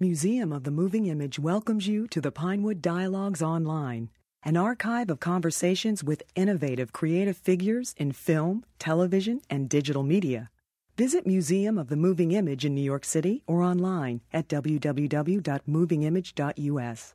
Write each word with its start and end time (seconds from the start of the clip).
Museum 0.00 0.52
of 0.52 0.62
the 0.62 0.70
Moving 0.70 1.06
Image 1.06 1.40
welcomes 1.40 1.88
you 1.88 2.06
to 2.06 2.20
the 2.20 2.30
Pinewood 2.30 2.80
Dialogues 2.80 3.42
Online, 3.42 4.10
an 4.44 4.56
archive 4.56 5.10
of 5.10 5.18
conversations 5.18 6.04
with 6.04 6.22
innovative 6.36 6.92
creative 6.92 7.36
figures 7.36 7.94
in 7.96 8.12
film, 8.12 8.64
television, 8.78 9.40
and 9.50 9.68
digital 9.68 10.04
media. 10.04 10.50
Visit 10.96 11.26
Museum 11.26 11.76
of 11.76 11.88
the 11.88 11.96
Moving 11.96 12.30
Image 12.30 12.64
in 12.64 12.76
New 12.76 12.80
York 12.80 13.04
City 13.04 13.42
or 13.48 13.60
online 13.60 14.20
at 14.32 14.46
www.movingimage.us. 14.46 17.14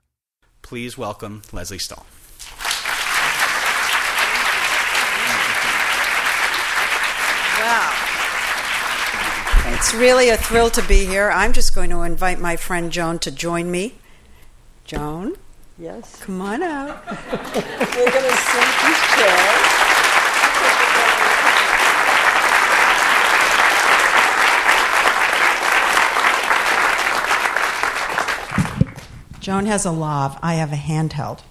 Please 0.62 0.98
welcome 0.98 1.42
Lesley 1.54 1.80
Stahl. 1.80 2.06
Wow. 7.62 8.10
It's 9.84 9.94
really 9.94 10.30
a 10.30 10.38
thrill 10.38 10.70
to 10.70 10.82
be 10.88 11.06
here. 11.06 11.30
I'm 11.30 11.52
just 11.52 11.76
going 11.76 11.90
to 11.90 12.04
invite 12.04 12.40
my 12.40 12.56
friend 12.56 12.90
Joan 12.90 13.20
to 13.20 13.30
join 13.30 13.70
me. 13.70 13.96
Joan? 14.86 15.36
Yes. 15.78 16.24
Come 16.24 16.40
on 16.40 16.64
out. 16.64 17.06
We're 17.06 18.10
going 18.10 18.24
to 18.24 18.38
sink 18.38 18.72
these 18.80 19.04
chairs. 19.14 19.60
Joan 29.42 29.66
has 29.66 29.84
a 29.84 29.92
lav. 29.92 30.40
I 30.42 30.54
have 30.54 30.72
a 30.72 30.78
handheld. 30.78 31.42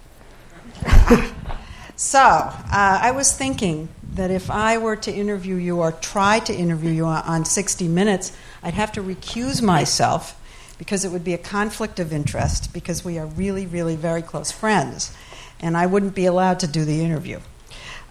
so, 1.95 2.19
uh, 2.19 2.63
I 2.71 3.11
was 3.11 3.31
thinking 3.31 3.89
that 4.15 4.29
if 4.31 4.51
I 4.51 4.77
were 4.77 4.95
to 4.97 5.11
interview 5.11 5.55
you 5.55 5.79
or 5.79 5.91
try 5.91 6.39
to 6.39 6.53
interview 6.53 6.91
you 6.91 7.05
on 7.05 7.45
60 7.45 7.87
Minutes, 7.87 8.31
I'd 8.61 8.73
have 8.75 8.91
to 8.93 9.01
recuse 9.01 9.61
myself 9.61 10.39
because 10.77 11.05
it 11.05 11.11
would 11.11 11.23
be 11.23 11.33
a 11.33 11.37
conflict 11.37 11.99
of 11.99 12.13
interest 12.13 12.73
because 12.73 13.03
we 13.03 13.17
are 13.17 13.25
really, 13.25 13.65
really 13.65 13.95
very 13.95 14.21
close 14.21 14.51
friends. 14.51 15.15
And 15.59 15.77
I 15.77 15.85
wouldn't 15.85 16.15
be 16.15 16.25
allowed 16.25 16.59
to 16.59 16.67
do 16.67 16.85
the 16.85 17.03
interview. 17.03 17.39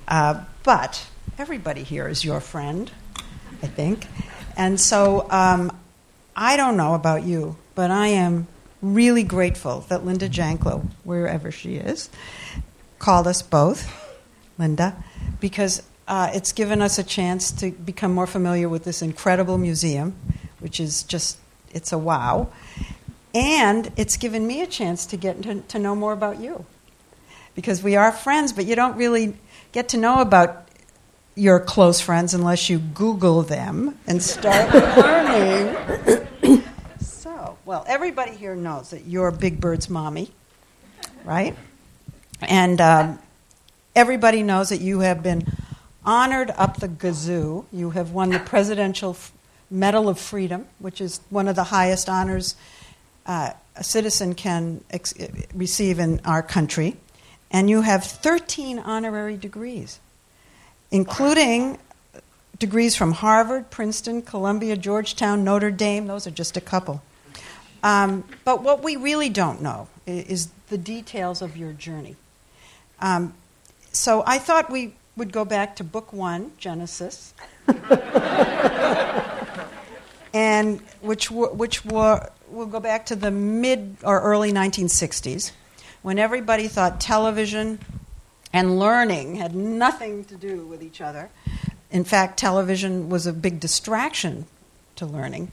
Uh, 0.09 0.45
but 0.63 1.07
everybody 1.39 1.83
here 1.83 2.09
is 2.09 2.25
your 2.25 2.41
friend, 2.41 2.91
I 3.63 3.67
think. 3.67 4.07
And 4.57 4.81
so 4.81 5.31
um, 5.31 5.77
I 6.35 6.57
don't 6.57 6.77
know 6.77 6.95
about 6.95 7.25
you, 7.25 7.57
but 7.75 7.91
I 7.91 8.09
am 8.09 8.47
really 8.81 9.23
grateful 9.23 9.81
that 9.89 10.05
Linda 10.05 10.29
Janklow, 10.29 10.87
wherever 11.05 11.51
she 11.51 11.77
is, 11.77 12.11
called 12.99 13.27
us 13.27 13.43
both, 13.43 13.91
Linda, 14.59 15.03
because 15.41 15.83
uh, 16.09 16.31
it's 16.35 16.53
given 16.53 16.83
us 16.83 16.99
a 16.99 17.03
chance 17.03 17.53
to 17.53 17.71
become 17.71 18.13
more 18.13 18.27
familiar 18.27 18.69
with 18.69 18.85
this 18.85 19.03
incredible 19.03 19.59
museum, 19.59 20.15
which 20.59 20.81
is 20.81 21.03
just, 21.05 21.39
it's 21.73 21.93
a 21.93 21.99
wow. 21.99 22.49
And 23.35 23.91
it's 23.97 24.17
given 24.17 24.47
me 24.47 24.61
a 24.63 24.67
chance 24.67 25.07
to 25.07 25.17
get 25.17 25.43
to, 25.43 25.61
to 25.61 25.79
know 25.79 25.95
more 25.95 26.13
about 26.13 26.41
you. 26.41 26.65
Because 27.55 27.83
we 27.83 27.97
are 27.97 28.11
friends, 28.13 28.53
but 28.53 28.67
you 28.67 28.75
don't 28.75 28.97
really 28.97 29.37
get 29.73 29.91
to 29.91 29.97
know 29.97 30.21
about 30.21 30.69
your 31.35 31.61
close 31.61 32.01
friends 32.01 32.35
unless 32.35 32.69
you 32.69 32.79
Google 32.79 33.43
them 33.43 33.99
and 34.07 34.23
start 34.23 34.73
learning. 34.97 36.63
so, 37.01 37.57
well, 37.65 37.85
everybody 37.87 38.33
here 38.33 38.55
knows 38.55 38.91
that 38.91 39.07
you're 39.07 39.31
Big 39.31 39.61
Bird's 39.61 39.89
mommy, 39.89 40.31
right? 41.25 41.57
And 42.43 42.81
um, 42.81 43.19
everybody 43.95 44.43
knows 44.43 44.71
that 44.71 44.81
you 44.81 45.01
have 45.01 45.23
been 45.23 45.47
honored 46.05 46.51
up 46.57 46.79
the 46.79 46.89
gazoo. 46.89 47.65
You 47.73 47.91
have 47.91 48.11
won 48.11 48.31
the 48.31 48.39
Presidential 48.39 49.17
Medal 49.71 50.09
of 50.09 50.19
Freedom, 50.19 50.67
which 50.79 51.01
is 51.01 51.21
one 51.31 51.49
of 51.49 51.57
the 51.57 51.65
highest 51.65 52.09
honors 52.09 52.57
uh, 53.27 53.53
a 53.77 53.85
citizen 53.85 54.35
can 54.35 54.83
ex- 54.91 55.15
receive 55.55 55.99
in 55.99 56.21
our 56.25 56.43
country. 56.43 56.97
And 57.51 57.69
you 57.69 57.83
have 57.83 58.05
13 58.05 58.79
honorary 58.79 59.37
degrees, 59.37 60.01
including 60.91 61.79
degrees 62.59 62.97
from 62.97 63.13
Harvard, 63.13 63.71
Princeton, 63.71 64.23
Columbia, 64.23 64.77
Georgetown, 64.77 65.45
Notre 65.45 65.71
Dame. 65.71 66.07
Those 66.07 66.27
are 66.27 66.31
just 66.31 66.57
a 66.57 66.61
couple. 66.61 67.03
Um, 67.83 68.25
but 68.45 68.63
what 68.63 68.83
we 68.83 68.97
really 68.97 69.29
don't 69.29 69.61
know 69.61 69.89
is 70.07 70.49
the 70.69 70.79
details 70.79 71.43
of 71.43 71.57
your 71.57 71.73
journey. 71.73 72.17
Um, 73.01 73.35
so 73.93 74.23
I 74.27 74.39
thought 74.39 74.71
we 74.71 74.95
would 75.17 75.33
go 75.33 75.45
back 75.45 75.77
to 75.77 75.85
book 75.85 76.13
one, 76.13 76.53
Genesis, 76.59 77.35
and 80.35 80.81
which 81.01 81.31
were, 81.31 81.51
which 81.53 81.85
were 81.85 82.31
we'll 82.49 82.67
go 82.67 82.81
back 82.81 83.07
to 83.07 83.17
the 83.17 83.31
mid 83.31 83.97
or 84.03 84.21
early 84.21 84.53
1960s, 84.53 85.53
when 86.03 86.19
everybody 86.19 86.69
thought 86.69 87.01
television 87.01 87.79
and 88.53 88.79
learning 88.79 89.37
had 89.37 89.55
nothing 89.55 90.25
to 90.25 90.37
do 90.37 90.67
with 90.67 90.83
each 90.83 91.01
other. 91.01 91.31
In 91.91 92.05
fact, 92.05 92.39
television 92.39 93.09
was 93.09 93.27
a 93.27 93.33
big 93.33 93.61
distraction 93.61 94.47
to 94.97 95.07
learning. 95.07 95.53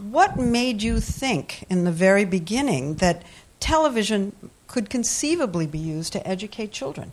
What 0.00 0.38
made 0.38 0.82
you 0.82 1.00
think 1.00 1.64
in 1.68 1.84
the 1.84 1.92
very 1.92 2.24
beginning 2.24 2.96
that 2.96 3.22
television 3.60 4.50
could 4.66 4.90
conceivably 4.90 5.66
be 5.66 5.78
used 5.78 6.12
to 6.12 6.26
educate 6.26 6.72
children? 6.72 7.12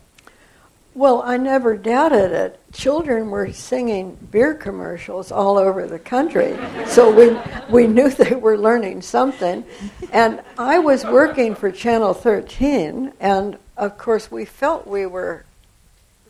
Well, 0.96 1.20
I 1.22 1.36
never 1.36 1.76
doubted 1.76 2.32
it. 2.32 2.58
Children 2.72 3.28
were 3.28 3.52
singing 3.52 4.16
beer 4.30 4.54
commercials 4.54 5.30
all 5.30 5.58
over 5.58 5.86
the 5.86 5.98
country, 5.98 6.56
so 6.86 7.12
we, 7.12 7.38
we 7.68 7.86
knew 7.86 8.08
they 8.08 8.34
were 8.34 8.56
learning 8.56 9.02
something. 9.02 9.62
And 10.10 10.40
I 10.56 10.78
was 10.78 11.04
working 11.04 11.54
for 11.54 11.70
Channel 11.70 12.14
13, 12.14 13.12
and 13.20 13.58
of 13.76 13.98
course, 13.98 14.30
we 14.30 14.46
felt 14.46 14.86
we 14.86 15.04
were 15.04 15.44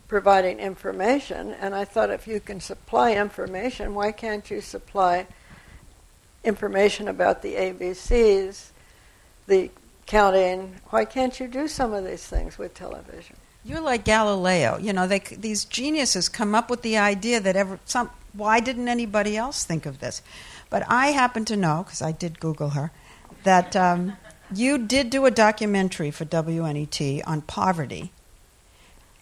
providing 0.09 0.59
information. 0.59 1.51
And 1.61 1.73
I 1.73 1.85
thought, 1.85 2.09
if 2.09 2.27
you 2.27 2.41
can 2.41 2.59
supply 2.59 3.13
information, 3.13 3.95
why 3.95 4.11
can't 4.11 4.51
you 4.51 4.59
supply 4.59 5.27
information 6.43 7.07
about 7.07 7.41
the 7.41 7.53
ABCs, 7.53 8.71
the 9.47 9.71
counting? 10.07 10.75
Why 10.89 11.05
can't 11.05 11.39
you 11.39 11.47
do 11.47 11.69
some 11.69 11.93
of 11.93 12.03
these 12.03 12.27
things 12.27 12.57
with 12.57 12.73
television? 12.73 13.37
You're 13.67 13.81
like 13.81 14.05
Galileo. 14.05 14.77
You 14.77 14.93
know, 14.93 15.07
they, 15.07 15.19
these 15.19 15.65
geniuses 15.65 16.29
come 16.29 16.55
up 16.55 16.69
with 16.69 16.83
the 16.83 16.97
idea 16.97 17.41
that 17.41 17.57
ever 17.57 17.79
some. 17.83 18.09
Why 18.31 18.61
didn't 18.61 18.87
anybody 18.87 19.35
else 19.35 19.65
think 19.65 19.85
of 19.85 19.99
this? 19.99 20.21
But 20.69 20.83
I 20.87 21.07
happen 21.07 21.43
to 21.45 21.57
know 21.57 21.83
because 21.83 22.01
I 22.01 22.13
did 22.13 22.39
Google 22.39 22.69
her 22.69 22.91
that 23.43 23.75
um, 23.75 24.15
you 24.53 24.77
did 24.77 25.09
do 25.09 25.25
a 25.25 25.31
documentary 25.31 26.11
for 26.11 26.23
WNET 26.23 27.23
on 27.27 27.41
poverty 27.41 28.13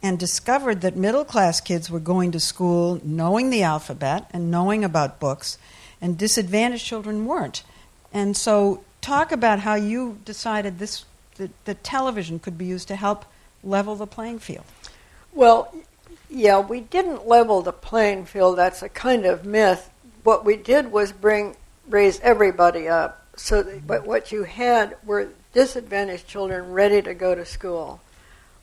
and 0.03 0.19
discovered 0.19 0.81
that 0.81 0.95
middle 0.95 1.25
class 1.25 1.59
kids 1.59 1.89
were 1.89 1.99
going 1.99 2.31
to 2.31 2.39
school 2.39 3.01
knowing 3.03 3.49
the 3.49 3.63
alphabet 3.63 4.29
and 4.31 4.51
knowing 4.51 4.83
about 4.83 5.19
books, 5.19 5.57
and 5.99 6.19
disadvantaged 6.19 6.85
children 6.85 7.25
weren't. 7.25 7.63
And 8.13 8.37
so, 8.37 8.83
talk 9.01 9.31
about 9.31 9.61
how 9.61 9.73
you 9.73 10.19
decided 10.23 10.77
this 10.77 11.05
that, 11.37 11.49
that 11.65 11.83
television 11.83 12.37
could 12.37 12.59
be 12.59 12.65
used 12.65 12.87
to 12.89 12.95
help 12.95 13.25
level 13.65 13.95
the 13.95 14.07
playing 14.07 14.39
field? 14.39 14.65
Well, 15.33 15.73
yeah, 16.29 16.59
we 16.59 16.81
didn't 16.81 17.27
level 17.27 17.61
the 17.61 17.73
playing 17.73 18.25
field. 18.25 18.57
That's 18.57 18.81
a 18.81 18.89
kind 18.89 19.25
of 19.25 19.45
myth. 19.45 19.89
What 20.23 20.45
we 20.45 20.55
did 20.55 20.91
was 20.91 21.11
bring 21.11 21.55
raise 21.87 22.19
everybody 22.21 22.87
up. 22.87 23.25
So, 23.35 23.63
that, 23.63 23.85
but 23.85 24.07
what 24.07 24.31
you 24.31 24.43
had 24.43 24.95
were 25.05 25.29
disadvantaged 25.53 26.27
children 26.27 26.71
ready 26.71 27.01
to 27.01 27.13
go 27.13 27.35
to 27.35 27.45
school, 27.45 28.01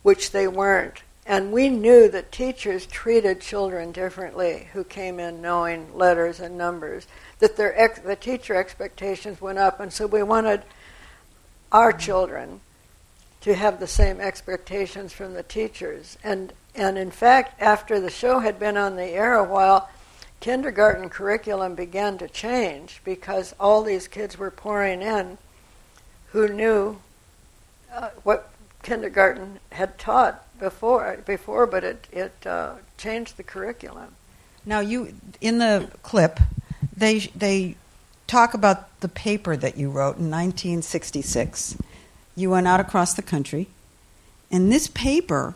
which 0.02 0.32
they 0.32 0.48
weren't. 0.48 1.02
And 1.24 1.52
we 1.52 1.68
knew 1.68 2.08
that 2.08 2.32
teachers 2.32 2.84
treated 2.86 3.40
children 3.40 3.92
differently 3.92 4.68
who 4.72 4.82
came 4.82 5.20
in 5.20 5.40
knowing 5.40 5.96
letters 5.96 6.40
and 6.40 6.58
numbers. 6.58 7.06
That 7.38 7.56
their 7.56 7.78
ex- 7.78 8.00
the 8.00 8.16
teacher 8.16 8.54
expectations 8.54 9.40
went 9.40 9.58
up, 9.58 9.78
and 9.78 9.92
so 9.92 10.06
we 10.06 10.22
wanted 10.22 10.62
our 11.70 11.92
children 11.92 12.60
to 13.42 13.54
have 13.54 13.80
the 13.80 13.86
same 13.86 14.20
expectations 14.20 15.12
from 15.12 15.34
the 15.34 15.42
teachers. 15.42 16.16
And 16.24 16.52
and 16.74 16.96
in 16.96 17.10
fact, 17.10 17.60
after 17.60 18.00
the 18.00 18.10
show 18.10 18.38
had 18.38 18.58
been 18.58 18.78
on 18.78 18.96
the 18.96 19.04
air 19.04 19.34
a 19.34 19.44
while, 19.44 19.90
kindergarten 20.40 21.10
curriculum 21.10 21.74
began 21.74 22.16
to 22.18 22.28
change 22.28 23.02
because 23.04 23.54
all 23.60 23.82
these 23.82 24.08
kids 24.08 24.38
were 24.38 24.50
pouring 24.50 25.02
in 25.02 25.36
who 26.28 26.48
knew 26.48 26.98
uh, 27.92 28.08
what 28.22 28.50
kindergarten 28.82 29.60
had 29.70 29.98
taught 29.98 30.42
before 30.58 31.18
before, 31.26 31.66
but 31.66 31.84
it 31.84 32.06
it 32.10 32.46
uh, 32.46 32.74
changed 32.96 33.36
the 33.36 33.42
curriculum. 33.42 34.14
Now, 34.64 34.80
you 34.80 35.14
in 35.40 35.58
the 35.58 35.90
clip, 36.02 36.38
they 36.96 37.18
they 37.34 37.76
talk 38.26 38.54
about 38.54 39.00
the 39.00 39.08
paper 39.08 39.56
that 39.56 39.76
you 39.76 39.90
wrote 39.90 40.16
in 40.16 40.30
1966 40.30 41.76
you 42.34 42.50
went 42.50 42.66
out 42.66 42.80
across 42.80 43.14
the 43.14 43.22
country, 43.22 43.68
and 44.50 44.70
this 44.72 44.88
paper. 44.88 45.54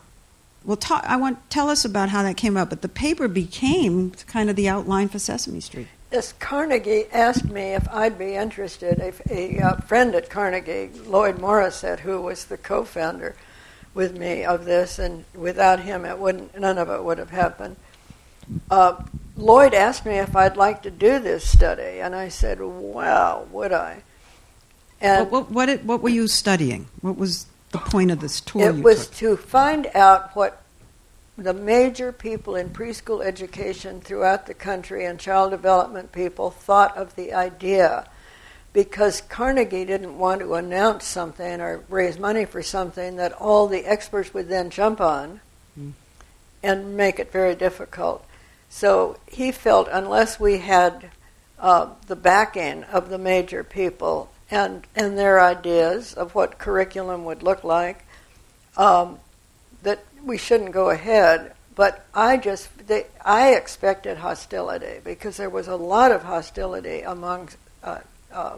Well, 0.63 0.77
talk, 0.77 1.03
I 1.05 1.15
want 1.15 1.49
tell 1.49 1.69
us 1.69 1.85
about 1.85 2.09
how 2.09 2.23
that 2.23 2.35
came 2.35 2.57
up. 2.57 2.69
But 2.69 2.81
the 2.81 2.89
paper 2.89 3.27
became 3.27 4.11
kind 4.27 4.49
of 4.49 4.55
the 4.55 4.67
outline 4.67 5.07
for 5.07 5.17
Sesame 5.19 5.61
Street. 5.61 5.87
this 6.09 6.33
Carnegie 6.33 7.05
asked 7.13 7.49
me 7.49 7.73
if 7.73 7.87
I'd 7.89 8.17
be 8.17 8.35
interested. 8.35 8.99
A, 8.99 9.13
a, 9.33 9.59
uh, 9.61 9.75
friend 9.77 10.13
at 10.13 10.29
Carnegie, 10.29 10.89
Lloyd 11.05 11.37
Morrisett, 11.37 12.01
who 12.01 12.21
was 12.21 12.45
the 12.45 12.57
co-founder 12.57 13.35
with 13.93 14.17
me 14.17 14.43
of 14.43 14.65
this, 14.65 14.99
and 14.99 15.25
without 15.33 15.79
him, 15.79 16.05
it 16.05 16.19
wouldn't. 16.19 16.59
None 16.59 16.77
of 16.77 16.89
it 16.89 17.03
would 17.03 17.17
have 17.17 17.31
happened. 17.31 17.77
Uh, 18.69 19.03
Lloyd 19.35 19.73
asked 19.73 20.05
me 20.05 20.17
if 20.17 20.35
I'd 20.35 20.57
like 20.57 20.81
to 20.83 20.91
do 20.91 21.19
this 21.19 21.47
study, 21.47 21.99
and 22.01 22.15
I 22.15 22.27
said, 22.29 22.59
"Well, 22.59 23.47
would 23.51 23.71
I?" 23.71 24.03
And 24.99 25.29
what, 25.29 25.51
what, 25.51 25.69
what, 25.69 25.83
what 25.83 26.01
were 26.01 26.09
you 26.09 26.27
studying? 26.27 26.87
What 27.01 27.17
was 27.17 27.45
the 27.71 27.77
point 27.77 28.11
of 28.11 28.19
this 28.19 28.41
tour? 28.41 28.69
It 28.69 28.83
was 28.83 29.07
took? 29.07 29.17
to 29.17 29.37
find 29.37 29.87
out 29.93 30.35
what 30.35 30.63
the 31.37 31.53
major 31.53 32.11
people 32.11 32.55
in 32.55 32.69
preschool 32.69 33.23
education 33.23 34.01
throughout 34.01 34.47
the 34.47 34.53
country 34.53 35.05
and 35.05 35.19
child 35.19 35.51
development 35.51 36.11
people 36.11 36.49
thought 36.49 36.97
of 36.97 37.15
the 37.15 37.31
idea 37.31 38.07
because 38.73 39.21
Carnegie 39.21 39.85
didn't 39.85 40.17
want 40.17 40.41
to 40.41 40.55
announce 40.55 41.05
something 41.05 41.61
or 41.61 41.83
raise 41.89 42.17
money 42.19 42.45
for 42.45 42.63
something 42.63 43.15
that 43.15 43.33
all 43.33 43.67
the 43.67 43.85
experts 43.85 44.33
would 44.33 44.49
then 44.49 44.69
jump 44.69 44.99
on 44.99 45.39
mm. 45.79 45.93
and 46.63 46.97
make 46.97 47.19
it 47.19 47.31
very 47.31 47.55
difficult. 47.55 48.25
So 48.69 49.17
he 49.27 49.51
felt 49.51 49.87
unless 49.91 50.39
we 50.39 50.59
had 50.59 51.09
uh, 51.59 51.89
the 52.07 52.15
backing 52.15 52.83
of 52.85 53.09
the 53.09 53.17
major 53.17 53.63
people 53.63 54.29
and, 54.49 54.85
and 54.95 55.17
their 55.17 55.41
ideas 55.41 56.13
of 56.13 56.33
what 56.35 56.57
curriculum 56.57 57.25
would 57.25 57.43
look 57.43 57.63
like, 57.63 58.05
um, 58.77 59.19
that 59.83 60.03
we 60.23 60.37
shouldn't 60.37 60.71
go 60.71 60.89
ahead. 60.89 61.53
But 61.75 62.05
I 62.13 62.37
just, 62.37 62.87
they, 62.87 63.05
I 63.23 63.53
expected 63.53 64.17
hostility 64.17 64.99
because 65.03 65.37
there 65.37 65.49
was 65.49 65.67
a 65.67 65.75
lot 65.75 66.11
of 66.11 66.23
hostility 66.23 67.01
among, 67.01 67.49
uh, 67.83 67.99
uh, 68.31 68.57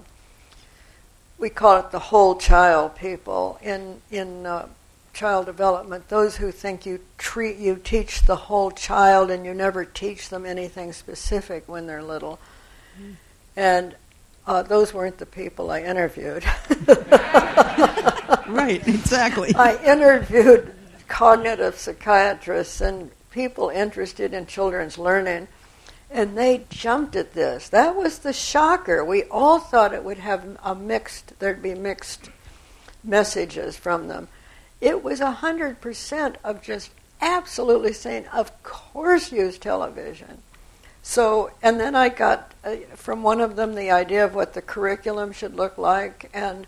we 1.37 1.49
call 1.49 1.79
it 1.79 1.91
the 1.91 1.99
whole 1.99 2.35
child 2.35 2.95
people 2.95 3.57
in 3.61 4.01
in 4.11 4.45
uh, 4.45 4.67
child 5.13 5.45
development. 5.45 6.07
Those 6.09 6.37
who 6.37 6.51
think 6.51 6.85
you 6.85 6.99
treat, 7.17 7.57
you 7.57 7.75
teach 7.75 8.23
the 8.23 8.35
whole 8.35 8.71
child 8.71 9.31
and 9.31 9.45
you 9.45 9.53
never 9.53 9.85
teach 9.85 10.29
them 10.29 10.45
anything 10.45 10.93
specific 10.93 11.67
when 11.67 11.87
they're 11.87 12.03
little. 12.03 12.39
Mm. 12.99 13.15
And 13.55 13.95
uh, 14.49 14.63
those 14.63 14.91
weren't 14.95 15.19
the 15.19 15.27
people 15.27 15.69
I 15.69 15.81
interviewed. 15.81 16.43
right, 18.47 18.81
exactly. 18.87 19.53
I 19.53 19.79
interviewed 19.85 20.73
cognitive 21.07 21.77
psychiatrists 21.77 22.81
and 22.81 23.11
people 23.29 23.69
interested 23.69 24.33
in 24.33 24.47
children's 24.47 24.97
learning, 24.97 25.49
and 26.09 26.35
they 26.35 26.65
jumped 26.71 27.15
at 27.15 27.33
this. 27.33 27.69
That 27.69 27.95
was 27.95 28.19
the 28.19 28.33
shocker. 28.33 29.05
We 29.05 29.25
all 29.25 29.59
thought 29.59 29.93
it 29.93 30.03
would 30.03 30.17
have 30.17 30.57
a 30.63 30.73
mixed, 30.73 31.37
there'd 31.37 31.61
be 31.61 31.75
mixed 31.75 32.31
messages 33.03 33.77
from 33.77 34.07
them. 34.07 34.29
It 34.81 35.03
was 35.03 35.19
a 35.19 35.29
hundred 35.29 35.79
percent 35.79 36.39
of 36.43 36.63
just 36.63 36.89
absolutely 37.21 37.93
saying, 37.93 38.25
"Of 38.27 38.63
course, 38.63 39.31
use 39.31 39.59
television." 39.59 40.41
So, 41.09 41.49
and 41.63 41.79
then 41.79 41.95
I 41.95 42.09
got 42.09 42.53
uh, 42.63 42.75
from 42.93 43.23
one 43.23 43.41
of 43.41 43.55
them 43.55 43.73
the 43.73 43.89
idea 43.89 44.23
of 44.23 44.35
what 44.35 44.53
the 44.53 44.61
curriculum 44.61 45.31
should 45.31 45.55
look 45.55 45.79
like, 45.79 46.29
and 46.35 46.67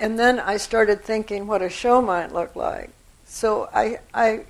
and 0.00 0.18
then 0.18 0.40
I 0.40 0.56
started 0.56 1.02
thinking 1.02 1.46
what 1.46 1.62
a 1.62 1.68
show 1.68 2.02
might 2.02 2.32
look 2.32 2.56
like. 2.56 2.90
So 3.24 3.68
I, 3.72 4.00
I 4.12 4.46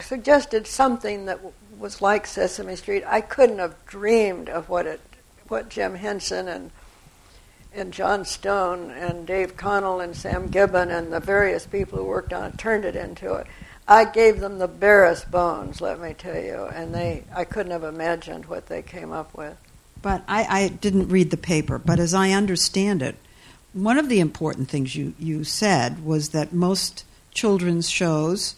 suggested 0.00 0.66
something 0.66 1.26
that 1.26 1.36
w- 1.36 1.54
was 1.78 2.02
like 2.02 2.26
Sesame 2.26 2.74
Street. 2.74 3.04
I 3.06 3.20
couldn't 3.20 3.60
have 3.60 3.76
dreamed 3.86 4.48
of 4.48 4.68
what 4.68 4.86
it, 4.86 5.00
what 5.46 5.68
Jim 5.68 5.94
Henson 5.94 6.48
and 6.48 6.72
and 7.72 7.92
Jon 7.92 8.24
Stone 8.24 8.90
and 8.90 9.24
Dave 9.24 9.56
Connell 9.56 10.00
and 10.00 10.16
Sam 10.16 10.48
Gibbon 10.48 10.90
and 10.90 11.12
the 11.12 11.20
various 11.20 11.64
people 11.64 11.98
who 11.98 12.04
worked 12.06 12.32
on 12.32 12.50
it 12.50 12.58
turned 12.58 12.84
it 12.84 12.96
into 12.96 13.34
it. 13.34 13.46
I 13.88 14.04
gave 14.04 14.40
them 14.40 14.58
the 14.58 14.68
barest 14.68 15.30
bones, 15.30 15.80
let 15.80 16.00
me 16.00 16.14
tell 16.14 16.40
you, 16.40 16.66
and 16.72 16.94
they 16.94 17.24
I 17.34 17.44
couldn't 17.44 17.72
have 17.72 17.84
imagined 17.84 18.46
what 18.46 18.66
they 18.66 18.82
came 18.82 19.12
up 19.12 19.36
with. 19.36 19.56
But 20.02 20.22
I, 20.28 20.44
I 20.44 20.68
didn't 20.68 21.08
read 21.08 21.30
the 21.30 21.36
paper, 21.36 21.78
but 21.78 21.98
as 21.98 22.14
I 22.14 22.30
understand 22.30 23.02
it, 23.02 23.16
one 23.72 23.98
of 23.98 24.08
the 24.08 24.20
important 24.20 24.68
things 24.68 24.96
you, 24.96 25.14
you 25.18 25.44
said 25.44 26.04
was 26.04 26.30
that 26.30 26.52
most 26.52 27.04
children's 27.32 27.88
shows 27.88 28.54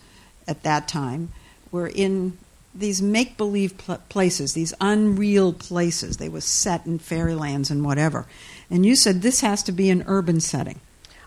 at 0.46 0.62
that 0.62 0.88
time 0.88 1.32
were 1.70 1.88
in 1.88 2.38
these 2.74 3.02
make 3.02 3.36
believe 3.36 3.76
pl- 3.76 4.00
places, 4.08 4.54
these 4.54 4.72
unreal 4.80 5.52
places. 5.52 6.16
They 6.16 6.28
were 6.28 6.40
set 6.40 6.86
in 6.86 6.98
fairylands 6.98 7.70
and 7.70 7.84
whatever. 7.84 8.26
And 8.70 8.86
you 8.86 8.96
said 8.96 9.20
this 9.20 9.40
has 9.42 9.62
to 9.64 9.72
be 9.72 9.90
an 9.90 10.04
urban 10.06 10.40
setting. 10.40 10.80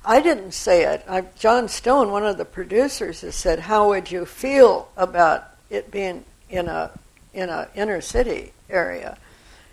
I 0.05 0.21
didn't 0.21 0.53
say 0.53 0.83
it. 0.83 1.03
I, 1.07 1.21
Jon 1.37 1.67
Stone, 1.67 2.11
one 2.11 2.25
of 2.25 2.37
the 2.37 2.45
producers, 2.45 3.21
has 3.21 3.35
said, 3.35 3.59
"How 3.59 3.89
would 3.89 4.11
you 4.11 4.25
feel 4.25 4.89
about 4.95 5.45
it 5.69 5.91
being 5.91 6.25
in 6.49 6.67
a 6.67 6.91
in 7.33 7.49
a 7.49 7.67
inner 7.75 8.01
city 8.01 8.53
area?" 8.69 9.17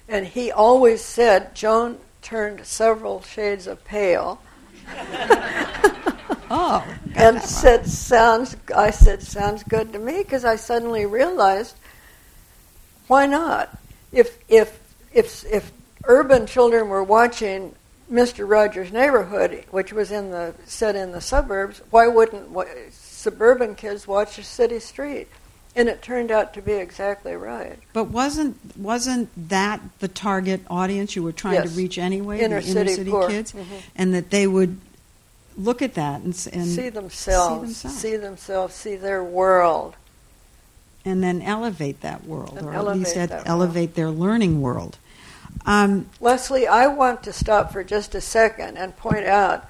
And 0.09 0.27
he 0.27 0.51
always 0.51 1.03
said, 1.03 1.55
"Joan 1.55 1.99
turned 2.23 2.67
several 2.67 3.23
shades 3.23 3.67
of 3.67 3.85
pale." 3.85 4.41
Oh, 6.55 6.85
and 7.15 7.41
said, 7.41 7.87
"Sounds." 7.87 8.57
I 8.77 8.91
said, 8.91 9.23
"Sounds 9.23 9.63
good 9.63 9.95
to 9.95 9.99
me," 9.99 10.19
because 10.19 10.45
I 10.45 10.57
suddenly 10.57 11.07
realized, 11.07 11.75
why 13.07 13.27
not? 13.27 13.77
If 14.13 14.39
if 14.49 14.79
if 15.13 15.45
if 15.47 15.73
urban 16.05 16.47
children 16.47 16.89
were 16.89 17.03
watching 17.03 17.75
Mister 18.13 18.45
Rogers' 18.45 18.93
Neighborhood, 18.93 19.65
which 19.71 19.91
was 19.93 20.13
in 20.13 20.31
the 20.31 20.55
set 20.67 20.95
in 20.95 21.13
the 21.13 21.21
suburbs, 21.23 21.81
why 21.91 22.07
wouldn't 22.07 22.51
suburban 22.93 23.75
kids 23.75 24.07
watch 24.07 24.37
a 24.39 24.45
city 24.45 24.79
street? 24.81 25.29
And 25.75 25.89
it 25.89 26.03
turned 26.03 26.31
out 26.31 26.53
to 26.53 26.61
be 26.61 26.75
exactly 26.75 27.35
right. 27.35 27.79
But 27.95 28.05
wasn't 28.05 28.77
wasn't 28.77 29.31
that 29.49 29.81
the 30.01 30.09
target 30.09 30.61
audience 30.69 31.17
you 31.17 31.23
were 31.23 31.33
trying 31.33 31.55
yes. 31.55 31.71
to 31.71 31.77
reach 31.77 31.97
anyway? 31.97 32.41
Inner 32.41 32.61
the 32.61 32.67
city, 32.67 32.81
inner 32.81 32.91
city 32.91 33.11
kids, 33.29 33.53
mm-hmm. 33.53 33.77
and 33.97 34.13
that 34.13 34.29
they 34.29 34.47
would 34.47 34.79
look 35.57 35.81
at 35.81 35.95
that 35.95 36.21
and, 36.21 36.35
and 36.53 36.67
see, 36.67 36.91
themselves, 36.91 37.79
see 37.79 37.89
themselves, 37.89 37.97
see 37.97 38.17
themselves, 38.17 38.75
see 38.75 38.97
their 38.97 39.25
world, 39.25 39.97
and 41.07 41.23
then 41.23 41.41
elevate 41.41 42.03
that 42.03 42.27
world, 42.27 42.59
and 42.59 42.67
or 42.67 42.75
at 42.75 42.97
least 42.97 43.17
elevate 43.17 43.89
world. 43.89 43.95
their 43.95 44.11
learning 44.11 44.61
world. 44.61 44.99
Um, 45.65 46.09
Lesley, 46.21 46.67
I 46.67 46.89
want 46.89 47.23
to 47.25 47.33
stop 47.33 47.73
for 47.73 47.85
just 47.85 48.15
a 48.15 48.21
second 48.21 48.77
and 48.77 48.97
point 48.97 49.27
out 49.27 49.67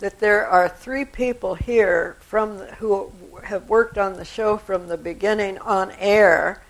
that 0.00 0.20
there 0.20 0.46
are 0.46 0.68
three 0.68 1.04
people 1.04 1.54
here 1.54 2.16
from 2.20 2.58
the, 2.58 2.66
who 2.76 3.12
have 3.44 3.68
worked 3.68 3.98
on 3.98 4.14
the 4.14 4.24
show 4.24 4.56
from 4.56 4.88
the 4.88 4.96
beginning 4.96 5.58
on 5.58 5.92
air. 5.98 6.62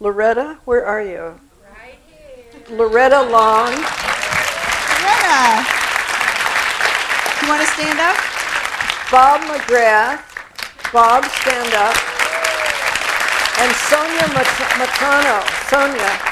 Loretta, 0.00 0.58
where 0.64 0.84
are 0.84 1.02
you? 1.02 1.40
Right 1.72 1.98
here. 2.06 2.76
Loretta 2.76 3.22
Long. 3.22 3.72
Loretta. 5.02 5.66
You 7.42 7.48
want 7.48 7.62
to 7.62 7.68
stand 7.74 7.98
up? 7.98 8.16
Bob 9.10 9.40
McGrath. 9.42 10.22
Bob, 10.92 11.24
stand 11.24 11.74
up. 11.74 11.96
And 13.58 13.72
Sonia 13.76 14.26
Manzano. 14.34 15.42
Sonia. 15.68 16.31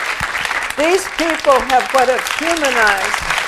These 0.76 1.06
people 1.18 1.58
have 1.70 1.88
what 1.92 2.08
have 2.08 2.26
humanized. 2.38 3.40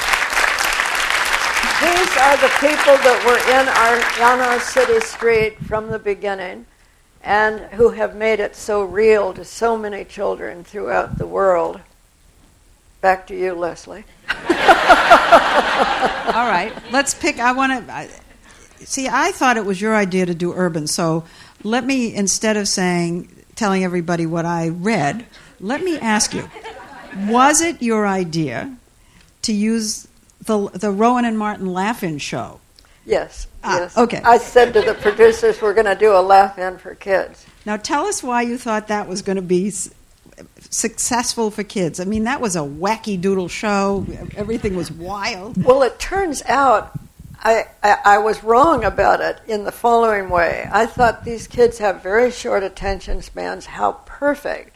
These 1.83 2.17
are 2.19 2.37
the 2.37 2.52
people 2.61 2.97
that 3.02 3.19
were 3.26 3.43
in 3.50 3.67
our, 3.67 4.31
on 4.31 4.41
our 4.41 4.61
city 4.61 5.00
street 5.00 5.59
from 5.67 5.88
the 5.88 5.99
beginning 5.99 6.67
and 7.23 7.61
who 7.73 7.91
have 7.91 8.14
made 8.14 8.41
it 8.41 8.55
so 8.55 8.85
real 8.85 9.33
to 9.35 9.45
so 9.45 9.76
many 9.76 10.05
children 10.05 10.64
throughout 10.64 11.19
the 11.19 11.26
world. 11.26 11.81
Back 13.00 13.26
to 13.29 13.37
you, 13.37 13.55
Lesley. 13.55 14.05
All 14.29 14.37
right, 16.47 16.73
let's 16.93 17.14
pick. 17.14 17.41
I 17.41 17.52
want 17.52 17.87
to 17.87 18.87
see. 18.87 19.09
I 19.09 19.33
thought 19.33 19.57
it 19.57 19.64
was 19.64 19.81
your 19.81 19.97
idea 19.97 20.26
to 20.26 20.35
do 20.35 20.52
urban, 20.55 20.87
so 20.87 21.25
let 21.64 21.85
me 21.85 22.14
instead 22.14 22.57
of 22.57 22.69
saying 22.69 23.45
telling 23.57 23.83
everybody 23.83 24.25
what 24.25 24.47
I 24.47 24.69
read, 24.69 25.26
let 25.59 25.83
me 25.83 25.99
ask 25.99 26.33
you: 26.33 26.49
Was 27.28 27.61
it 27.61 27.83
your 27.83 28.07
idea 28.07 28.76
to 29.42 29.52
use 29.52 30.09
the 30.40 30.69
the 30.71 30.90
Rowan 30.90 31.25
and 31.25 31.38
Martin 31.38 31.66
Laugh-In 31.66 32.19
show? 32.19 32.61
Yes. 33.04 33.49
Ah, 33.64 33.81
yes. 33.81 33.99
Okay. 33.99 34.21
I 34.25 34.38
said 34.38 34.73
to 34.75 34.81
the 34.81 34.95
producers, 34.95 35.61
"We're 35.61 35.75
going 35.75 35.87
to 35.87 35.97
do 35.97 36.12
a 36.12 36.23
laugh-in 36.23 36.78
for 36.78 36.95
kids." 36.95 37.47
Now, 37.66 37.76
tell 37.76 38.07
us 38.07 38.23
why 38.23 38.42
you 38.42 38.59
thought 38.59 38.88
that 38.88 39.09
was 39.09 39.23
going 39.23 39.37
to 39.37 39.42
be 39.42 39.73
successful 40.71 41.50
for 41.50 41.62
kids. 41.62 42.00
I 42.00 42.04
mean, 42.04 42.25
that 42.25 42.40
was 42.40 42.57
a 42.57 42.61
wacky 42.61 43.21
doodle 43.21 43.49
show. 43.49 44.07
Everything 44.37 44.76
was 44.76 44.90
wild. 44.90 45.62
Well, 45.62 45.83
it 45.83 45.99
turns 45.99 46.42
out 46.47 46.99
I, 47.42 47.66
I, 47.83 47.97
I, 48.04 48.19
was 48.19 48.45
wrong 48.45 48.85
about 48.85 49.21
it 49.21 49.40
in 49.49 49.64
the 49.64 49.73
following 49.73 50.28
way. 50.28 50.69
I 50.71 50.87
thought 50.87 51.25
these 51.25 51.49
kids 51.49 51.78
have 51.78 52.02
very 52.02 52.31
short 52.31 52.62
attention 52.62 53.21
spans. 53.21 53.66
How 53.66 53.92
perfect 54.07 54.72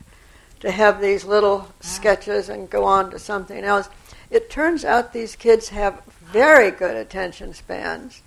to 0.66 0.73
have 0.73 1.00
these 1.00 1.25
little 1.25 1.68
ah. 1.68 1.73
sketches 1.80 2.49
and 2.49 2.68
go 2.68 2.82
on 2.82 3.12
to 3.12 3.18
something 3.20 3.62
else. 3.62 3.88
It 4.30 4.50
turns 4.50 4.85
out 4.85 5.12
these 5.12 5.37
kids 5.37 5.68
have 5.68 6.04
very 6.04 6.73
good 6.73 6.96
attention 6.96 7.54
spans. 7.54 8.20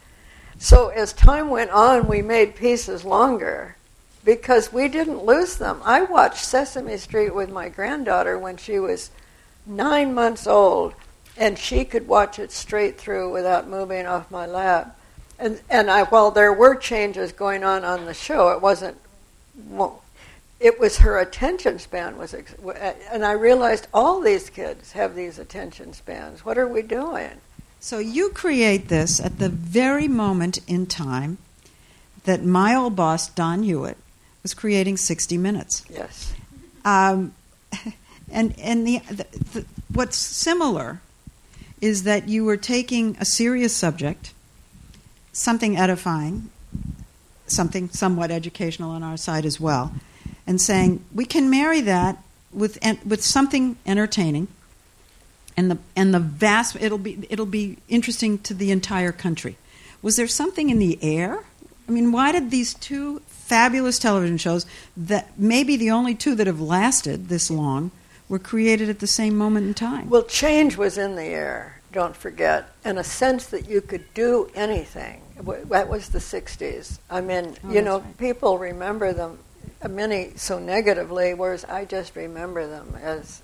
So 0.58 0.88
as 0.88 1.12
time 1.12 1.50
went 1.50 1.72
on, 1.72 2.08
we 2.08 2.22
made 2.22 2.56
pieces 2.56 3.04
longer 3.04 3.76
because 4.24 4.72
we 4.72 4.88
didn't 4.88 5.26
lose 5.26 5.58
them. 5.58 5.82
I 5.84 6.04
watched 6.04 6.46
Sesame 6.46 6.96
Street 6.96 7.36
with 7.36 7.50
my 7.50 7.68
granddaughter 7.68 8.40
when 8.40 8.56
she 8.56 8.80
was 8.80 9.12
nine 9.66 10.14
months 10.14 10.48
old, 10.48 10.94
and 11.36 11.60
she 11.60 11.84
could 11.84 12.08
watch 12.08 12.40
it 12.40 12.54
straight 12.54 12.98
through 12.98 13.34
without 13.34 13.68
moving 13.68 14.06
off 14.06 14.32
my 14.32 14.46
lap. 14.46 14.98
And 15.38 15.60
and 15.70 15.92
I, 15.92 16.04
while 16.04 16.32
there 16.32 16.54
were 16.54 16.76
changes 16.76 17.34
going 17.34 17.66
on 17.66 17.84
on 17.84 18.06
the 18.06 18.14
show, 18.14 18.50
it 18.52 18.62
wasn't. 18.62 18.98
It 20.60 20.80
was 20.80 20.98
her 20.98 21.18
attention 21.18 21.80
span 21.80 22.18
was, 22.18 22.34
and 22.34 23.26
I 23.26 23.32
realized 23.32 23.88
all 23.94 24.20
these 24.20 24.50
kids 24.50 24.92
have 24.92 25.16
these 25.16 25.40
attention 25.40 25.94
spans. 25.94 26.44
What 26.44 26.58
are 26.58 26.68
we 26.68 26.82
doing? 26.82 27.40
So 27.80 28.00
you 28.00 28.30
create 28.30 28.90
this 28.90 29.22
at 29.22 29.40
the 29.40 29.48
very 29.48 30.10
moment 30.10 30.60
in 30.68 30.86
time 30.86 31.38
that 32.26 32.44
my 32.44 32.76
old 32.76 32.96
boss 32.96 33.30
Don 33.30 33.64
Hewitt 33.64 33.98
was 34.44 34.54
creating 34.54 34.98
60 34.98 35.38
Minutes. 35.38 35.86
Yes. 35.90 36.34
Um, 36.84 37.34
and 38.32 38.54
and 38.60 38.86
the, 38.86 39.00
the, 39.10 39.26
the, 39.54 39.66
what's 39.94 40.18
similar 40.18 41.02
is 41.80 42.04
that 42.04 42.28
you 42.28 42.44
were 42.44 42.58
taking 42.58 43.16
a 43.20 43.26
serious 43.26 43.74
subject, 43.74 44.34
something 45.32 45.78
edifying, 45.78 46.50
something 47.48 47.90
somewhat 47.90 48.32
educational 48.32 48.92
on 48.92 49.04
our 49.04 49.16
side 49.16 49.46
as 49.46 49.60
well, 49.60 49.94
and 50.50 50.60
saying 50.60 51.06
we 51.14 51.26
can 51.26 51.50
marry 51.50 51.80
that 51.82 52.22
with 52.52 52.78
with 53.06 53.24
something 53.24 53.78
entertaining. 53.86 54.50
And 55.56 55.72
the 55.72 55.78
and 55.96 56.14
the 56.14 56.20
vast 56.20 56.76
it'll 56.76 56.98
be 56.98 57.26
it'll 57.30 57.46
be 57.46 57.78
interesting 57.88 58.40
to 58.40 58.54
the 58.54 58.72
entire 58.72 59.14
country. 59.14 59.58
Was 60.02 60.18
there 60.18 60.28
something 60.28 60.70
in 60.70 60.80
the 60.80 60.98
air? 61.02 61.44
I 61.88 61.92
mean, 61.92 62.12
why 62.12 62.32
did 62.32 62.52
these 62.52 62.74
two 62.74 63.22
fabulous 63.50 63.98
television 63.98 64.38
shows 64.38 64.66
that 64.96 65.28
maybe 65.38 65.76
the 65.76 65.90
only 65.90 66.14
two 66.14 66.36
that 66.36 66.46
have 66.46 66.62
lasted 66.62 67.30
this 67.30 67.50
long 67.50 67.90
were 68.30 68.40
created 68.40 68.90
at 68.90 69.00
the 69.00 69.08
same 69.08 69.36
moment 69.36 69.66
in 69.66 69.74
time. 69.74 70.08
Well, 70.08 70.24
change 70.24 70.78
was 70.78 71.00
in 71.00 71.16
the 71.16 71.24
air, 71.24 71.82
don't 71.92 72.16
forget, 72.16 72.70
and 72.86 73.00
a 73.00 73.04
sense 73.04 73.48
that 73.48 73.68
you 73.68 73.82
could 73.82 74.14
do 74.14 74.52
anything. 74.54 75.22
That 75.42 75.90
was 75.90 76.10
the 76.10 76.20
60s. 76.20 77.00
I 77.10 77.22
mean, 77.22 77.58
oh, 77.64 77.72
you 77.72 77.82
know, 77.82 78.00
right. 78.00 78.18
people 78.20 78.60
remember 78.60 79.14
them, 79.14 79.40
many 79.88 80.32
so 80.36 80.60
negatively, 80.60 81.34
whereas 81.34 81.64
I 81.66 81.86
just 81.86 82.16
remember 82.16 82.68
them 82.68 82.96
as, 83.02 83.42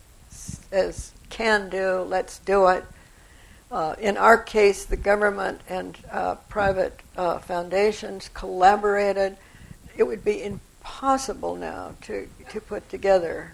as 0.71 1.11
can 1.29 1.69
do, 1.69 2.01
let's 2.01 2.39
do 2.39 2.67
it. 2.67 2.83
Uh, 3.71 3.95
in 3.99 4.17
our 4.17 4.37
case, 4.37 4.85
the 4.85 4.97
government 4.97 5.61
and 5.69 5.97
uh, 6.11 6.35
private 6.49 6.99
uh, 7.17 7.39
foundations 7.39 8.29
collaborated 8.33 9.37
it 9.97 10.03
would 10.03 10.23
be 10.23 10.43
impossible 10.43 11.55
now 11.55 11.93
to, 12.01 12.27
to 12.49 12.61
put 12.61 12.89
together 12.89 13.53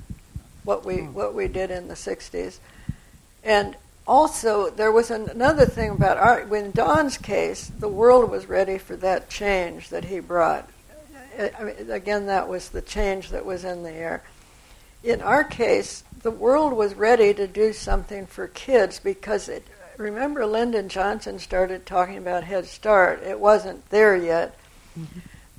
what 0.64 0.86
we 0.86 0.98
hmm. 0.98 1.14
what 1.14 1.34
we 1.34 1.48
did 1.48 1.72
in 1.72 1.88
the 1.88 1.94
60s. 1.94 2.60
And 3.44 3.76
also, 4.08 4.70
there 4.70 4.92
was 4.92 5.12
an, 5.12 5.30
another 5.30 5.66
thing 5.66 5.92
about 5.92 6.18
art. 6.18 6.52
In 6.52 6.72
Don's 6.72 7.18
case, 7.18 7.68
the 7.68 7.88
world 7.88 8.30
was 8.30 8.48
ready 8.48 8.78
for 8.78 8.96
that 8.98 9.30
change 9.30 9.90
that 9.90 10.06
he 10.06 10.20
brought. 10.20 10.70
I 11.42 11.64
mean, 11.64 11.92
again, 11.92 12.28
that 12.28 12.48
was 12.48 12.70
the 12.70 12.82
change 12.82 13.30
that 13.30 13.46
was 13.46 13.64
in 13.64 13.84
the 13.84 13.92
air. 13.92 14.24
In 15.04 15.22
our 15.22 15.44
case, 15.44 16.04
the 16.22 16.32
world 16.32 16.74
was 16.74 16.94
ready 16.94 17.34
to 17.34 17.48
do 17.48 17.74
something 17.74 18.26
for 18.26 18.48
kids 18.48 19.00
because 19.00 19.50
it. 19.50 19.66
Remember, 19.98 20.46
Lyndon 20.46 20.90
Johnson 20.90 21.38
started 21.38 21.86
talking 21.86 22.18
about 22.18 22.44
Head 22.44 22.66
Start. 22.66 23.22
It 23.24 23.40
wasn't 23.40 23.88
there 23.90 24.16
yet, 24.16 24.58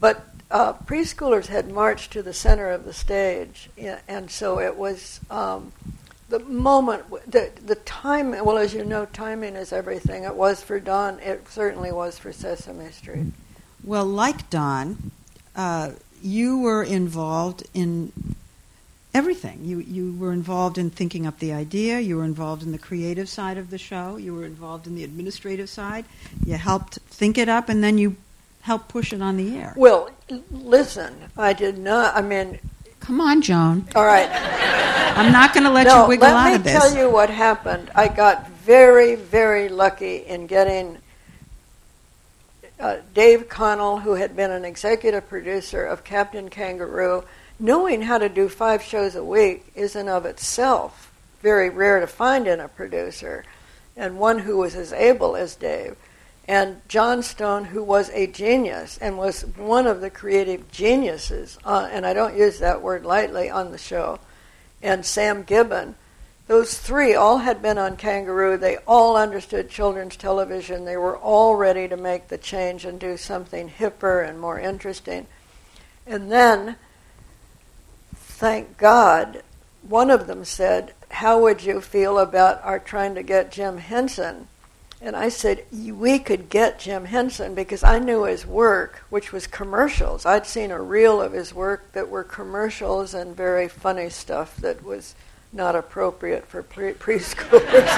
but 0.00 0.24
uh, 0.50 0.72
preschoolers 0.72 1.46
had 1.46 1.70
marched 1.70 2.12
to 2.12 2.22
the 2.22 2.32
center 2.32 2.70
of 2.70 2.84
the 2.84 2.92
stage, 2.92 3.70
and 4.08 4.30
so 4.30 4.58
it 4.58 4.76
was 4.76 5.20
um, 5.30 5.72
the 6.28 6.40
moment, 6.40 7.04
the, 7.30 7.50
the 7.64 7.76
time. 7.76 8.30
Well, 8.44 8.58
as 8.58 8.74
you 8.74 8.84
know, 8.84 9.06
timing 9.06 9.54
is 9.54 9.72
everything. 9.72 10.24
It 10.24 10.34
was 10.34 10.62
for 10.62 10.80
Don. 10.80 11.18
It 11.20 11.46
certainly 11.48 11.92
was 11.92 12.18
for 12.18 12.32
Sesame 12.32 12.90
Street. 12.90 13.26
Well, 13.84 14.06
like 14.06 14.48
Don, 14.48 15.10
uh, 15.56 15.90
you 16.22 16.58
were 16.58 16.82
involved 16.82 17.64
in 17.74 18.12
everything. 19.14 19.64
You 19.64 19.80
you 19.80 20.14
were 20.14 20.32
involved 20.32 20.78
in 20.78 20.90
thinking 20.90 21.26
up 21.26 21.38
the 21.38 21.52
idea. 21.52 22.00
You 22.00 22.16
were 22.16 22.24
involved 22.24 22.62
in 22.62 22.72
the 22.72 22.78
creative 22.78 23.28
side 23.28 23.58
of 23.58 23.70
the 23.70 23.78
show. 23.78 24.16
You 24.16 24.34
were 24.34 24.46
involved 24.46 24.86
in 24.86 24.94
the 24.94 25.04
administrative 25.04 25.68
side. 25.68 26.04
You 26.46 26.54
helped 26.54 26.98
think 27.08 27.38
it 27.38 27.48
up, 27.48 27.68
and 27.68 27.82
then 27.82 27.98
you 27.98 28.16
help 28.62 28.88
push 28.88 29.12
it 29.12 29.20
on 29.20 29.36
the 29.36 29.56
air. 29.56 29.74
Well, 29.76 30.10
listen, 30.50 31.14
I 31.36 31.52
did 31.52 31.78
not. 31.78 32.16
I 32.16 32.22
mean, 32.22 32.58
come 33.00 33.20
on, 33.20 33.42
Joan. 33.42 33.86
All 33.94 34.06
right. 34.06 34.28
I'm 35.14 35.32
not 35.32 35.52
going 35.52 35.64
to 35.64 35.70
let 35.70 35.86
no, 35.86 36.02
you 36.02 36.08
wiggle 36.08 36.28
out 36.28 36.54
of 36.54 36.64
this. 36.64 36.72
Let 36.72 36.84
me 36.84 36.94
tell 36.94 37.04
you 37.04 37.12
what 37.12 37.28
happened. 37.28 37.90
I 37.94 38.08
got 38.08 38.48
very, 38.48 39.16
very 39.16 39.68
lucky 39.68 40.16
in 40.18 40.46
getting 40.46 40.98
uh, 42.82 42.96
Dave 43.14 43.48
Connell, 43.48 44.00
who 44.00 44.14
had 44.14 44.36
been 44.36 44.50
an 44.50 44.64
executive 44.64 45.28
producer 45.28 45.84
of 45.84 46.04
Captain 46.04 46.50
Kangaroo. 46.50 47.24
Knowing 47.58 48.02
how 48.02 48.18
to 48.18 48.28
do 48.28 48.48
five 48.48 48.82
shows 48.82 49.14
a 49.14 49.24
week 49.24 49.70
is 49.74 49.96
in 49.96 50.08
of 50.08 50.26
itself 50.26 51.12
very 51.40 51.70
rare 51.70 52.00
to 52.00 52.06
find 52.06 52.46
in 52.46 52.60
a 52.60 52.68
producer, 52.68 53.44
and 53.96 54.18
one 54.18 54.38
who 54.40 54.56
was 54.56 54.74
as 54.74 54.92
able 54.92 55.36
as 55.36 55.56
Dave 55.56 55.96
and 56.48 56.80
Jon 56.88 57.22
Stone, 57.22 57.66
who 57.66 57.82
was 57.82 58.10
a 58.10 58.26
genius 58.26 58.98
and 58.98 59.16
was 59.16 59.42
one 59.56 59.86
of 59.86 60.00
the 60.00 60.10
creative 60.10 60.70
geniuses, 60.70 61.58
uh, 61.64 61.88
and 61.90 62.04
I 62.04 62.14
don't 62.14 62.36
use 62.36 62.58
that 62.58 62.82
word 62.82 63.04
lightly 63.04 63.48
on 63.48 63.70
the 63.70 63.78
show, 63.78 64.18
and 64.82 65.06
Sam 65.06 65.44
Gibbon. 65.44 65.94
Those 66.52 66.76
three 66.76 67.14
all 67.14 67.38
had 67.38 67.62
been 67.62 67.78
on 67.78 67.96
Kangaroo. 67.96 68.58
They 68.58 68.76
all 68.86 69.16
understood 69.16 69.70
children's 69.70 70.16
television. 70.16 70.84
They 70.84 70.98
were 70.98 71.16
all 71.16 71.56
ready 71.56 71.88
to 71.88 71.96
make 71.96 72.28
the 72.28 72.36
change 72.36 72.84
and 72.84 73.00
do 73.00 73.16
something 73.16 73.70
hipper 73.70 74.28
and 74.28 74.38
more 74.38 74.60
interesting. 74.60 75.28
And 76.06 76.30
then, 76.30 76.76
thank 78.14 78.76
God, 78.76 79.42
one 79.80 80.10
of 80.10 80.26
them 80.26 80.44
said, 80.44 80.92
How 81.10 81.40
would 81.40 81.64
you 81.64 81.80
feel 81.80 82.18
about 82.18 82.62
our 82.62 82.78
trying 82.78 83.14
to 83.14 83.22
get 83.22 83.50
Jim 83.50 83.78
Henson 83.78 84.48
and 85.00 85.16
I 85.16 85.30
said, 85.30 85.64
we 85.72 86.20
could 86.20 86.48
get 86.48 86.78
Jim 86.78 87.06
Henson 87.06 87.56
because 87.56 87.82
I 87.82 87.98
knew 87.98 88.22
his 88.22 88.46
work, 88.46 89.02
which 89.10 89.32
was 89.32 89.48
commercials. 89.48 90.24
I'd 90.24 90.46
seen 90.46 90.70
a 90.70 90.80
reel 90.80 91.20
of 91.20 91.32
his 91.32 91.52
work 91.52 91.90
that 91.92 92.08
were 92.08 92.22
commercials 92.22 93.12
and 93.12 93.34
very 93.34 93.66
funny 93.66 94.10
stuff 94.10 94.56
that 94.58 94.84
was 94.84 95.16
not 95.52 95.76
appropriate 95.76 96.46
for 96.46 96.62
pre- 96.62 96.94
preschoolers. 96.94 97.88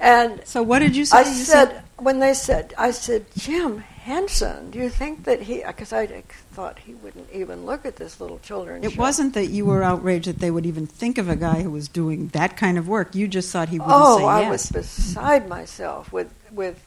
and 0.00 0.40
so, 0.44 0.62
what 0.62 0.80
did 0.80 0.94
you 0.94 1.04
say? 1.04 1.18
I 1.18 1.20
you 1.20 1.34
said, 1.34 1.68
said, 1.70 1.82
when 1.96 2.20
they 2.20 2.34
said, 2.34 2.74
I 2.76 2.90
said, 2.90 3.26
Jim, 3.36 3.78
Henson, 3.78 4.70
do 4.70 4.78
you 4.78 4.88
think 4.88 5.24
that 5.24 5.42
he? 5.42 5.62
Because 5.66 5.92
I 5.92 6.06
thought 6.52 6.78
he 6.78 6.94
wouldn't 6.94 7.28
even 7.32 7.64
look 7.64 7.84
at 7.86 7.96
this 7.96 8.20
little 8.20 8.38
children. 8.40 8.84
It 8.84 8.92
show. 8.92 9.00
wasn't 9.00 9.34
that 9.34 9.46
you 9.46 9.66
were 9.66 9.82
outraged 9.82 10.26
that 10.26 10.38
they 10.38 10.50
would 10.50 10.66
even 10.66 10.86
think 10.86 11.18
of 11.18 11.28
a 11.28 11.36
guy 11.36 11.62
who 11.62 11.70
was 11.70 11.88
doing 11.88 12.28
that 12.28 12.56
kind 12.56 12.78
of 12.78 12.88
work. 12.88 13.14
You 13.14 13.28
just 13.28 13.50
thought 13.50 13.68
he 13.68 13.78
wouldn't 13.78 13.96
oh, 13.96 14.18
say 14.18 14.24
I 14.24 14.50
was 14.50 14.70
beside 14.70 15.48
myself 15.48 16.12
with 16.12 16.32
with 16.50 16.82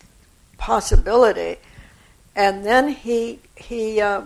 possibility, 0.57 1.57
and 2.35 2.63
then 2.65 2.89
he 2.89 3.39
he. 3.55 4.01
Uh, 4.01 4.23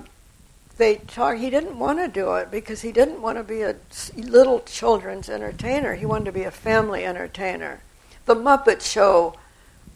they 0.78 0.96
talk, 0.96 1.38
he 1.38 1.50
didn't 1.50 1.80
want 1.80 2.00
to 2.00 2.08
do 2.08 2.36
it 2.36 2.52
because 2.52 2.82
he 2.82 2.92
didn't 2.92 3.22
want 3.22 3.38
to 3.38 3.44
be 3.44 3.62
a 3.62 3.76
little 4.16 4.60
children's 4.62 5.30
entertainer. 5.30 5.96
He 5.96 6.06
wanted 6.06 6.26
to 6.26 6.32
be 6.32 6.44
a 6.44 6.52
family 6.52 7.06
entertainer. 7.06 7.82
The 8.26 8.36
Muppet 8.36 8.82
Show 8.82 9.36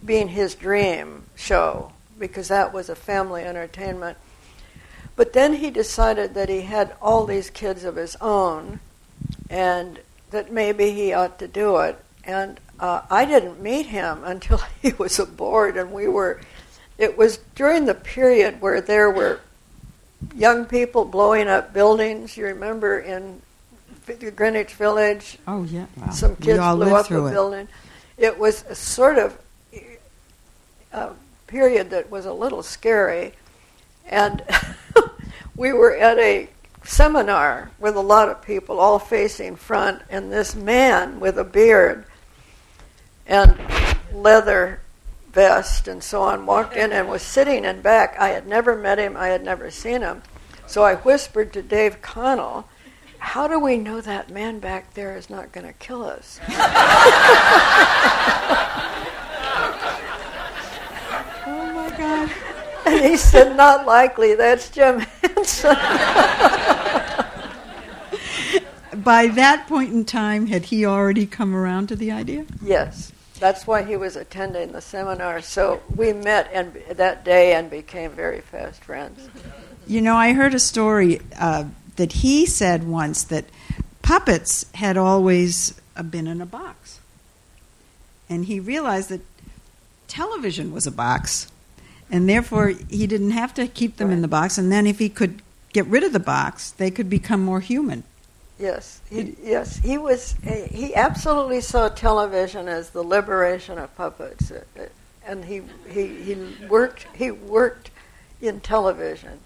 being 0.03 0.29
his 0.29 0.55
dream 0.55 1.23
show 1.35 1.91
because 2.17 2.47
that 2.47 2.73
was 2.73 2.89
a 2.89 2.95
family 2.95 3.43
entertainment. 3.43 4.17
But 5.15 5.33
then 5.33 5.53
he 5.53 5.69
decided 5.69 6.33
that 6.33 6.49
he 6.49 6.61
had 6.61 6.95
all 7.01 7.25
these 7.25 7.49
kids 7.49 7.83
of 7.83 7.95
his 7.95 8.15
own 8.21 8.79
and 9.49 9.99
that 10.31 10.51
maybe 10.51 10.91
he 10.91 11.13
ought 11.13 11.37
to 11.39 11.47
do 11.47 11.77
it. 11.77 11.99
And 12.23 12.59
uh, 12.79 13.01
I 13.09 13.25
didn't 13.25 13.61
meet 13.61 13.87
him 13.87 14.21
until 14.25 14.61
he 14.81 14.93
was 14.93 15.19
aboard, 15.19 15.77
and 15.77 15.91
we 15.91 16.07
were. 16.07 16.41
It 16.97 17.17
was 17.17 17.37
during 17.55 17.85
the 17.85 17.95
period 17.95 18.61
where 18.61 18.79
there 18.79 19.09
were 19.09 19.41
young 20.35 20.65
people 20.65 21.05
blowing 21.05 21.47
up 21.47 21.73
buildings. 21.73 22.37
You 22.37 22.45
remember 22.45 22.99
in 22.99 23.41
Greenwich 24.35 24.73
Village? 24.75 25.37
Oh 25.47 25.63
yeah, 25.63 25.85
wow. 25.97 26.09
some 26.11 26.35
kids 26.35 26.59
blew 26.59 26.95
up 26.95 27.09
a 27.09 27.27
it. 27.27 27.31
building. 27.31 27.67
It 28.17 28.37
was 28.37 28.63
a 28.69 28.75
sort 28.75 29.17
of 29.17 29.37
uh, 30.93 31.13
period 31.47 31.89
that 31.91 32.09
was 32.09 32.25
a 32.25 32.33
little 32.33 32.63
scary. 32.63 33.33
And 34.07 34.43
we 35.55 35.73
were 35.73 35.95
at 35.95 36.17
a 36.19 36.49
seminar 36.83 37.71
with 37.79 37.95
a 37.95 38.01
lot 38.01 38.29
of 38.29 38.41
people 38.41 38.79
all 38.79 38.99
facing 38.99 39.55
front, 39.55 40.01
and 40.09 40.31
this 40.31 40.55
man 40.55 41.19
with 41.19 41.37
a 41.37 41.43
beard 41.43 42.05
and 43.27 43.57
leather 44.13 44.80
vest 45.33 45.87
and 45.87 46.03
so 46.03 46.21
on 46.23 46.45
walked 46.45 46.75
in 46.75 46.91
and 46.91 47.09
was 47.09 47.21
sitting 47.21 47.65
in 47.65 47.81
back. 47.81 48.15
I 48.19 48.29
had 48.29 48.47
never 48.47 48.77
met 48.77 48.99
him, 48.99 49.15
I 49.17 49.27
had 49.27 49.43
never 49.43 49.69
seen 49.71 50.01
him. 50.01 50.21
So 50.67 50.83
I 50.83 50.95
whispered 50.95 51.51
to 51.53 51.61
Dave 51.61 52.01
Connell, 52.01 52.67
How 53.19 53.47
do 53.47 53.59
we 53.59 53.77
know 53.77 54.01
that 54.01 54.29
man 54.29 54.59
back 54.59 54.93
there 54.93 55.15
is 55.17 55.29
not 55.29 55.51
going 55.51 55.67
to 55.67 55.73
kill 55.73 56.03
us? 56.03 56.39
Oh 61.43 61.73
my 61.73 61.89
God. 61.97 62.31
And 62.85 63.03
he 63.03 63.17
said, 63.17 63.55
Not 63.57 63.85
likely, 63.85 64.35
that's 64.35 64.69
Jim 64.69 64.99
Henson. 64.99 65.75
By 69.03 69.27
that 69.27 69.65
point 69.67 69.93
in 69.93 70.05
time, 70.05 70.47
had 70.47 70.65
he 70.65 70.85
already 70.85 71.25
come 71.25 71.55
around 71.55 71.87
to 71.87 71.95
the 71.95 72.11
idea? 72.11 72.45
yes, 72.61 73.11
that's 73.41 73.65
why 73.65 73.81
he 73.81 73.97
was 73.97 74.15
attending 74.15 74.71
the 74.71 74.81
seminar. 74.81 75.41
So 75.41 75.81
we 75.93 76.13
met 76.13 76.49
and 76.53 76.73
that 76.91 77.25
day 77.25 77.53
and 77.53 77.69
became 77.69 78.11
very 78.11 78.39
fast 78.39 78.83
friends. 78.83 79.27
You 79.87 79.99
know, 79.99 80.15
I 80.15 80.33
heard 80.33 80.53
a 80.53 80.59
story 80.59 81.19
uh, 81.37 81.65
that 81.95 82.13
he 82.13 82.45
said 82.45 82.87
once 82.87 83.23
that 83.25 83.45
puppets 84.03 84.67
had 84.75 84.95
always 84.95 85.79
uh, 85.97 86.03
been 86.03 86.27
in 86.27 86.39
a 86.39 86.45
box. 86.45 86.99
And 88.29 88.45
he 88.45 88.59
realized 88.59 89.09
that 89.09 89.21
television 90.07 90.71
was 90.71 90.85
a 90.87 90.91
box, 90.91 91.51
and 92.09 92.29
therefore 92.29 92.67
he 92.89 93.07
didn't 93.07 93.31
have 93.31 93.53
to 93.55 93.67
keep 93.67 93.97
them 93.97 94.11
in 94.11 94.21
the 94.21 94.27
box. 94.27 94.57
And 94.57 94.71
then 94.71 94.85
if 94.85 94.99
he 94.99 95.09
could 95.09 95.41
get 95.73 95.85
rid 95.87 96.03
of 96.03 96.13
the 96.13 96.19
box, 96.19 96.71
they 96.71 96.91
could 96.91 97.09
become 97.09 97.41
more 97.41 97.59
human. 97.59 98.03
Yes, 98.61 99.01
he, 99.09 99.35
yes, 99.41 99.77
he 99.77 99.97
was. 99.97 100.35
He 100.43 100.93
absolutely 100.93 101.61
saw 101.61 101.89
television 101.89 102.67
as 102.67 102.91
the 102.91 103.03
liberation 103.03 103.79
of 103.79 103.95
puppets, 103.95 104.51
Uh, 104.51 104.61
uh, 104.79 104.83
and 105.25 105.45
he 105.45 105.63
he, 105.89 106.05
he 106.23 106.35
worked 106.67 107.07
he 107.15 107.31
worked 107.31 107.89
in 108.39 108.59
television. 108.59 109.39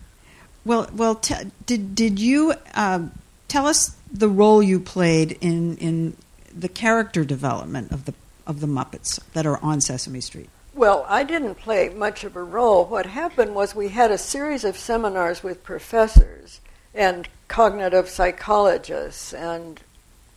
Well, 0.66 0.90
well, 0.94 1.16
t- 1.16 1.50
did 1.66 1.96
did 1.96 2.20
you 2.20 2.56
um, 2.74 3.14
tell 3.48 3.68
us 3.68 3.96
the 4.12 4.28
role 4.28 4.62
you 4.62 4.82
played 4.82 5.38
in 5.40 5.78
in 5.78 6.18
the 6.54 6.68
character 6.68 7.24
development 7.24 7.94
of 7.94 8.04
the 8.04 8.14
of 8.46 8.60
the 8.60 8.68
Muppets 8.68 9.22
that 9.32 9.46
are 9.46 9.64
on 9.64 9.80
Sesame 9.80 10.20
Street? 10.20 10.50
Well, 10.74 11.06
I 11.08 11.24
didn't 11.24 11.56
play 11.56 11.88
much 11.88 12.26
of 12.26 12.36
a 12.36 12.44
role. 12.44 12.84
What 12.84 13.06
happened 13.06 13.56
was 13.56 13.74
we 13.74 13.88
had 13.88 14.12
a 14.12 14.18
series 14.18 14.66
of 14.66 14.76
seminars 14.76 15.42
with 15.42 15.64
professors 15.64 16.60
and 16.96 17.28
cognitive 17.48 18.10
psychologists 18.10 19.34
and 19.34 19.82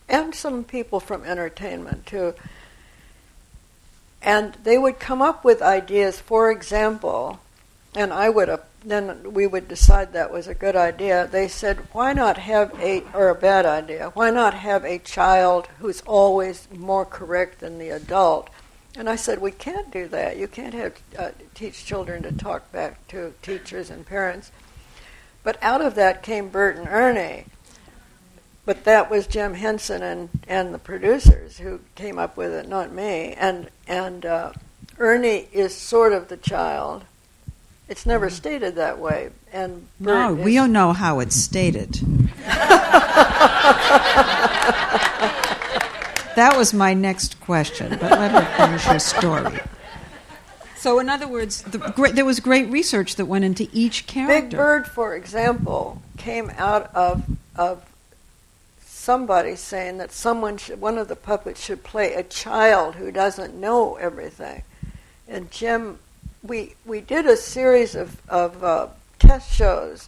and 0.07 0.33
some 0.33 0.63
people 0.63 0.99
from 0.99 1.23
entertainment 1.23 2.05
too. 2.05 2.33
And 4.21 4.55
they 4.63 4.77
would 4.77 4.99
come 4.99 5.21
up 5.21 5.45
with 5.45 5.61
ideas, 5.61 6.19
for 6.19 6.51
example, 6.51 7.39
and 7.95 8.11
I 8.11 8.29
would 8.29 8.47
have 8.47 8.63
then 8.83 9.33
we 9.33 9.45
would 9.45 9.67
decide 9.67 10.13
that 10.13 10.31
was 10.31 10.47
a 10.47 10.53
good 10.53 10.75
idea. 10.75 11.27
They 11.27 11.47
said, 11.47 11.79
why 11.91 12.13
not 12.13 12.37
have 12.37 12.73
a 12.79 13.03
or 13.13 13.29
a 13.29 13.35
bad 13.35 13.65
idea? 13.65 14.11
Why 14.13 14.29
not 14.29 14.53
have 14.53 14.85
a 14.85 14.99
child 14.99 15.67
who's 15.79 16.01
always 16.01 16.67
more 16.71 17.05
correct 17.05 17.59
than 17.59 17.77
the 17.77 17.89
adult? 17.89 18.49
And 18.95 19.09
I 19.09 19.15
said, 19.15 19.39
we 19.39 19.51
can't 19.51 19.91
do 19.91 20.07
that. 20.07 20.37
You 20.37 20.47
can't 20.47 20.73
have 20.73 20.93
uh, 21.17 21.31
teach 21.53 21.85
children 21.85 22.23
to 22.23 22.31
talk 22.31 22.71
back 22.71 23.05
to 23.09 23.33
teachers 23.41 23.89
and 23.89 24.05
parents. 24.05 24.51
But 25.43 25.57
out 25.61 25.81
of 25.81 25.95
that 25.95 26.21
came 26.23 26.49
Bert 26.49 26.75
and 26.77 26.87
Ernie. 26.87 27.45
But 28.65 28.83
that 28.83 29.09
was 29.09 29.25
Jim 29.25 29.55
Henson 29.55 30.03
and, 30.03 30.29
and 30.47 30.73
the 30.73 30.79
producers 30.79 31.57
who 31.57 31.79
came 31.95 32.19
up 32.19 32.37
with 32.37 32.53
it, 32.53 32.67
not 32.67 32.91
me. 32.91 33.33
And 33.33 33.69
and 33.87 34.25
uh, 34.25 34.51
Ernie 34.99 35.47
is 35.51 35.75
sort 35.75 36.13
of 36.13 36.27
the 36.27 36.37
child. 36.37 37.03
It's 37.87 38.05
never 38.05 38.29
stated 38.29 38.75
that 38.75 38.99
way. 38.99 39.31
And 39.51 39.87
Bert 39.99 40.15
No, 40.29 40.35
Bert 40.35 40.45
we 40.45 40.51
is- 40.51 40.61
don't 40.61 40.71
know 40.73 40.93
how 40.93 41.19
it's 41.19 41.35
stated. 41.35 41.93
that 46.35 46.53
was 46.55 46.73
my 46.73 46.93
next 46.93 47.39
question, 47.41 47.89
but 47.99 48.11
let 48.11 48.31
her 48.31 48.45
finish 48.65 48.83
her 48.83 48.99
story. 48.99 49.59
So, 50.79 50.99
in 50.99 51.09
other 51.09 51.27
words, 51.27 51.61
the, 51.63 51.77
great, 51.77 52.15
there 52.15 52.23
was 52.23 52.39
great 52.39 52.69
research 52.69 53.17
that 53.17 53.25
went 53.25 53.43
into 53.43 53.67
each 53.73 54.07
character. 54.07 54.41
Big 54.47 54.57
Bird, 54.57 54.87
for 54.87 55.13
example, 55.13 56.01
came 56.17 56.51
out 56.57 56.89
of 56.95 57.23
of 57.57 57.83
somebody 58.85 59.57
saying 59.57 59.97
that 59.97 60.13
someone 60.13 60.57
should, 60.57 60.79
one 60.79 60.97
of 60.97 61.09
the 61.09 61.17
puppets 61.17 61.61
should 61.61 61.83
play 61.83 62.13
a 62.13 62.23
child 62.23 62.95
who 62.95 63.11
doesn't 63.11 63.53
know 63.53 63.95
everything. 63.95 64.63
And 65.27 65.51
Jim, 65.51 65.99
we 66.41 66.75
we 66.85 67.01
did 67.01 67.25
a 67.25 67.35
series 67.35 67.93
of 67.93 68.21
of 68.29 68.63
uh, 68.63 68.87
test 69.19 69.53
shows. 69.53 70.07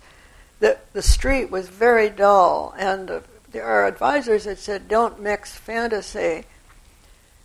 that 0.61 0.93
the 0.93 1.01
street 1.01 1.51
was 1.51 1.67
very 1.67 2.09
dull, 2.09 2.73
and 2.77 3.11
uh, 3.11 3.19
there 3.51 3.65
are 3.65 3.85
advisors 3.87 4.45
that 4.45 4.57
said 4.59 4.87
don't 4.87 5.19
mix 5.19 5.53
fantasy 5.53 6.45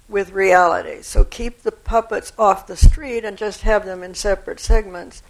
with 0.08 0.30
reality. 0.32 1.02
So 1.02 1.24
keep 1.24 1.62
the 1.62 1.72
puppets 1.72 2.32
off 2.38 2.66
the 2.66 2.76
street 2.76 3.24
and 3.24 3.36
just 3.36 3.62
have 3.62 3.84
them 3.84 4.02
in 4.02 4.14
separate 4.14 4.60
segments. 4.60 5.22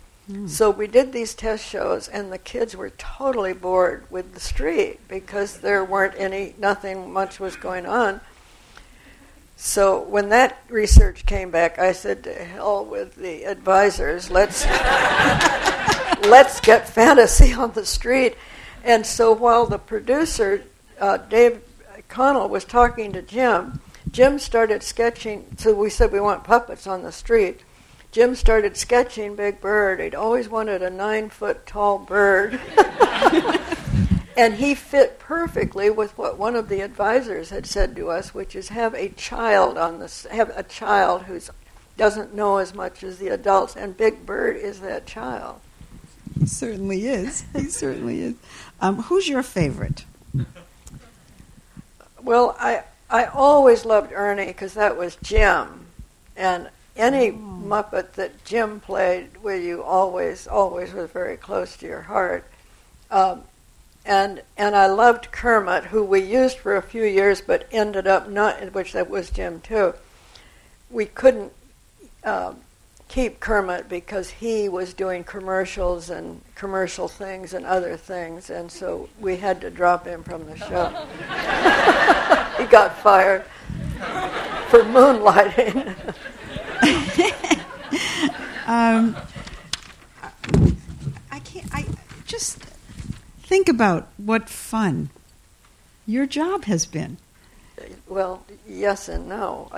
So 0.48 0.70
we 0.70 0.88
did 0.88 1.12
these 1.12 1.34
test 1.34 1.64
shows, 1.64 2.08
and 2.08 2.32
the 2.32 2.38
kids 2.38 2.74
were 2.74 2.90
totally 2.90 3.52
bored 3.52 4.10
with 4.10 4.34
the 4.34 4.40
street 4.40 4.98
because 5.06 5.58
there 5.58 5.84
weren't 5.84 6.14
any, 6.18 6.52
nothing 6.58 7.12
much 7.12 7.38
was 7.38 7.54
going 7.54 7.86
on. 7.86 8.20
So 9.56 10.00
when 10.00 10.30
that 10.30 10.58
research 10.68 11.26
came 11.26 11.52
back, 11.52 11.78
I 11.78 11.92
said, 11.92 12.24
"To 12.24 12.34
hell 12.34 12.84
with 12.84 13.14
the 13.14 13.44
advisors. 13.44 14.28
Let's 14.28 14.66
let's 16.26 16.58
get 16.60 16.88
fantasy 16.88 17.52
on 17.52 17.70
the 17.72 17.86
street." 17.86 18.36
And 18.82 19.06
so 19.06 19.32
while 19.32 19.66
the 19.66 19.78
producer 19.78 20.64
uh, 21.00 21.18
Dave 21.18 21.62
Connell 22.08 22.48
was 22.48 22.64
talking 22.64 23.12
to 23.12 23.22
Jim, 23.22 23.80
Jim 24.11 24.38
started 24.38 24.83
sketching. 24.83 25.47
So 25.59 25.75
we 25.75 25.90
said 25.90 26.12
we 26.12 26.21
want 26.21 26.45
puppets 26.45 26.87
on 26.87 27.03
the 27.03 27.12
street. 27.12 27.64
Jim 28.12 28.35
started 28.35 28.77
sketching 28.77 29.37
Big 29.37 29.61
Bird. 29.61 30.01
He'd 30.01 30.14
always 30.14 30.49
wanted 30.49 30.83
a 30.83 30.90
nine 30.90 31.29
foot 31.29 31.66
tall 31.66 31.99
bird. 31.99 32.59
and 34.37 34.55
he 34.55 34.75
fit 34.75 35.19
perfectly 35.19 35.90
with 35.90 36.16
what 36.16 36.38
one 36.38 36.57
of 36.57 36.69
the 36.69 36.81
advisors 36.81 37.51
had 37.51 37.66
said 37.66 37.97
to 37.97 38.11
us, 38.11 38.33
which 38.33 38.57
is 38.57 38.69
have 38.69 38.95
a 38.95 39.09
child 39.11 39.77
on 39.77 39.99
this, 39.99 40.27
have 40.31 40.51
a 40.57 40.62
child 40.62 41.23
who 41.25 41.40
doesn't 41.97 42.35
know 42.35 42.59
as 42.59 42.75
much 42.75 43.03
as 43.03 43.19
the 43.19 43.29
adults, 43.29 43.77
and 43.77 43.97
Big 43.97 44.25
Bird 44.25 44.57
is 44.57 44.81
that 44.81 45.07
child. 45.07 45.61
He 46.38 46.47
certainly 46.47 47.07
is. 47.07 47.45
He 47.55 47.64
certainly 47.64 48.21
is. 48.21 48.35
Um, 48.81 49.03
who's 49.03 49.29
your 49.29 49.42
favorite? 49.42 50.05
Well, 52.23 52.57
I 52.59 52.83
I 53.09 53.25
always 53.27 53.85
loved 53.85 54.12
Ernie 54.12 54.47
because 54.47 54.75
that 54.75 54.97
was 54.97 55.16
Jim, 55.23 55.87
and 56.37 56.69
any 56.97 57.31
Muppet 57.31 58.12
that 58.12 58.45
Jim 58.45 58.81
played 58.81 59.42
with 59.42 59.62
you 59.62 59.83
always 59.83 60.47
always 60.47 60.92
was 60.92 61.11
very 61.11 61.37
close 61.37 61.77
to 61.77 61.87
your 61.87 62.03
heart. 62.03 62.45
Um, 63.11 63.42
and 64.05 64.42
and 64.57 64.75
I 64.75 64.87
loved 64.87 65.31
Kermit, 65.31 65.85
who 65.85 66.03
we 66.03 66.21
used 66.21 66.59
for 66.59 66.77
a 66.77 66.83
few 66.83 67.05
years, 67.05 67.40
but 67.40 67.69
ended 67.71 68.07
up 68.07 68.29
not, 68.29 68.73
which 68.73 68.92
that 68.92 69.09
was 69.09 69.31
Jim 69.31 69.61
too. 69.61 69.95
We 70.90 71.07
couldn't 71.07 71.53
um, 72.25 72.59
keep 73.09 73.40
Kermit 73.40 73.88
because 73.88 74.31
he 74.31 74.69
was 74.69 74.92
doing 74.95 75.25
commercials 75.25 76.11
and 76.11 76.40
commercial 76.55 77.09
things 77.09 77.55
and 77.55 77.64
other 77.64 77.97
things, 77.97 78.51
and 78.51 78.71
so 78.71 79.09
we 79.21 79.37
had 79.37 79.61
to 79.61 79.71
drop 79.71 80.07
him 80.07 80.23
from 80.23 80.47
the 80.47 80.57
show. 80.57 80.88
he 82.62 82.64
got 82.71 82.99
fired 82.99 83.45
for 84.69 84.83
moonlighting. 84.83 85.95
Um, 88.66 89.16
I 91.31 91.38
can't. 91.38 91.73
I 91.73 91.85
just 92.27 92.59
think 93.45 93.69
about 93.69 94.09
what 94.16 94.49
fun 94.49 95.11
your 96.05 96.27
job 96.27 96.64
has 96.64 96.85
been. 96.85 97.19
Well, 98.09 98.45
yes 98.66 99.09
and 99.09 99.29
no. 99.29 99.71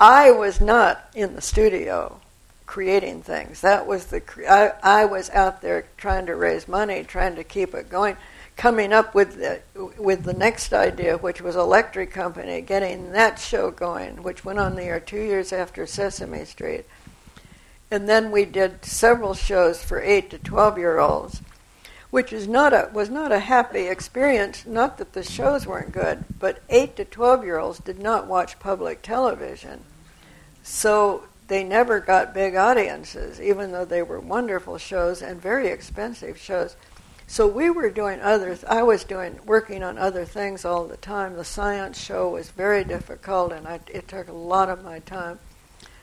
I 0.00 0.30
was 0.30 0.60
not 0.60 1.08
in 1.14 1.34
the 1.34 1.40
studio 1.40 2.20
creating 2.66 3.22
things. 3.22 3.60
That 3.60 3.86
was 3.86 4.06
the 4.06 4.22
I, 4.48 5.02
I 5.02 5.04
was 5.04 5.30
out 5.30 5.62
there 5.62 5.86
trying 5.96 6.26
to 6.26 6.34
raise 6.34 6.66
money, 6.66 7.04
trying 7.04 7.36
to 7.36 7.44
keep 7.44 7.74
it 7.74 7.88
going, 7.88 8.16
coming 8.56 8.92
up 8.92 9.14
with 9.14 9.36
the 9.36 9.60
with 9.98 10.24
the 10.24 10.32
next 10.32 10.72
idea, 10.72 11.16
which 11.16 11.40
was 11.40 11.56
Electric 11.56 12.10
Company, 12.10 12.60
getting 12.60 13.12
that 13.12 13.38
show 13.38 13.70
going, 13.70 14.22
which 14.22 14.44
went 14.44 14.58
on 14.58 14.74
the 14.74 14.82
air 14.82 15.00
two 15.00 15.22
years 15.22 15.52
after 15.52 15.86
Sesame 15.86 16.44
Street, 16.44 16.84
and 17.90 18.08
then 18.08 18.30
we 18.30 18.44
did 18.44 18.84
several 18.84 19.34
shows 19.34 19.82
for 19.82 20.00
eight 20.00 20.30
to 20.30 20.38
twelve 20.38 20.78
year 20.78 20.98
olds. 20.98 21.40
Which 22.14 22.32
is 22.32 22.46
not 22.46 22.72
a 22.72 22.88
was 22.92 23.10
not 23.10 23.32
a 23.32 23.40
happy 23.40 23.88
experience. 23.88 24.64
Not 24.64 24.98
that 24.98 25.14
the 25.14 25.24
shows 25.24 25.66
weren't 25.66 25.90
good, 25.90 26.24
but 26.38 26.62
eight 26.70 26.94
to 26.94 27.04
twelve 27.04 27.42
year 27.42 27.58
olds 27.58 27.80
did 27.80 27.98
not 27.98 28.28
watch 28.28 28.60
public 28.60 29.02
television, 29.02 29.82
so 30.62 31.24
they 31.48 31.64
never 31.64 31.98
got 31.98 32.32
big 32.32 32.54
audiences, 32.54 33.40
even 33.40 33.72
though 33.72 33.84
they 33.84 34.00
were 34.00 34.20
wonderful 34.20 34.78
shows 34.78 35.22
and 35.22 35.42
very 35.42 35.66
expensive 35.66 36.38
shows. 36.38 36.76
So 37.26 37.48
we 37.48 37.68
were 37.68 37.90
doing 37.90 38.20
other. 38.20 38.56
I 38.68 38.84
was 38.84 39.02
doing 39.02 39.40
working 39.44 39.82
on 39.82 39.98
other 39.98 40.24
things 40.24 40.64
all 40.64 40.86
the 40.86 40.96
time. 40.98 41.34
The 41.34 41.44
science 41.44 41.98
show 41.98 42.30
was 42.30 42.48
very 42.50 42.84
difficult, 42.84 43.50
and 43.50 43.66
I, 43.66 43.80
it 43.92 44.06
took 44.06 44.28
a 44.28 44.32
lot 44.32 44.70
of 44.70 44.84
my 44.84 45.00
time. 45.00 45.40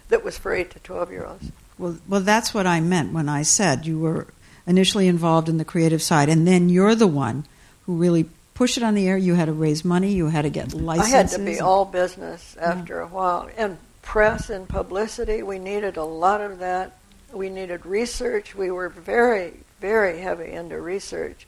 That 0.09 0.25
was 0.25 0.37
for 0.37 0.53
eight 0.53 0.71
to 0.71 0.79
twelve 0.79 1.09
year 1.09 1.25
olds. 1.25 1.53
Well, 1.77 1.99
well, 2.05 2.19
that's 2.19 2.53
what 2.53 2.67
I 2.67 2.81
meant 2.81 3.13
when 3.13 3.29
I 3.29 3.43
said 3.43 3.85
you 3.85 3.97
were 3.97 4.27
initially 4.67 5.07
involved 5.07 5.49
in 5.49 5.57
the 5.57 5.65
creative 5.65 6.01
side, 6.01 6.29
and 6.29 6.47
then 6.47 6.69
you're 6.69 6.95
the 6.95 7.07
one 7.07 7.45
who 7.85 7.95
really 7.95 8.29
pushed 8.53 8.77
it 8.77 8.83
on 8.83 8.93
the 8.93 9.07
air. 9.07 9.17
You 9.17 9.33
had 9.33 9.45
to 9.45 9.53
raise 9.53 9.83
money. 9.83 10.11
You 10.11 10.27
had 10.27 10.43
to 10.43 10.49
get 10.49 10.73
licenses. 10.73 11.13
I 11.13 11.17
had 11.17 11.27
to 11.29 11.39
be 11.39 11.59
all 11.59 11.85
business 11.85 12.55
after 12.57 12.97
yeah. 12.97 13.03
a 13.03 13.07
while, 13.07 13.49
and 13.57 13.77
press 14.01 14.49
and 14.49 14.67
publicity. 14.67 15.43
We 15.43 15.59
needed 15.59 15.97
a 15.97 16.03
lot 16.03 16.41
of 16.41 16.59
that. 16.59 16.97
We 17.33 17.49
needed 17.49 17.85
research. 17.85 18.55
We 18.55 18.71
were 18.71 18.89
very, 18.89 19.53
very 19.79 20.19
heavy 20.19 20.51
into 20.51 20.79
research, 20.79 21.47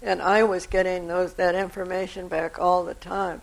and 0.00 0.22
I 0.22 0.44
was 0.44 0.66
getting 0.66 1.08
those 1.08 1.34
that 1.34 1.54
information 1.54 2.28
back 2.28 2.58
all 2.58 2.84
the 2.84 2.94
time, 2.94 3.42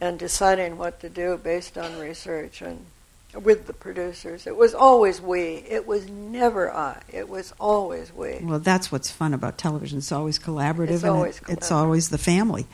and 0.00 0.18
deciding 0.18 0.78
what 0.78 1.00
to 1.00 1.08
do 1.08 1.36
based 1.36 1.76
on 1.76 1.98
research 1.98 2.62
and 2.62 2.86
with 3.34 3.66
the 3.66 3.72
producers. 3.72 4.46
It 4.46 4.56
was 4.56 4.74
always 4.74 5.20
we. 5.20 5.64
It 5.68 5.86
was 5.86 6.08
never 6.08 6.72
I. 6.72 7.00
It 7.12 7.28
was 7.28 7.54
always 7.58 8.12
we. 8.12 8.38
Well, 8.42 8.58
that's 8.58 8.92
what's 8.92 9.10
fun 9.10 9.34
about 9.34 9.58
television. 9.58 9.98
It's 9.98 10.12
always 10.12 10.38
collaborative. 10.38 10.90
It's 10.90 11.04
always 11.04 11.38
it, 11.38 11.44
collaborative. 11.44 11.52
It's 11.52 11.70
always 11.70 12.08
the 12.10 12.18
family. 12.18 12.66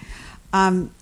Um, 0.53 0.93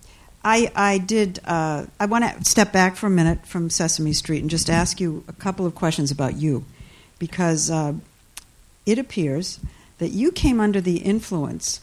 I, 0.44 0.70
I 0.76 0.98
did. 0.98 1.40
Uh, 1.44 1.86
I 1.98 2.06
want 2.06 2.24
to 2.24 2.44
step 2.44 2.72
back 2.72 2.96
for 2.96 3.06
a 3.06 3.10
minute 3.10 3.46
from 3.46 3.70
Sesame 3.70 4.12
Street 4.12 4.42
and 4.42 4.50
just 4.50 4.70
ask 4.70 5.00
you 5.00 5.24
a 5.26 5.32
couple 5.32 5.66
of 5.66 5.74
questions 5.74 6.10
about 6.10 6.36
you, 6.36 6.64
because 7.18 7.70
uh, 7.70 7.94
it 8.84 8.98
appears 8.98 9.58
that 9.98 10.10
you 10.10 10.30
came 10.30 10.60
under 10.60 10.80
the 10.80 10.98
influence 10.98 11.80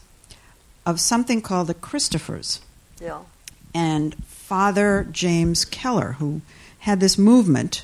of 0.86 1.00
something 1.00 1.42
called 1.42 1.66
the 1.66 1.74
Christophers. 1.74 2.60
Yeah. 3.00 3.22
And 3.74 4.14
Father 4.24 5.08
James 5.10 5.64
Keller, 5.64 6.12
who 6.12 6.40
had 6.84 7.00
this 7.00 7.16
movement. 7.16 7.82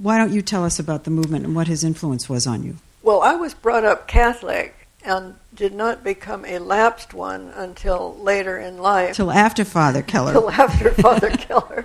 Why 0.00 0.16
don't 0.16 0.32
you 0.32 0.40
tell 0.40 0.64
us 0.64 0.78
about 0.78 1.04
the 1.04 1.10
movement 1.10 1.44
and 1.44 1.54
what 1.54 1.68
his 1.68 1.84
influence 1.84 2.26
was 2.26 2.46
on 2.46 2.62
you? 2.62 2.76
Well, 3.02 3.20
I 3.20 3.34
was 3.34 3.52
brought 3.52 3.84
up 3.84 4.08
Catholic 4.08 4.86
and 5.04 5.34
did 5.54 5.74
not 5.74 6.02
become 6.02 6.46
a 6.46 6.58
lapsed 6.58 7.12
one 7.12 7.52
until 7.54 8.16
later 8.16 8.58
in 8.58 8.78
life. 8.78 9.14
Till 9.14 9.30
after 9.30 9.62
Father 9.62 10.00
Keller. 10.12 10.32
Till 10.32 10.50
after 10.50 10.90
Father 10.90 11.30
Keller. 11.30 11.84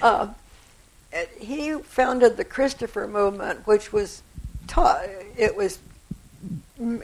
Uh, 0.00 0.28
he 1.38 1.74
founded 1.74 2.38
the 2.38 2.44
Christopher 2.44 3.06
movement, 3.06 3.66
which 3.66 3.92
was 3.92 4.22
taught. 4.68 5.04
It 5.36 5.54
was 5.54 5.80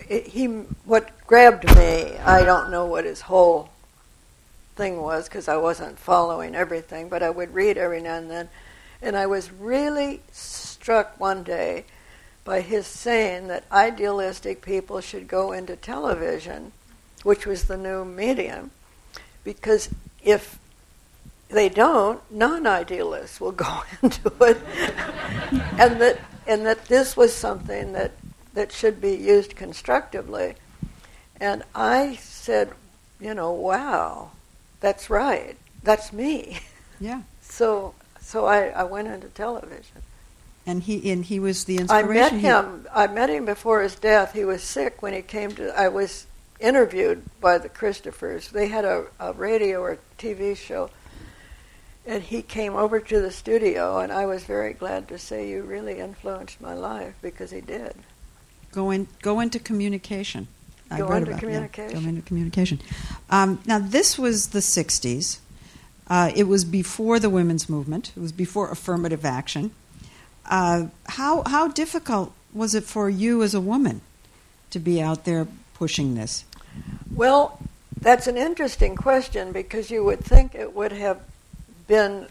it, 0.08 0.28
he. 0.28 0.46
What 0.86 1.10
grabbed 1.26 1.66
me, 1.76 2.16
I 2.16 2.44
don't 2.44 2.70
know 2.70 2.86
what 2.86 3.04
his 3.04 3.20
whole 3.20 3.68
thing 4.74 5.02
was 5.02 5.28
because 5.28 5.48
I 5.48 5.58
wasn't 5.58 5.98
following 5.98 6.54
everything, 6.54 7.10
but 7.10 7.22
I 7.22 7.28
would 7.28 7.52
read 7.52 7.76
every 7.76 8.00
now 8.00 8.14
and 8.14 8.30
then 8.30 8.48
and 9.02 9.16
I 9.16 9.26
was 9.26 9.52
really 9.52 10.20
struck 10.32 11.18
one 11.20 11.42
day 11.42 11.84
by 12.44 12.60
his 12.60 12.86
saying 12.86 13.48
that 13.48 13.64
idealistic 13.72 14.62
people 14.62 15.00
should 15.00 15.26
go 15.26 15.52
into 15.52 15.76
television, 15.76 16.72
which 17.22 17.44
was 17.44 17.64
the 17.64 17.76
new 17.76 18.04
medium, 18.04 18.70
because 19.42 19.90
if 20.22 20.58
they 21.48 21.68
don't, 21.68 22.20
non-idealists 22.30 23.40
will 23.40 23.52
go 23.66 23.82
into 24.02 24.32
it, 24.40 24.58
and 25.78 26.00
that 26.00 26.18
and 26.46 26.64
that 26.64 26.84
this 26.86 27.16
was 27.16 27.34
something 27.34 27.92
that 27.92 28.12
that 28.54 28.72
should 28.72 29.00
be 29.00 29.14
used 29.14 29.56
constructively. 29.56 30.54
And 31.38 31.62
I 31.74 32.16
said, 32.22 32.70
you 33.20 33.34
know, 33.34 33.52
wow, 33.52 34.30
that's 34.80 35.10
right, 35.10 35.56
that's 35.82 36.12
me. 36.12 36.60
Yeah. 37.00 37.22
So 37.48 37.94
so 38.26 38.44
I, 38.44 38.70
I 38.70 38.82
went 38.82 39.06
into 39.06 39.28
television. 39.28 40.02
And 40.66 40.82
he 40.82 41.12
and 41.12 41.24
he 41.24 41.38
was 41.38 41.64
the 41.64 41.78
inspiration. 41.78 42.10
I 42.10 42.12
met 42.12 42.32
him. 42.32 42.86
I 42.92 43.06
met 43.06 43.30
him 43.30 43.44
before 43.44 43.82
his 43.82 43.94
death. 43.94 44.32
He 44.32 44.44
was 44.44 44.64
sick 44.64 45.00
when 45.00 45.12
he 45.12 45.22
came 45.22 45.52
to. 45.52 45.72
I 45.78 45.86
was 45.86 46.26
interviewed 46.58 47.22
by 47.40 47.58
the 47.58 47.68
Christophers. 47.68 48.50
They 48.50 48.66
had 48.66 48.84
a, 48.84 49.06
a 49.20 49.32
radio 49.32 49.80
or 49.80 49.98
TV 50.18 50.56
show, 50.56 50.90
and 52.04 52.20
he 52.20 52.42
came 52.42 52.74
over 52.74 52.98
to 52.98 53.20
the 53.20 53.30
studio. 53.30 53.98
And 54.00 54.10
I 54.10 54.26
was 54.26 54.42
very 54.42 54.72
glad 54.72 55.06
to 55.06 55.18
say, 55.18 55.48
"You 55.48 55.62
really 55.62 56.00
influenced 56.00 56.60
my 56.60 56.74
life," 56.74 57.14
because 57.22 57.52
he 57.52 57.60
did. 57.60 57.94
Go 58.72 58.90
in. 58.90 59.06
Go 59.22 59.38
into 59.38 59.60
communication. 59.60 60.48
I 60.90 60.98
go 60.98 61.12
into 61.12 61.36
communication. 61.36 61.96
Yeah, 61.96 62.02
go 62.02 62.08
into 62.08 62.22
communication. 62.22 62.80
Um, 63.30 63.60
now, 63.66 63.78
this 63.78 64.18
was 64.18 64.48
the 64.48 64.58
'60s. 64.58 65.38
Uh, 66.08 66.30
it 66.34 66.44
was 66.44 66.64
before 66.64 67.18
the 67.18 67.30
women's 67.30 67.68
movement. 67.68 68.12
It 68.16 68.20
was 68.20 68.32
before 68.32 68.70
affirmative 68.70 69.24
action. 69.24 69.72
Uh, 70.48 70.86
how 71.06 71.42
how 71.46 71.68
difficult 71.68 72.32
was 72.52 72.74
it 72.74 72.84
for 72.84 73.10
you 73.10 73.42
as 73.42 73.54
a 73.54 73.60
woman 73.60 74.00
to 74.70 74.78
be 74.78 75.02
out 75.02 75.24
there 75.24 75.46
pushing 75.74 76.14
this? 76.14 76.44
Well, 77.12 77.60
that's 78.00 78.26
an 78.26 78.36
interesting 78.36 78.94
question 78.94 79.52
because 79.52 79.90
you 79.90 80.04
would 80.04 80.20
think 80.20 80.54
it 80.54 80.74
would 80.74 80.92
have 80.92 81.20
been 81.86 82.28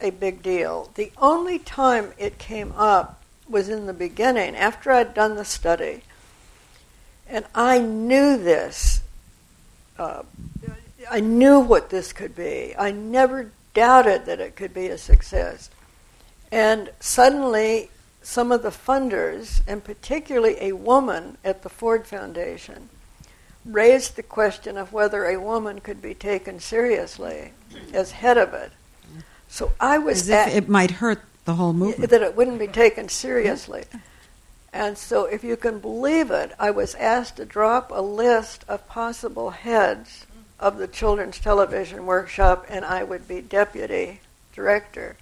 a 0.00 0.10
big 0.10 0.42
deal. 0.42 0.90
The 0.94 1.12
only 1.18 1.58
time 1.58 2.12
it 2.18 2.38
came 2.38 2.72
up 2.72 3.22
was 3.48 3.68
in 3.68 3.86
the 3.86 3.92
beginning 3.92 4.56
after 4.56 4.90
I'd 4.90 5.14
done 5.14 5.36
the 5.36 5.44
study, 5.44 6.02
and 7.28 7.44
I 7.54 7.78
knew 7.78 8.36
this. 8.36 9.00
Uh, 9.98 10.22
I 11.12 11.20
knew 11.20 11.60
what 11.60 11.90
this 11.90 12.10
could 12.10 12.34
be. 12.34 12.74
I 12.78 12.90
never 12.90 13.52
doubted 13.74 14.24
that 14.24 14.40
it 14.40 14.56
could 14.56 14.72
be 14.72 14.86
a 14.86 14.96
success. 14.96 15.68
And 16.50 16.90
suddenly, 17.00 17.90
some 18.22 18.50
of 18.50 18.62
the 18.62 18.70
funders, 18.70 19.60
and 19.68 19.84
particularly 19.84 20.56
a 20.58 20.72
woman 20.72 21.36
at 21.44 21.62
the 21.62 21.68
Ford 21.68 22.06
Foundation, 22.06 22.88
raised 23.66 24.16
the 24.16 24.22
question 24.22 24.78
of 24.78 24.94
whether 24.94 25.26
a 25.26 25.38
woman 25.38 25.80
could 25.80 26.00
be 26.00 26.14
taken 26.14 26.60
seriously 26.60 27.52
as 27.92 28.12
head 28.12 28.38
of 28.38 28.54
it. 28.54 28.72
So 29.48 29.72
I 29.78 29.98
was 29.98 30.22
as 30.22 30.28
if 30.30 30.34
at, 30.34 30.52
it 30.64 30.68
might 30.70 30.92
hurt 30.92 31.20
the 31.44 31.56
whole 31.56 31.74
movement. 31.74 32.08
That 32.08 32.22
it 32.22 32.34
wouldn't 32.34 32.58
be 32.58 32.68
taken 32.68 33.10
seriously. 33.10 33.84
And 34.72 34.96
so, 34.96 35.26
if 35.26 35.44
you 35.44 35.58
can 35.58 35.78
believe 35.78 36.30
it, 36.30 36.52
I 36.58 36.70
was 36.70 36.94
asked 36.94 37.36
to 37.36 37.44
drop 37.44 37.90
a 37.90 38.00
list 38.00 38.64
of 38.66 38.88
possible 38.88 39.50
heads 39.50 40.26
of 40.62 40.78
the 40.78 40.86
Children's 40.86 41.40
Television 41.40 42.06
Workshop, 42.06 42.64
and 42.68 42.84
I 42.84 43.02
would 43.02 43.26
be 43.26 43.40
deputy 43.40 44.20
director. 44.54 45.16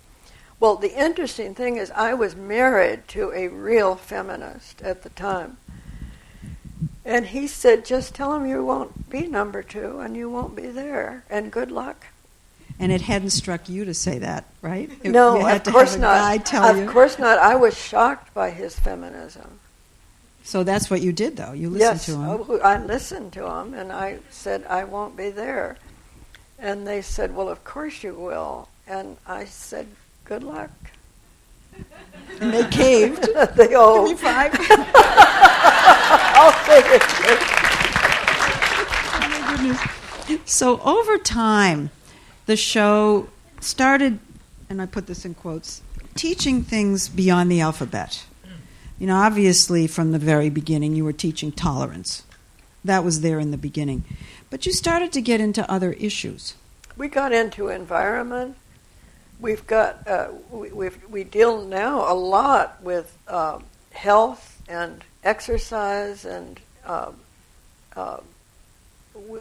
Well, 0.60 0.76
the 0.76 0.94
interesting 0.94 1.54
thing 1.54 1.78
is, 1.78 1.90
I 1.92 2.12
was 2.12 2.36
married 2.36 3.08
to 3.08 3.32
a 3.32 3.48
real 3.48 3.96
feminist 3.96 4.82
at 4.82 5.02
the 5.02 5.08
time. 5.08 5.56
And 7.06 7.26
he 7.28 7.46
said, 7.46 7.86
just 7.86 8.14
tell 8.14 8.34
him 8.34 8.46
you 8.46 8.62
won't 8.62 9.08
be 9.08 9.26
number 9.26 9.62
two 9.62 10.00
and 10.00 10.14
you 10.14 10.28
won't 10.28 10.54
be 10.54 10.66
there, 10.66 11.24
and 11.30 11.50
good 11.50 11.70
luck. 11.70 12.06
And 12.78 12.92
it 12.92 13.00
hadn't 13.00 13.30
struck 13.30 13.68
you 13.68 13.86
to 13.86 13.94
say 13.94 14.18
that, 14.18 14.44
right? 14.60 14.90
It, 15.02 15.10
no, 15.10 15.46
of 15.46 15.64
course 15.64 15.96
not. 15.96 16.54
of 16.54 16.76
you. 16.76 16.88
course 16.88 17.18
not. 17.18 17.38
I 17.38 17.56
was 17.56 17.76
shocked 17.76 18.34
by 18.34 18.50
his 18.50 18.78
feminism. 18.78 19.59
So 20.42 20.64
that's 20.64 20.90
what 20.90 21.00
you 21.00 21.12
did, 21.12 21.36
though. 21.36 21.52
You 21.52 21.70
listened 21.70 21.80
yes, 21.80 22.06
to 22.06 22.12
him. 22.12 22.46
Oh, 22.48 22.60
I 22.60 22.82
listened 22.82 23.32
to 23.34 23.46
him, 23.46 23.74
and 23.74 23.92
I 23.92 24.18
said, 24.30 24.64
I 24.66 24.84
won't 24.84 25.16
be 25.16 25.30
there. 25.30 25.76
And 26.58 26.86
they 26.86 27.02
said, 27.02 27.34
Well, 27.34 27.48
of 27.48 27.64
course 27.64 28.02
you 28.02 28.14
will. 28.14 28.68
And 28.86 29.16
I 29.26 29.44
said, 29.44 29.86
Good 30.24 30.42
luck. 30.42 30.70
And 32.40 32.52
they 32.52 32.68
caved. 32.68 33.28
they 33.56 33.74
all. 33.74 34.06
Give 34.06 34.16
me 34.16 34.22
five. 34.22 34.50
I'll 36.12 36.52
take 36.64 36.86
it. 36.86 37.02
oh, 39.12 39.26
my 39.30 39.56
goodness. 39.56 39.80
So 40.44 40.80
over 40.80 41.18
time, 41.18 41.90
the 42.46 42.56
show 42.56 43.28
started, 43.60 44.18
and 44.68 44.80
I 44.80 44.86
put 44.86 45.06
this 45.06 45.24
in 45.24 45.34
quotes, 45.34 45.82
teaching 46.14 46.62
things 46.62 47.08
beyond 47.08 47.50
the 47.50 47.60
alphabet. 47.60 48.24
You 49.00 49.06
know, 49.06 49.16
obviously, 49.16 49.86
from 49.86 50.12
the 50.12 50.18
very 50.18 50.50
beginning, 50.50 50.94
you 50.94 51.06
were 51.06 51.12
teaching 51.14 51.52
tolerance. 51.52 52.22
That 52.84 53.02
was 53.02 53.22
there 53.22 53.40
in 53.40 53.50
the 53.50 53.56
beginning. 53.56 54.04
But 54.50 54.66
you 54.66 54.72
started 54.72 55.10
to 55.12 55.22
get 55.22 55.40
into 55.40 55.68
other 55.70 55.94
issues. 55.94 56.54
We 56.98 57.08
got 57.08 57.32
into 57.32 57.68
environment. 57.68 58.56
We've 59.40 59.66
got, 59.66 60.06
uh, 60.06 60.28
we, 60.50 60.90
we 61.08 61.24
deal 61.24 61.64
now 61.64 62.12
a 62.12 62.14
lot 62.14 62.82
with 62.82 63.16
uh, 63.26 63.60
health 63.92 64.62
and 64.68 65.02
exercise 65.24 66.26
and 66.26 66.60
uh, 66.84 67.12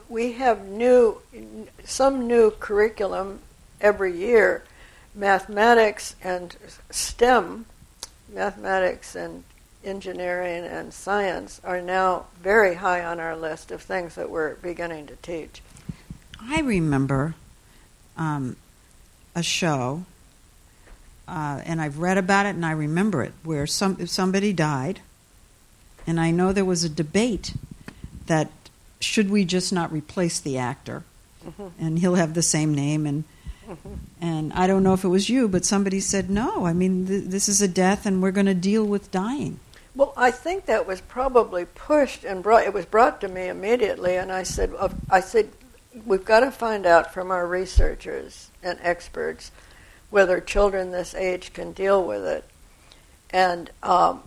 we 0.08 0.34
have 0.34 0.65
new, 0.65 1.22
some 1.84 2.28
new 2.28 2.52
curriculum 2.52 3.39
every 3.82 4.15
year. 4.15 4.63
Mathematics 5.15 6.15
and 6.24 6.56
STEM, 6.89 7.65
mathematics 8.32 9.15
and 9.15 9.43
engineering 9.84 10.65
and 10.65 10.94
science, 10.94 11.62
are 11.63 11.82
now 11.82 12.26
very 12.42 12.76
high 12.76 13.04
on 13.04 13.20
our 13.20 13.36
list 13.36 13.72
of 13.72 13.82
things 13.82 14.15
that 14.15 14.30
we're 14.30 14.56
beginning 14.56 15.08
to 15.08 15.15
teach. 15.18 15.62
I 16.42 16.62
remember 16.62 17.36
um, 18.18 18.56
a 19.36 19.44
show, 19.44 20.04
uh, 21.28 21.62
and 21.65 21.82
I've 21.82 22.00
read 22.00 22.18
about 22.18 22.46
it 22.46 22.56
and 22.56 22.65
I 22.65 22.72
remember 22.72 23.24
it, 23.24 23.34
where 23.44 23.68
some 23.68 24.06
somebody 24.08 24.54
died, 24.54 25.00
and 26.06 26.20
I 26.20 26.32
know 26.32 26.52
there 26.52 26.65
was 26.65 26.84
a 26.84 26.89
debate 26.89 27.54
that 28.28 28.50
should 29.00 29.30
we 29.30 29.46
just 29.46 29.72
not 29.72 29.92
replace 29.92 30.39
the 30.39 30.58
actor, 30.58 31.04
mm-hmm. 31.46 31.68
and 31.80 32.00
he'll 32.00 32.15
have 32.15 32.34
the 32.34 32.44
same 32.44 32.74
name 32.74 33.06
and. 33.06 33.24
Mm-hmm. 33.68 33.94
And 34.20 34.52
I 34.54 34.65
don't 34.65 34.82
know 34.82 34.96
if 34.96 35.04
it 35.04 35.10
was 35.10 35.30
you, 35.30 35.48
but 35.48 35.63
somebody 35.63 36.00
said 36.00 36.28
no. 36.28 36.65
I 36.65 36.74
mean, 36.74 37.06
th- 37.06 37.26
this 37.26 37.48
is 37.48 37.62
a 37.62 37.68
death, 37.68 38.08
and 38.08 38.20
we're 38.20 38.32
going 38.32 38.48
to 38.48 38.56
deal 38.56 38.84
with 38.84 39.12
dying. 39.12 39.60
Well, 39.95 40.13
I 40.15 40.32
think 40.32 40.65
that 40.65 40.88
was 40.88 41.02
probably 41.02 41.65
pushed 41.65 42.23
and 42.23 42.43
brought. 42.43 42.63
It 42.63 42.73
was 42.73 42.86
brought 42.86 43.21
to 43.21 43.28
me 43.28 43.47
immediately, 43.47 44.15
and 44.15 44.32
I 44.32 44.43
said, 44.43 44.73
"I 45.10 45.19
said 45.19 45.49
we've 46.06 46.25
got 46.25 46.41
to 46.41 46.52
find 46.52 46.86
out 46.86 47.13
from 47.13 47.32
our 47.32 47.47
researchers 47.47 48.52
and 48.62 48.78
experts 48.82 49.52
whether 50.10 50.39
children 50.39 50.91
this 50.91 51.13
age 51.13 51.54
can 51.54 51.71
deal 51.71 52.04
with 52.04 52.25
it. 52.25 52.43
And 53.32 53.69
um, 53.84 54.23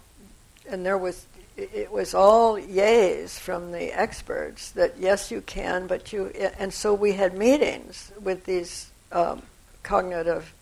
and 0.68 0.86
there 0.86 0.98
was 0.98 1.26
it 1.56 1.92
was 1.92 2.14
all 2.14 2.58
yays 2.58 3.38
from 3.38 3.72
the 3.72 3.92
experts 3.92 4.70
that 4.70 4.94
yes 4.98 5.30
you 5.30 5.40
can, 5.40 5.86
but 5.86 6.12
you 6.12 6.26
and 6.58 6.72
so 6.72 6.94
we 6.94 7.12
had 7.12 7.36
meetings 7.36 8.12
with 8.20 8.44
these 8.44 8.90
um, 9.10 9.42
cognitive 9.82 10.54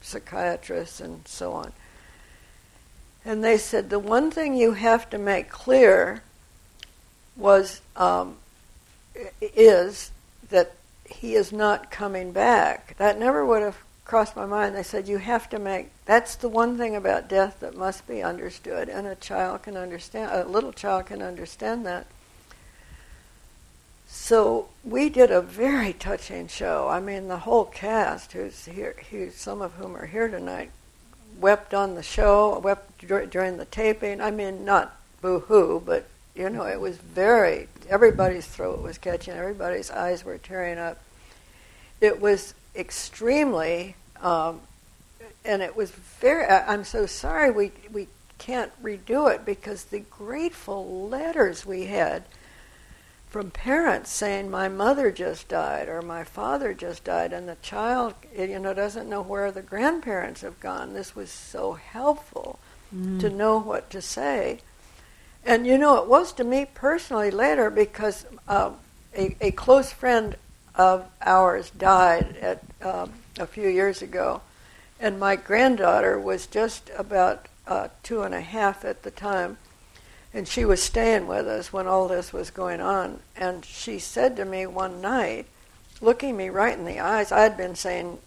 psychiatrists 0.00 1.00
and 1.00 1.26
so 1.28 1.52
on. 1.52 1.72
And 3.24 3.42
they 3.42 3.56
said 3.56 3.90
the 3.90 3.98
one 3.98 4.30
thing 4.30 4.54
you 4.54 4.72
have 4.72 5.08
to 5.10 5.18
make 5.18 5.48
clear 5.48 6.22
was 7.36 7.80
um, 7.96 8.36
is 9.40 10.10
that 10.50 10.72
he 11.04 11.34
is 11.34 11.52
not 11.52 11.90
coming 11.90 12.32
back. 12.32 12.96
That 12.98 13.18
never 13.18 13.44
would 13.44 13.62
have 13.62 13.78
crossed 14.04 14.36
my 14.36 14.46
mind. 14.46 14.74
They 14.74 14.82
said, 14.82 15.08
You 15.08 15.18
have 15.18 15.48
to 15.50 15.58
make 15.58 15.90
that's 16.04 16.34
the 16.34 16.48
one 16.48 16.76
thing 16.76 16.96
about 16.96 17.28
death 17.28 17.60
that 17.60 17.76
must 17.76 18.06
be 18.08 18.22
understood, 18.22 18.88
and 18.88 19.06
a 19.06 19.14
child 19.14 19.62
can 19.62 19.76
understand, 19.76 20.30
a 20.32 20.48
little 20.48 20.72
child 20.72 21.06
can 21.06 21.22
understand 21.22 21.86
that. 21.86 22.06
So 24.08 24.68
we 24.84 25.08
did 25.08 25.30
a 25.30 25.40
very 25.40 25.92
touching 25.92 26.48
show. 26.48 26.88
I 26.88 27.00
mean, 27.00 27.28
the 27.28 27.38
whole 27.38 27.64
cast, 27.64 28.32
who's 28.32 28.66
here, 28.66 28.96
who, 29.10 29.30
some 29.30 29.62
of 29.62 29.74
whom 29.74 29.96
are 29.96 30.06
here 30.06 30.28
tonight, 30.28 30.70
wept 31.38 31.74
on 31.74 31.94
the 31.94 32.02
show, 32.02 32.58
wept 32.58 33.06
during 33.06 33.56
the 33.56 33.64
taping. 33.66 34.20
I 34.20 34.30
mean, 34.30 34.64
not 34.64 34.96
boo 35.20 35.40
hoo, 35.40 35.82
but 35.84 36.06
you 36.34 36.48
know, 36.48 36.66
it 36.66 36.80
was 36.80 36.96
very, 36.96 37.68
everybody's 37.88 38.46
throat 38.46 38.82
was 38.82 38.98
catching, 38.98 39.34
everybody's 39.34 39.90
eyes 39.90 40.24
were 40.24 40.38
tearing 40.38 40.78
up. 40.78 40.98
It 42.00 42.20
was 42.20 42.54
extremely, 42.74 43.96
um, 44.20 44.60
and 45.44 45.60
it 45.62 45.76
was 45.76 45.90
very, 45.90 46.46
I'm 46.46 46.84
so 46.84 47.06
sorry 47.06 47.50
we, 47.50 47.72
we 47.92 48.08
can't 48.38 48.72
redo 48.82 49.32
it 49.32 49.44
because 49.44 49.84
the 49.84 50.00
grateful 50.00 51.08
letters 51.08 51.66
we 51.66 51.84
had 51.84 52.24
from 53.32 53.50
parents 53.50 54.10
saying 54.10 54.50
my 54.50 54.68
mother 54.68 55.10
just 55.10 55.48
died 55.48 55.88
or 55.88 56.02
my 56.02 56.22
father 56.22 56.74
just 56.74 57.02
died 57.02 57.32
and 57.32 57.48
the 57.48 57.56
child 57.62 58.12
you 58.36 58.58
know 58.58 58.74
doesn't 58.74 59.08
know 59.08 59.22
where 59.22 59.50
the 59.50 59.62
grandparents 59.62 60.42
have 60.42 60.60
gone. 60.60 60.92
This 60.92 61.16
was 61.16 61.30
so 61.30 61.72
helpful 61.72 62.58
mm. 62.94 63.18
to 63.20 63.30
know 63.30 63.58
what 63.58 63.88
to 63.88 64.02
say. 64.02 64.60
And 65.46 65.66
you 65.66 65.78
know, 65.78 65.96
it 65.96 66.08
was 66.08 66.34
to 66.34 66.44
me 66.44 66.66
personally 66.74 67.30
later 67.30 67.70
because 67.70 68.26
uh, 68.46 68.72
a, 69.16 69.34
a, 69.40 69.50
close 69.52 69.90
friend 69.90 70.36
of 70.74 71.06
ours 71.22 71.70
died 71.70 72.36
at, 72.42 72.62
um, 72.82 73.14
a 73.38 73.46
few 73.46 73.68
years 73.68 74.02
ago, 74.02 74.42
and 75.00 75.18
my 75.18 75.36
granddaughter 75.36 76.20
was 76.20 76.46
just 76.46 76.90
about 76.98 77.48
uh, 77.66 77.88
two 78.02 78.22
and 78.22 78.34
a 78.34 78.42
half 78.42 78.84
at 78.84 79.04
the 79.04 79.10
time, 79.10 79.56
and 80.34 80.48
she 80.48 80.64
was 80.64 80.82
staying 80.82 81.26
with 81.26 81.46
us 81.46 81.72
when 81.72 81.86
all 81.86 82.08
this 82.08 82.32
was 82.32 82.50
going 82.50 82.80
on. 82.80 83.20
And 83.36 83.64
she 83.64 83.98
said 83.98 84.36
to 84.36 84.44
me 84.44 84.66
one 84.66 85.00
night, 85.00 85.46
looking 86.00 86.36
me 86.36 86.48
right 86.48 86.76
in 86.76 86.84
the 86.84 87.00
eyes, 87.00 87.32
I 87.32 87.40
had 87.40 87.56
been 87.56 87.74
saying, 87.74 88.18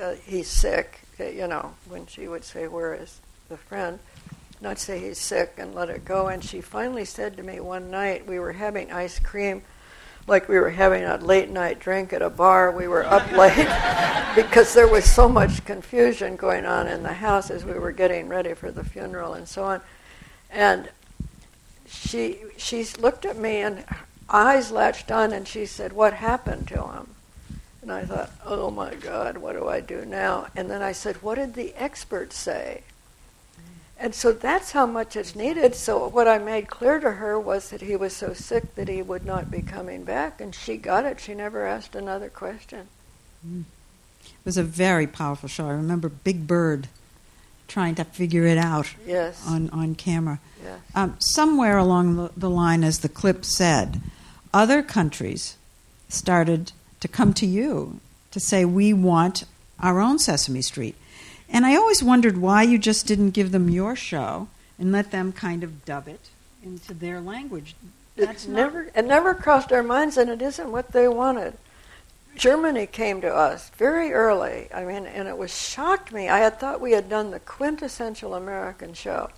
uh, 0.00 0.14
"He's 0.24 0.48
sick," 0.48 1.00
you 1.18 1.46
know, 1.46 1.74
when 1.88 2.06
she 2.06 2.28
would 2.28 2.44
say, 2.44 2.66
"Where 2.66 2.94
is 2.94 3.20
the 3.48 3.56
friend?" 3.56 3.98
not 4.60 4.78
say 4.78 4.98
he's 4.98 5.18
sick 5.18 5.54
and 5.58 5.74
let 5.74 5.90
it 5.90 6.04
go. 6.04 6.28
And 6.28 6.42
she 6.42 6.60
finally 6.60 7.04
said 7.04 7.36
to 7.36 7.42
me 7.42 7.60
one 7.60 7.90
night, 7.90 8.26
we 8.26 8.38
were 8.38 8.52
having 8.52 8.90
ice 8.90 9.18
cream 9.18 9.62
like 10.26 10.48
we 10.48 10.58
were 10.58 10.70
having 10.70 11.04
a 11.04 11.16
late 11.18 11.50
night 11.50 11.78
drink 11.78 12.12
at 12.12 12.22
a 12.22 12.30
bar. 12.30 12.72
We 12.72 12.88
were 12.88 13.04
up 13.04 13.30
late 13.36 13.68
because 14.34 14.74
there 14.74 14.88
was 14.88 15.04
so 15.04 15.28
much 15.28 15.64
confusion 15.64 16.36
going 16.36 16.66
on 16.66 16.88
in 16.88 17.02
the 17.02 17.12
house 17.12 17.50
as 17.50 17.64
we 17.64 17.74
were 17.74 17.92
getting 17.92 18.28
ready 18.28 18.54
for 18.54 18.70
the 18.70 18.84
funeral 18.84 19.34
and 19.34 19.46
so 19.46 19.64
on. 19.64 19.80
And 20.50 20.88
she 21.88 22.38
she 22.56 22.84
looked 22.98 23.24
at 23.24 23.36
me 23.36 23.62
and 23.62 23.84
eyes 24.28 24.70
latched 24.70 25.10
on 25.10 25.32
and 25.32 25.46
she 25.46 25.66
said, 25.66 25.92
"What 25.92 26.14
happened 26.14 26.68
to 26.68 26.82
him?" 26.82 27.14
And 27.82 27.92
I 27.92 28.04
thought, 28.04 28.30
"Oh 28.44 28.70
my 28.70 28.94
God, 28.94 29.38
what 29.38 29.54
do 29.54 29.68
I 29.68 29.80
do 29.80 30.04
now?" 30.04 30.48
And 30.56 30.70
then 30.70 30.82
I 30.82 30.92
said, 30.92 31.22
"What 31.22 31.36
did 31.36 31.54
the 31.54 31.74
experts 31.74 32.36
say?" 32.36 32.82
And 33.98 34.14
so 34.14 34.32
that's 34.32 34.72
how 34.72 34.84
much 34.84 35.16
it's 35.16 35.34
needed. 35.34 35.74
So 35.74 36.08
what 36.08 36.28
I 36.28 36.38
made 36.38 36.68
clear 36.68 37.00
to 37.00 37.12
her 37.12 37.40
was 37.40 37.70
that 37.70 37.80
he 37.80 37.96
was 37.96 38.14
so 38.14 38.34
sick 38.34 38.74
that 38.74 38.88
he 38.88 39.00
would 39.00 39.24
not 39.24 39.50
be 39.50 39.62
coming 39.62 40.04
back, 40.04 40.40
and 40.40 40.54
she 40.54 40.76
got 40.76 41.06
it. 41.06 41.18
She 41.18 41.34
never 41.34 41.66
asked 41.66 41.94
another 41.94 42.28
question. 42.28 42.88
Mm. 43.46 43.64
It 44.24 44.44
was 44.44 44.58
a 44.58 44.62
very 44.62 45.06
powerful 45.06 45.48
show. 45.48 45.66
I 45.66 45.72
remember 45.72 46.08
Big 46.10 46.46
Bird 46.46 46.88
trying 47.68 47.94
to 47.96 48.04
figure 48.04 48.44
it 48.44 48.58
out 48.58 48.94
yes. 49.06 49.44
on, 49.46 49.70
on 49.70 49.94
camera. 49.94 50.40
Yes. 50.62 50.80
Um, 50.94 51.16
somewhere 51.18 51.78
along 51.78 52.16
the, 52.16 52.30
the 52.36 52.50
line, 52.50 52.84
as 52.84 53.00
the 53.00 53.08
clip 53.08 53.44
said, 53.44 54.00
other 54.52 54.82
countries 54.82 55.56
started 56.08 56.72
to 57.00 57.08
come 57.08 57.32
to 57.34 57.46
you 57.46 58.00
to 58.30 58.40
say, 58.40 58.64
We 58.64 58.92
want 58.92 59.44
our 59.80 60.00
own 60.00 60.18
Sesame 60.18 60.62
Street. 60.62 60.94
And 61.48 61.64
I 61.64 61.76
always 61.76 62.02
wondered 62.02 62.38
why 62.38 62.62
you 62.62 62.78
just 62.78 63.06
didn't 63.06 63.30
give 63.30 63.52
them 63.52 63.70
your 63.70 63.94
show 63.94 64.48
and 64.78 64.92
let 64.92 65.10
them 65.10 65.32
kind 65.32 65.62
of 65.62 65.84
dub 65.84 66.08
it 66.08 66.30
into 66.62 66.92
their 66.92 67.20
language. 67.20 67.76
That's 68.16 68.46
never 68.46 68.90
it 68.94 69.04
never 69.04 69.34
crossed 69.34 69.72
our 69.72 69.82
minds, 69.82 70.16
and 70.16 70.30
it 70.30 70.40
isn't 70.40 70.72
what 70.72 70.92
they 70.92 71.06
wanted. 71.06 71.54
Germany 72.36 72.86
came 72.86 73.20
to 73.22 73.34
us 73.34 73.70
very 73.70 74.12
early. 74.12 74.68
I 74.72 74.84
mean, 74.84 75.06
and 75.06 75.26
it 75.26 75.36
was 75.36 75.56
shocked 75.56 76.12
me. 76.12 76.28
I 76.28 76.38
had 76.38 76.60
thought 76.60 76.80
we 76.80 76.92
had 76.92 77.08
done 77.08 77.30
the 77.30 77.40
quintessential 77.40 78.34
American 78.34 78.94
show, 78.94 79.30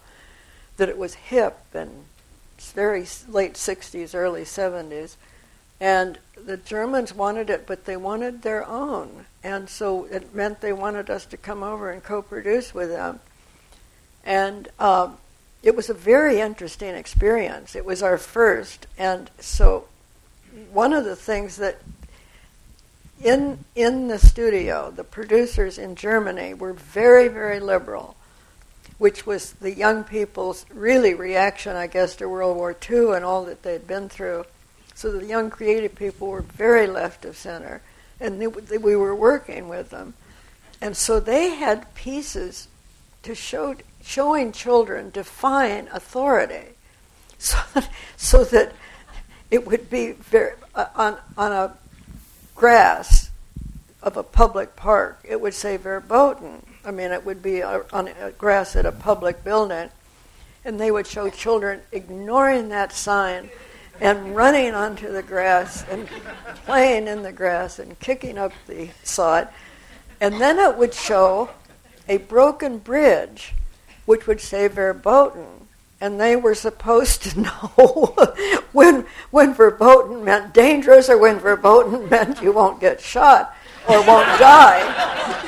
that 0.77 0.89
it 0.89 0.99
was 0.99 1.15
hip 1.15 1.59
and 1.73 2.05
very 2.75 3.07
late 3.29 3.55
'60s, 3.55 4.15
early 4.15 4.43
'70s, 4.43 5.17
and 5.81 6.19
the 6.37 6.57
Germans 6.57 7.15
wanted 7.15 7.51
it, 7.51 7.67
but 7.67 7.85
they 7.85 7.97
wanted 7.97 8.43
their 8.43 8.67
own. 8.67 9.27
And 9.43 9.69
so 9.69 10.05
it 10.05 10.35
meant 10.35 10.61
they 10.61 10.73
wanted 10.73 11.09
us 11.09 11.25
to 11.27 11.37
come 11.37 11.63
over 11.63 11.91
and 11.91 12.03
co 12.03 12.23
produce 12.23 12.75
with 12.75 12.91
them. 12.91 13.21
And 14.25 14.69
uh, 14.79 15.11
it 15.63 15.77
was 15.77 15.89
a 15.89 15.95
very 15.95 16.41
interesting 16.41 16.95
experience. 16.95 17.77
It 17.77 17.85
was 17.85 18.03
our 18.03 18.19
first. 18.19 18.87
And 18.97 19.31
so 19.39 19.87
one 20.73 20.93
of 20.93 21.05
the 21.05 21.17
things 21.17 21.57
that 21.57 21.81
in 23.23 23.65
in 23.75 24.09
the 24.09 24.19
studio, 24.19 24.93
the 24.95 25.05
producers 25.05 25.79
in 25.79 25.97
Germany 25.97 26.55
were 26.55 26.73
very, 26.73 27.29
very 27.29 27.61
liberal, 27.61 28.17
which 28.99 29.27
was 29.27 29.53
the 29.53 29.75
young 29.75 30.05
people's 30.05 30.65
really 30.73 31.15
reaction, 31.15 31.77
I 31.77 31.87
guess, 31.87 32.17
to 32.17 32.29
World 32.29 32.57
War 32.57 32.77
II 32.89 33.13
and 33.13 33.25
all 33.25 33.45
that 33.45 33.63
they'd 33.63 33.87
been 33.87 34.09
through. 34.09 34.45
So 34.95 35.13
the 35.13 35.27
young 35.27 35.51
creative 35.51 35.95
people 35.95 36.29
were 36.29 36.43
very 36.43 36.87
left 36.87 37.25
of 37.25 37.37
center, 37.37 37.83
and 38.21 38.41
they, 38.41 38.79
we 38.79 38.97
were 38.97 39.15
working 39.15 39.69
with 39.69 39.91
them. 39.91 40.15
And 40.81 40.97
so 40.97 41.21
they 41.21 41.51
had 41.51 41.95
pieces 41.95 42.69
to 43.23 43.35
show 43.35 43.77
showing 44.03 44.53
children 44.53 45.11
define 45.11 45.89
authority, 45.93 46.75
so 47.39 47.59
that, 47.75 47.91
so 48.17 48.45
that 48.45 48.73
it 49.51 49.67
would 49.67 49.91
be 49.91 50.13
very 50.13 50.53
uh, 50.75 50.87
on 50.95 51.17
on 51.37 51.53
a 51.53 51.75
grass 52.59 53.31
of 54.03 54.17
a 54.17 54.23
public 54.23 54.75
park. 54.75 55.21
It 55.23 55.41
would 55.41 55.55
say 55.55 55.77
verboten. 55.77 56.67
I 56.85 56.91
mean, 56.91 57.13
it 57.13 57.25
would 57.25 57.41
be 57.41 57.63
on 57.63 58.11
grass 58.37 58.75
at 58.75 58.85
a 58.85 58.91
public 58.91 59.45
building, 59.45 59.91
and 60.65 60.81
they 60.81 60.91
would 60.91 61.07
show 61.07 61.31
children 61.31 61.83
ignoring 61.93 62.69
that 62.71 62.93
sign 62.93 63.51
and 64.01 64.35
running 64.35 64.75
onto 64.75 65.13
the 65.13 65.23
grass 65.23 65.85
and 65.89 66.09
playing 66.67 67.07
in 67.07 67.23
the 67.23 67.33
grass 67.33 67.79
and 67.79 67.99
kicking 68.01 68.37
up 68.37 68.53
the 68.67 68.89
sod. 69.05 69.49
And 70.21 70.41
then 70.41 70.59
it 70.59 70.77
would 70.77 70.95
show 70.95 71.51
a 72.09 72.17
broken 72.17 72.79
bridge, 72.79 73.55
which 74.05 74.27
would 74.27 74.41
say 74.41 74.67
Verboten. 74.67 75.58
And 76.01 76.21
they 76.21 76.37
were 76.37 76.55
supposed 76.55 77.23
to 77.25 77.41
know 77.41 78.15
when, 78.73 79.07
when 79.31 79.55
verboten 79.55 80.25
meant 80.25 80.55
dangerous 80.55 81.09
or 81.09 81.19
when 81.19 81.39
verboten 81.39 82.09
meant 82.09 82.43
you 82.43 82.53
won't 82.53 82.81
get 82.81 83.01
shot 83.01 83.55
or 83.89 84.05
won't 84.07 84.27
die. 84.39 85.45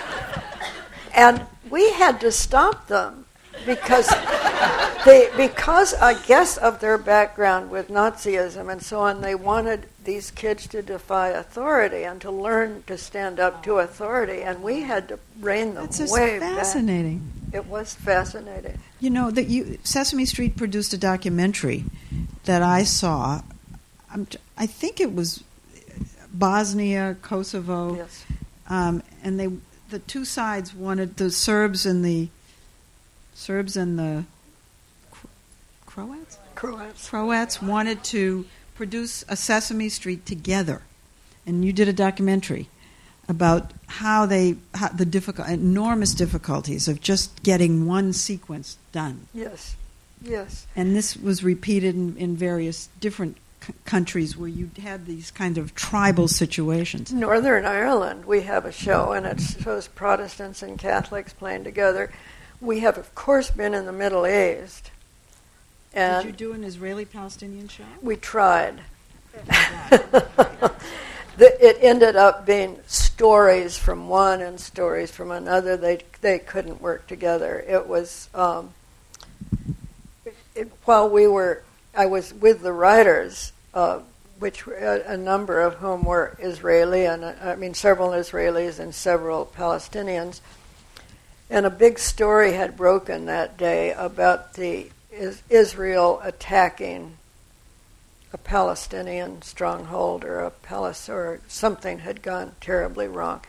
And 1.14 1.46
we 1.70 1.92
had 1.92 2.20
to 2.20 2.32
stop 2.32 2.88
them 2.88 3.26
because 3.66 4.08
they 5.04 5.30
because 5.36 5.94
I 5.94 6.14
guess 6.26 6.56
of 6.56 6.80
their 6.80 6.98
background 6.98 7.70
with 7.70 7.88
Nazism 7.88 8.70
and 8.70 8.82
so 8.82 9.00
on, 9.00 9.20
they 9.20 9.34
wanted 9.34 9.86
these 10.04 10.30
kids 10.30 10.66
to 10.68 10.82
defy 10.82 11.28
authority 11.28 12.04
and 12.04 12.20
to 12.20 12.30
learn 12.30 12.82
to 12.86 12.96
stand 12.98 13.38
up 13.38 13.62
to 13.64 13.78
authority, 13.78 14.42
and 14.42 14.62
we 14.62 14.82
had 14.82 15.08
to 15.08 15.18
rein 15.40 15.74
them 15.74 15.86
That's 15.86 16.12
way 16.12 16.38
fascinating. 16.38 17.18
back. 17.18 17.39
It 17.52 17.66
was 17.66 17.94
fascinating. 17.94 18.78
You 19.00 19.10
know 19.10 19.30
that 19.30 19.48
you 19.48 19.78
Sesame 19.82 20.24
Street 20.26 20.56
produced 20.56 20.92
a 20.92 20.98
documentary 20.98 21.84
that 22.44 22.62
I 22.62 22.84
saw. 22.84 23.42
I'm, 24.12 24.26
I 24.56 24.66
think 24.66 25.00
it 25.00 25.14
was 25.14 25.42
Bosnia, 26.32 27.16
Kosovo, 27.22 27.96
Yes. 27.96 28.24
um, 28.68 29.02
and 29.22 29.38
they 29.38 29.48
the 29.90 29.98
two 29.98 30.24
sides 30.24 30.72
wanted 30.74 31.16
the 31.16 31.30
Serbs 31.30 31.84
and 31.86 32.04
the 32.04 32.28
Serbs 33.34 33.76
and 33.76 33.98
the 33.98 34.24
Croats. 35.86 36.38
Croats. 36.54 37.08
Croats 37.08 37.60
wanted 37.62 38.04
to 38.04 38.46
produce 38.76 39.24
a 39.28 39.34
Sesame 39.36 39.88
Street 39.88 40.24
together, 40.24 40.82
and 41.46 41.64
you 41.64 41.72
did 41.72 41.88
a 41.88 41.92
documentary 41.92 42.68
about 43.30 43.72
how 43.86 44.26
they 44.26 44.56
how 44.74 44.88
the 44.88 45.06
difficult 45.06 45.48
enormous 45.48 46.12
difficulties 46.14 46.88
of 46.88 47.00
just 47.00 47.42
getting 47.42 47.86
one 47.86 48.12
sequence 48.12 48.76
done. 48.92 49.26
Yes. 49.32 49.76
Yes. 50.22 50.66
And 50.76 50.94
this 50.94 51.16
was 51.16 51.42
repeated 51.42 51.94
in, 51.94 52.16
in 52.18 52.36
various 52.36 52.88
different 53.00 53.38
c- 53.62 53.72
countries 53.86 54.36
where 54.36 54.48
you 54.50 54.70
had 54.82 55.06
these 55.06 55.30
kind 55.30 55.56
of 55.56 55.74
tribal 55.74 56.28
situations. 56.28 57.10
Northern 57.10 57.64
Ireland, 57.64 58.26
we 58.26 58.42
have 58.42 58.66
a 58.66 58.72
show, 58.72 59.12
and 59.12 59.24
it 59.24 59.40
shows 59.40 59.88
Protestants 59.88 60.62
and 60.62 60.78
Catholics 60.78 61.32
playing 61.32 61.64
together. 61.64 62.12
We 62.60 62.80
have, 62.80 62.98
of 62.98 63.14
course, 63.14 63.50
been 63.50 63.72
in 63.72 63.86
the 63.86 63.92
Middle 63.92 64.26
East, 64.26 64.90
and 65.94 66.22
Did 66.26 66.32
you 66.32 66.48
do 66.48 66.52
an 66.52 66.64
Israeli-Palestinian 66.64 67.68
show? 67.68 67.84
we 68.02 68.16
tried. 68.16 68.82
The- 71.36 71.66
it 71.66 71.78
ended 71.80 72.16
up 72.16 72.44
being 72.44 72.80
stories 72.86 73.78
from 73.78 74.08
one 74.08 74.40
and 74.40 74.60
stories 74.60 75.10
from 75.10 75.30
another. 75.30 75.76
They 75.76 76.00
they 76.20 76.38
couldn't 76.38 76.80
work 76.80 77.06
together. 77.06 77.64
It 77.66 77.86
was 77.86 78.28
um, 78.34 78.74
it, 80.54 80.70
while 80.84 81.08
we 81.08 81.26
were, 81.26 81.62
I 81.94 82.06
was 82.06 82.34
with 82.34 82.62
the 82.62 82.72
writers, 82.72 83.52
uh, 83.74 84.00
which 84.38 84.66
a, 84.66 85.12
a 85.12 85.16
number 85.16 85.60
of 85.60 85.74
whom 85.74 86.04
were 86.04 86.36
Israeli, 86.38 87.06
and 87.06 87.24
uh, 87.24 87.34
I 87.42 87.56
mean 87.56 87.74
several 87.74 88.10
Israelis 88.10 88.78
and 88.78 88.94
several 88.94 89.46
Palestinians. 89.46 90.40
And 91.48 91.66
a 91.66 91.70
big 91.70 91.98
story 91.98 92.52
had 92.52 92.76
broken 92.76 93.26
that 93.26 93.56
day 93.56 93.92
about 93.92 94.54
the 94.54 94.90
is, 95.10 95.42
Israel 95.50 96.20
attacking 96.22 97.16
a 98.32 98.38
Palestinian 98.38 99.42
stronghold 99.42 100.24
or 100.24 100.40
a 100.40 100.50
palace 100.50 101.08
or 101.08 101.40
something 101.48 102.00
had 102.00 102.22
gone 102.22 102.54
terribly 102.60 103.08
wrong. 103.08 103.40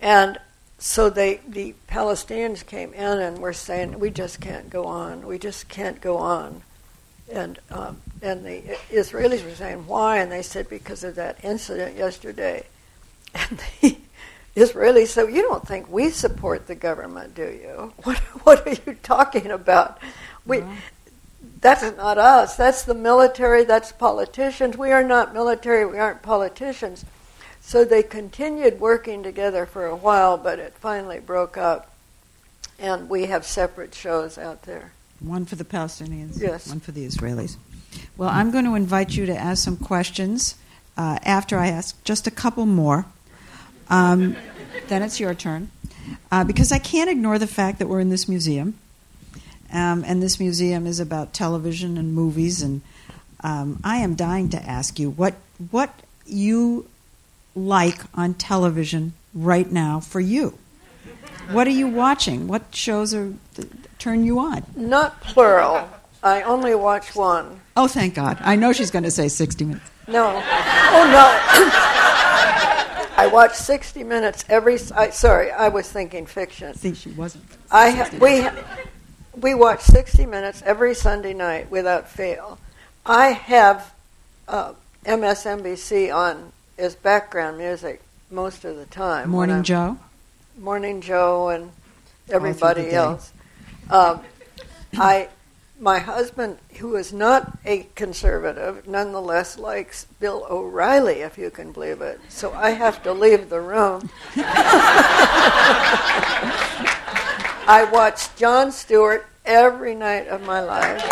And 0.00 0.38
so 0.78 1.08
they 1.08 1.40
the 1.48 1.74
Palestinians 1.88 2.64
came 2.64 2.92
in 2.92 3.18
and 3.18 3.38
were 3.38 3.52
saying, 3.52 3.98
"We 3.98 4.10
just 4.10 4.40
can't 4.40 4.68
go 4.70 4.84
on. 4.84 5.26
We 5.26 5.38
just 5.38 5.68
can't 5.68 6.00
go 6.00 6.16
on." 6.18 6.62
And 7.32 7.58
um, 7.70 8.00
and 8.22 8.44
the 8.44 8.62
Israelis 8.90 9.44
were 9.44 9.54
saying, 9.54 9.86
"Why?" 9.86 10.18
And 10.18 10.30
they 10.30 10.42
said, 10.42 10.68
"Because 10.68 11.04
of 11.04 11.14
that 11.16 11.38
incident 11.42 11.96
yesterday." 11.96 12.66
And 13.34 13.60
the 13.82 13.98
Israelis 14.54 15.08
said, 15.08 15.34
"You 15.34 15.42
don't 15.42 15.66
think 15.66 15.90
we 15.90 16.08
support 16.08 16.66
the 16.66 16.74
government, 16.74 17.34
do 17.34 17.42
you? 17.42 17.92
What 18.04 18.18
what 18.44 18.66
are 18.66 18.70
you 18.86 18.96
talking 19.02 19.50
about? 19.50 19.98
We." 20.46 20.62
That's 21.60 21.96
not 21.96 22.18
us. 22.18 22.56
That's 22.56 22.82
the 22.82 22.94
military. 22.94 23.64
That's 23.64 23.92
politicians. 23.92 24.76
We 24.76 24.92
are 24.92 25.02
not 25.02 25.34
military. 25.34 25.84
We 25.86 25.98
aren't 25.98 26.22
politicians. 26.22 27.04
So 27.60 27.84
they 27.84 28.02
continued 28.02 28.78
working 28.78 29.22
together 29.22 29.66
for 29.66 29.86
a 29.86 29.96
while, 29.96 30.36
but 30.38 30.58
it 30.60 30.74
finally 30.74 31.18
broke 31.18 31.56
up, 31.56 31.90
and 32.78 33.08
we 33.08 33.26
have 33.26 33.44
separate 33.44 33.94
shows 33.94 34.38
out 34.38 34.62
there. 34.62 34.92
One 35.18 35.44
for 35.46 35.56
the 35.56 35.64
Palestinians, 35.64 36.40
Yes. 36.40 36.68
one 36.68 36.78
for 36.80 36.92
the 36.92 37.04
Israelis. 37.06 37.56
Well, 38.16 38.28
I'm 38.28 38.50
going 38.50 38.66
to 38.66 38.74
invite 38.74 39.16
you 39.16 39.26
to 39.26 39.36
ask 39.36 39.64
some 39.64 39.76
questions 39.76 40.54
uh, 40.96 41.18
after 41.24 41.58
I 41.58 41.68
ask 41.68 42.02
just 42.04 42.26
a 42.26 42.30
couple 42.30 42.66
more. 42.66 43.06
Um, 43.88 44.36
then 44.88 45.02
it's 45.02 45.18
your 45.18 45.34
turn. 45.34 45.70
Uh, 46.30 46.44
because 46.44 46.70
I 46.70 46.78
can't 46.78 47.10
ignore 47.10 47.38
the 47.38 47.46
fact 47.46 47.78
that 47.80 47.88
we're 47.88 48.00
in 48.00 48.10
this 48.10 48.28
museum. 48.28 48.78
Um, 49.72 50.04
and 50.06 50.22
this 50.22 50.38
museum 50.38 50.86
is 50.86 51.00
about 51.00 51.32
television 51.32 51.98
and 51.98 52.14
movies. 52.14 52.62
And 52.62 52.82
um, 53.42 53.80
I 53.84 53.98
am 53.98 54.14
dying 54.14 54.48
to 54.50 54.62
ask 54.62 54.98
you 54.98 55.10
what, 55.10 55.34
what 55.70 55.92
you 56.26 56.88
like 57.54 58.00
on 58.14 58.34
television 58.34 59.14
right 59.34 59.70
now 59.70 60.00
for 60.00 60.20
you. 60.20 60.58
What 61.50 61.66
are 61.66 61.70
you 61.70 61.86
watching? 61.86 62.48
What 62.48 62.74
shows 62.74 63.14
are 63.14 63.32
turn 63.98 64.24
you 64.24 64.38
on? 64.38 64.64
Not 64.74 65.20
plural. 65.20 65.88
I 66.22 66.42
only 66.42 66.74
watch 66.74 67.14
one. 67.14 67.60
Oh, 67.76 67.86
thank 67.86 68.14
God. 68.14 68.38
I 68.40 68.56
know 68.56 68.72
she's 68.72 68.90
going 68.90 69.04
to 69.04 69.10
say 69.10 69.28
60 69.28 69.64
minutes. 69.64 69.90
No. 70.08 70.26
Oh 70.28 71.04
no. 71.10 71.82
I 73.18 73.28
watch 73.28 73.54
60 73.54 74.04
Minutes 74.04 74.44
every. 74.48 74.78
I, 74.94 75.10
sorry, 75.10 75.50
I 75.50 75.68
was 75.68 75.90
thinking 75.90 76.26
fiction. 76.26 76.68
I 76.68 76.72
think 76.72 76.96
she 76.96 77.10
wasn't. 77.10 77.44
I 77.70 77.90
ha- 77.90 78.10
we 78.20 78.42
ha- 78.42 78.54
we 79.40 79.54
watch 79.54 79.82
60 79.82 80.26
Minutes 80.26 80.62
every 80.64 80.94
Sunday 80.94 81.34
night 81.34 81.70
without 81.70 82.08
fail. 82.08 82.58
I 83.04 83.28
have 83.28 83.94
uh, 84.48 84.72
MSNBC 85.04 86.14
on 86.14 86.52
as 86.78 86.94
background 86.94 87.58
music 87.58 88.02
most 88.30 88.64
of 88.64 88.76
the 88.76 88.86
time. 88.86 89.30
Morning 89.30 89.62
Joe. 89.62 89.98
Morning 90.58 91.00
Joe 91.00 91.50
and 91.50 91.70
everybody 92.30 92.90
else. 92.90 93.32
Um, 93.90 94.20
I, 94.94 95.28
my 95.78 95.98
husband, 95.98 96.58
who 96.78 96.96
is 96.96 97.12
not 97.12 97.58
a 97.64 97.86
conservative, 97.94 98.88
nonetheless 98.88 99.58
likes 99.58 100.06
Bill 100.18 100.46
O'Reilly, 100.48 101.20
if 101.20 101.38
you 101.38 101.50
can 101.50 101.72
believe 101.72 102.00
it. 102.00 102.20
So 102.28 102.52
I 102.52 102.70
have 102.70 103.02
to 103.02 103.12
leave 103.12 103.50
the 103.50 103.60
room. 103.60 104.10
I 107.68 107.84
watch 107.92 108.34
Jon 108.36 108.70
Stewart 108.72 109.26
every 109.44 109.94
night 109.94 110.28
of 110.28 110.42
my 110.42 110.60
life. 110.60 111.02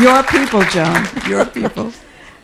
Your 0.00 0.22
people, 0.22 0.62
Joan. 0.64 1.06
Your 1.28 1.44
people. 1.44 1.92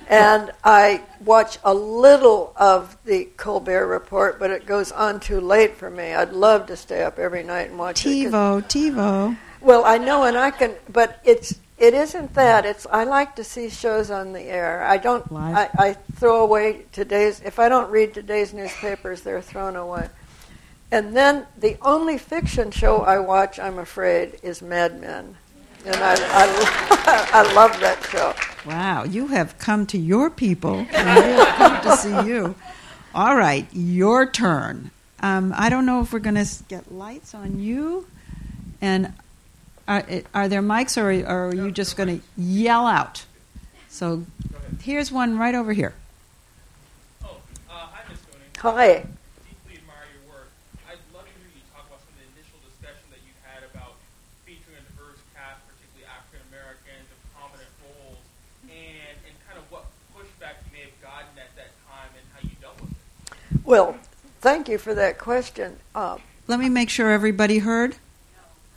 And 0.09 0.53
I 0.65 1.03
watch 1.25 1.59
a 1.65 1.73
little 1.75 2.53
of 2.57 2.97
the 3.05 3.29
Colbert 3.37 3.87
Report, 3.87 4.39
but 4.39 4.51
it 4.51 4.67
goes 4.67 4.93
on 4.93 5.21
too 5.21 5.41
late 5.41 5.77
for 5.77 5.91
me. 5.91 6.15
I'd 6.15 6.33
love 6.33 6.67
to 6.67 6.77
stay 6.77 7.03
up 7.03 7.19
every 7.19 7.43
night 7.43 7.69
and 7.71 7.79
watch 7.79 8.05
it. 8.07 8.31
'cause- 8.31 8.33
TiVo, 8.33 8.63
TiVo. 8.95 9.37
Well, 9.61 9.85
I 9.85 9.99
know, 9.99 10.25
and 10.25 10.37
I 10.39 10.51
can, 10.51 10.75
but 10.91 11.19
it's 11.25 11.55
it 11.79 11.95
isn't 11.95 12.35
that. 12.35 12.65
It's 12.67 12.87
I 12.93 13.05
like 13.05 13.35
to 13.37 13.45
see 13.45 13.69
shows 13.71 14.11
on 14.11 14.33
the 14.33 14.43
air. 14.43 14.85
I 14.85 14.97
don't. 14.99 15.25
I, 15.57 15.69
I 15.79 15.97
throw 16.17 16.43
away 16.43 16.83
today's. 16.93 17.41
If 17.45 17.59
I 17.59 17.69
don't 17.69 17.91
read 17.91 18.15
today's 18.15 18.53
newspapers, 18.53 19.23
they're 19.23 19.41
thrown 19.43 19.75
away. 19.77 20.09
And 20.91 21.15
then 21.17 21.47
the 21.57 21.77
only 21.83 22.17
fiction 22.19 22.71
show 22.71 22.99
I 23.03 23.19
watch, 23.19 23.59
I'm 23.59 23.79
afraid, 23.79 24.39
is 24.43 24.63
Mad 24.63 25.01
Men, 25.01 25.37
and 25.85 25.97
I 25.97 26.15
I, 26.15 27.29
I 27.45 27.53
love 27.55 27.79
that 27.81 28.03
show. 28.05 28.35
Wow, 28.69 29.05
you 29.05 29.29
have 29.29 29.59
come 29.59 29.87
to 29.87 29.99
your 29.99 30.31
people, 30.31 30.87
and 30.93 31.23
they 31.23 31.33
have 31.33 31.57
come 31.57 31.81
to 31.83 31.97
see 31.97 32.23
you. 32.29 32.55
All 33.15 33.37
right, 33.37 33.67
your 33.73 34.31
turn. 34.31 34.91
Um, 35.21 35.53
I 35.57 35.69
don't 35.69 35.87
know 35.87 36.01
if 36.01 36.13
we're 36.13 36.19
going 36.21 36.37
to 36.37 36.47
get 36.69 36.93
lights 36.93 37.35
on 37.35 37.59
you, 37.59 38.07
and 38.81 39.13
are, 39.87 40.05
are 40.35 40.49
there 40.49 40.63
mics, 40.63 40.97
or, 40.97 41.11
or 41.27 41.49
are 41.49 41.55
you 41.55 41.71
just 41.71 41.97
going 41.97 42.21
to 42.21 42.25
yell 42.37 42.87
out? 42.87 43.25
So 43.89 44.25
here's 44.83 45.11
one 45.11 45.39
right 45.39 45.55
over 45.55 45.73
here. 45.73 45.95
Oh, 47.25 47.41
uh, 47.69 47.73
hi, 47.73 48.01
Miss 48.11 48.21
Tony. 48.31 48.45
Hi. 48.59 48.87
Deeply 49.49 49.81
admire 49.81 50.07
your 50.13 50.23
work. 50.31 50.51
I'd 50.87 51.01
love 51.11 51.25
to 51.25 51.35
hear 51.41 51.51
you 51.57 51.65
talk 51.75 51.89
about 51.89 51.99
some 52.05 52.15
of 52.15 52.21
the 52.21 52.29
initial 52.37 52.61
discussion 52.63 53.09
that 53.11 53.25
you 53.27 53.33
had 53.43 53.65
about 53.75 53.97
featuring 54.47 54.77
a 54.77 54.85
diverse 54.93 55.19
cast, 55.35 55.65
particularly 55.67 56.07
African 56.07 56.45
Americans, 56.53 57.09
of 57.11 57.19
prominent 57.33 57.73
Well, 63.69 63.99
thank 64.41 64.67
you 64.71 64.79
for 64.79 64.95
that 64.95 65.19
question. 65.19 65.77
Uh, 65.95 66.17
Let 66.47 66.59
me 66.59 66.71
make 66.71 66.89
sure 66.89 67.11
everybody 67.11 67.59
heard. 67.59 67.97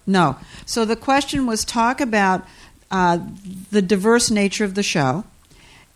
No. 0.05 0.35
So 0.65 0.83
the 0.83 0.97
question 0.97 1.45
was 1.45 1.63
talk 1.63 2.01
about 2.01 2.45
uh, 2.91 3.19
the 3.71 3.81
diverse 3.81 4.29
nature 4.29 4.65
of 4.65 4.75
the 4.75 4.83
show, 4.83 5.23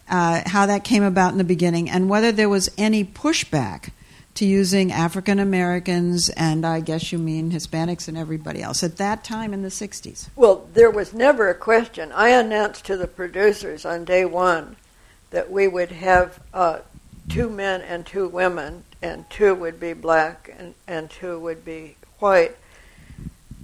uh, 0.10 0.44
how 0.46 0.66
that 0.68 0.86
came 0.86 1.04
about 1.04 1.34
in 1.34 1.38
the 1.38 1.44
beginning, 1.44 1.90
and 1.90 2.08
whether 2.08 2.32
there 2.32 2.48
was 2.48 2.72
any 2.78 3.04
pushback 3.04 3.90
to 4.36 4.46
using 4.46 4.94
African 4.94 5.40
Americans 5.40 6.30
and 6.30 6.66
I 6.66 6.80
guess 6.80 7.12
you 7.12 7.18
mean 7.18 7.52
Hispanics 7.52 8.08
and 8.08 8.18
everybody 8.18 8.62
else 8.62 8.82
at 8.82 8.96
that 8.96 9.26
time 9.26 9.54
in 9.54 9.62
the 9.62 9.68
60s. 9.68 10.30
Well, 10.38 10.70
there 10.74 10.90
was 10.90 11.14
never 11.14 11.50
a 11.50 11.56
question. 11.56 12.14
I 12.14 12.30
announced 12.30 12.86
to 12.86 12.96
the 12.96 13.08
producers 13.08 13.86
on 13.86 14.06
day 14.06 14.24
one 14.24 14.78
that 15.32 15.52
we 15.52 15.68
would 15.68 15.92
have 15.92 16.40
uh, 16.54 16.80
two 17.30 17.50
men 17.50 17.82
and 17.82 18.06
two 18.06 18.28
women, 18.28 18.84
and 19.02 19.30
two 19.30 19.56
would 19.56 19.80
be 19.80 19.94
black 19.94 20.54
and, 20.58 20.74
and 20.88 21.10
two 21.10 21.40
would 21.40 21.66
be 21.66 21.96
white. 22.20 22.56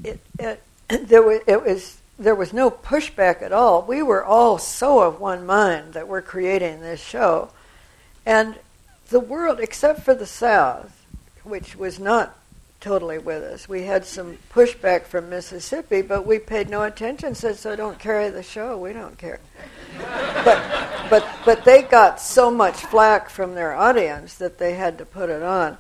It, 0.03 0.20
it, 0.39 0.62
there 1.07 1.22
was, 1.22 1.41
it 1.47 1.64
was 1.64 2.01
there 2.20 2.36
was 2.36 2.53
no 2.53 2.70
pushback 2.70 3.41
at 3.41 3.51
all. 3.51 3.82
We 3.82 4.03
were 4.03 4.24
all 4.24 4.59
so 4.59 5.01
of 5.01 5.20
one 5.20 5.45
mind 5.45 5.93
that 5.93 6.07
we're 6.07 6.22
creating 6.22 6.82
this 6.82 7.01
show, 7.01 7.49
and 8.26 8.55
the 9.09 9.20
world, 9.20 9.59
except 9.59 10.01
for 10.01 10.14
the 10.14 10.28
South, 10.28 11.05
which 11.43 11.76
was 11.76 11.99
not 11.99 12.38
totally 12.82 13.19
with 13.19 13.43
us. 13.43 13.69
We 13.69 13.84
had 13.84 14.03
some 14.05 14.38
pushback 14.51 15.03
from 15.03 15.29
Mississippi, 15.29 16.01
but 16.01 16.25
we 16.25 16.39
paid 16.39 16.69
no 16.69 16.84
attention. 16.84 17.36
Said, 17.36 17.57
"So 17.57 17.75
don't 17.75 17.99
carry 17.99 18.29
the 18.29 18.43
show. 18.43 18.77
We 18.77 18.91
don't 18.91 19.17
care." 19.17 19.39
but 20.43 21.07
but 21.09 21.25
but 21.45 21.63
they 21.63 21.84
got 21.84 22.19
so 22.19 22.51
much 22.51 22.75
flack 22.75 23.29
from 23.29 23.55
their 23.55 23.73
audience 23.73 24.36
that 24.36 24.57
they 24.57 24.73
had 24.73 24.97
to 24.97 25.05
put 25.05 25.29
it 25.29 25.43
on. 25.43 25.77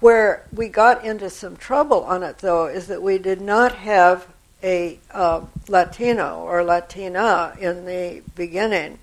Where 0.00 0.44
we 0.52 0.68
got 0.68 1.04
into 1.04 1.30
some 1.30 1.56
trouble 1.56 2.02
on 2.04 2.24
it, 2.24 2.38
though, 2.38 2.66
is 2.66 2.88
that 2.88 3.02
we 3.02 3.18
did 3.18 3.40
not 3.40 3.76
have 3.76 4.26
a 4.62 4.98
uh, 5.12 5.42
Latino 5.68 6.40
or 6.40 6.64
Latina 6.64 7.56
in 7.60 7.84
the 7.84 8.22
beginning. 8.34 8.98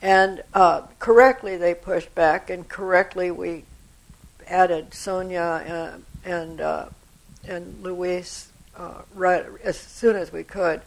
And 0.00 0.42
uh, 0.54 0.82
correctly 0.98 1.56
they 1.56 1.74
pushed 1.74 2.14
back, 2.14 2.50
and 2.50 2.68
correctly 2.68 3.30
we 3.30 3.64
added 4.46 4.94
Sonia 4.94 5.98
and 6.24 6.60
uh, 6.60 6.86
and 7.46 7.82
Luis 7.82 8.50
uh, 8.76 9.02
right 9.14 9.44
as 9.64 9.78
soon 9.78 10.16
as 10.16 10.32
we 10.32 10.44
could, 10.44 10.80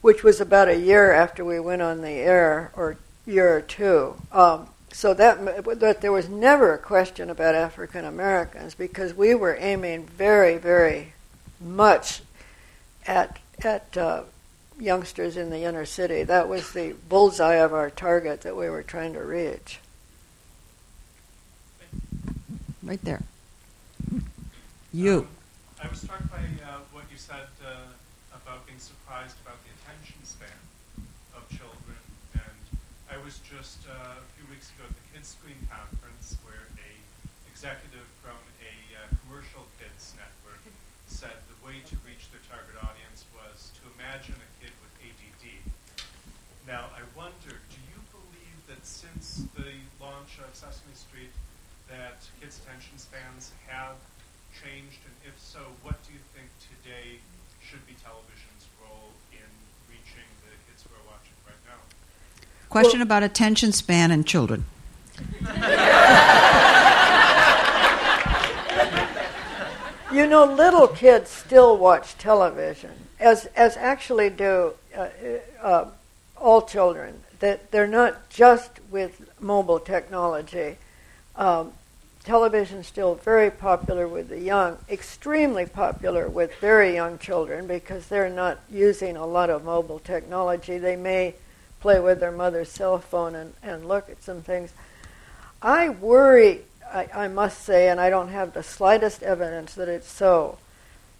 which 0.00 0.22
was 0.22 0.40
about 0.40 0.68
a 0.68 0.78
year 0.78 1.12
after 1.12 1.44
we 1.44 1.60
went 1.60 1.82
on 1.82 2.00
the 2.00 2.10
air, 2.10 2.72
or 2.74 2.96
year 3.26 3.56
or 3.56 3.60
two. 3.60 4.16
Um, 4.30 4.68
so 4.92 5.14
that, 5.14 5.64
that 5.80 6.02
there 6.02 6.12
was 6.12 6.28
never 6.28 6.74
a 6.74 6.78
question 6.78 7.30
about 7.30 7.54
African 7.54 8.04
Americans 8.04 8.74
because 8.74 9.14
we 9.14 9.34
were 9.34 9.56
aiming 9.58 10.06
very, 10.06 10.58
very 10.58 11.14
much 11.60 12.20
at 13.06 13.38
at 13.64 13.96
uh, 13.96 14.22
youngsters 14.78 15.36
in 15.36 15.50
the 15.50 15.64
inner 15.64 15.86
city. 15.86 16.24
That 16.24 16.48
was 16.48 16.72
the 16.72 16.94
bullseye 17.08 17.54
of 17.54 17.72
our 17.72 17.90
target 17.90 18.42
that 18.42 18.56
we 18.56 18.68
were 18.68 18.82
trying 18.82 19.12
to 19.14 19.20
reach. 19.20 19.78
Right 22.82 23.02
there. 23.04 23.22
You. 24.92 25.24
Um, 25.24 25.28
I 25.80 25.88
was 25.88 26.04
struck 26.04 26.20
by 26.28 26.44
uh, 26.68 26.84
what 26.92 27.08
you 27.08 27.16
said 27.16 27.48
uh, 27.64 27.96
about 28.36 28.68
being 28.68 28.76
surprised 28.76 29.40
about 29.40 29.56
the 29.64 29.72
attention 29.80 30.20
span 30.20 30.52
of 31.32 31.48
children. 31.48 31.96
And 32.36 32.60
I 33.08 33.16
was 33.24 33.40
just 33.40 33.88
uh, 33.88 34.20
a 34.20 34.26
few 34.36 34.44
weeks 34.52 34.68
ago 34.76 34.84
at 34.84 34.92
the 34.92 35.04
Kidscreen 35.16 35.64
Conference 35.72 36.36
where 36.44 36.68
a 36.76 36.92
executive 37.48 38.04
from 38.20 38.36
a 38.60 38.74
uh, 38.92 39.08
commercial 39.24 39.64
kids 39.80 40.12
network 40.12 40.60
said 41.08 41.40
the 41.48 41.56
way 41.64 41.80
to 41.88 41.96
reach 42.04 42.28
their 42.28 42.44
target 42.52 42.76
audience 42.76 43.24
was 43.32 43.72
to 43.80 43.88
imagine 43.96 44.36
a 44.36 44.50
kid 44.60 44.76
with 44.84 44.92
ADD. 45.08 45.72
Now, 46.68 46.92
I 46.92 47.00
wonder, 47.16 47.56
do 47.72 47.80
you 47.88 48.00
believe 48.12 48.60
that 48.68 48.84
since 48.84 49.48
the 49.56 49.72
launch 49.96 50.36
of 50.36 50.52
Sesame 50.52 50.92
Street, 50.92 51.32
that 51.88 52.20
kids' 52.44 52.60
attention 52.60 53.00
spans 53.00 53.56
have 53.72 53.96
changed? 54.52 55.00
And 55.04 55.14
if 55.32 55.40
so, 55.40 55.60
what 55.82 55.96
do 56.06 56.12
you 56.12 56.20
think 56.34 56.48
today 56.60 57.18
should 57.60 57.84
be 57.86 57.94
television's 58.02 58.66
role 58.82 59.10
in 59.32 59.48
reaching 59.88 60.26
the 60.44 60.52
kids 60.68 60.84
who 60.84 60.94
are 60.94 61.06
watching 61.08 61.36
right 61.46 61.62
now? 61.66 61.80
Question 62.68 63.00
Well- 63.00 63.06
about 63.06 63.22
attention 63.22 63.72
span 63.72 64.10
and 64.10 64.26
children. 64.26 64.64
You 70.12 70.26
know, 70.26 70.44
little 70.44 70.88
kids 70.88 71.30
still 71.30 71.78
watch 71.78 72.18
television, 72.18 72.90
as 73.18 73.46
as 73.56 73.78
actually 73.78 74.28
do 74.28 74.74
uh, 74.94 75.08
uh, 75.62 75.86
all 76.36 76.60
children. 76.62 77.22
That 77.40 77.70
they're 77.70 77.86
not 77.86 78.28
just 78.28 78.72
with 78.90 79.22
mobile 79.40 79.80
technology. 79.80 80.76
Um, 81.34 81.72
television 82.24 82.78
is 82.78 82.86
still 82.86 83.16
very 83.16 83.50
popular 83.50 84.06
with 84.06 84.28
the 84.28 84.38
young, 84.38 84.78
extremely 84.88 85.66
popular 85.66 86.28
with 86.28 86.54
very 86.56 86.94
young 86.94 87.18
children 87.18 87.66
because 87.66 88.06
they're 88.06 88.30
not 88.30 88.58
using 88.70 89.16
a 89.16 89.26
lot 89.26 89.50
of 89.50 89.64
mobile 89.64 89.98
technology. 89.98 90.78
They 90.78 90.96
may 90.96 91.34
play 91.80 91.98
with 91.98 92.20
their 92.20 92.32
mother's 92.32 92.68
cell 92.68 92.98
phone 92.98 93.34
and, 93.34 93.54
and 93.62 93.86
look 93.86 94.08
at 94.08 94.22
some 94.22 94.42
things. 94.42 94.72
I 95.60 95.88
worry, 95.88 96.60
I, 96.92 97.08
I 97.12 97.28
must 97.28 97.62
say, 97.62 97.88
and 97.88 98.00
I 98.00 98.08
don't 98.08 98.28
have 98.28 98.52
the 98.52 98.62
slightest 98.62 99.22
evidence 99.22 99.74
that 99.74 99.88
it's 99.88 100.10
so, 100.10 100.58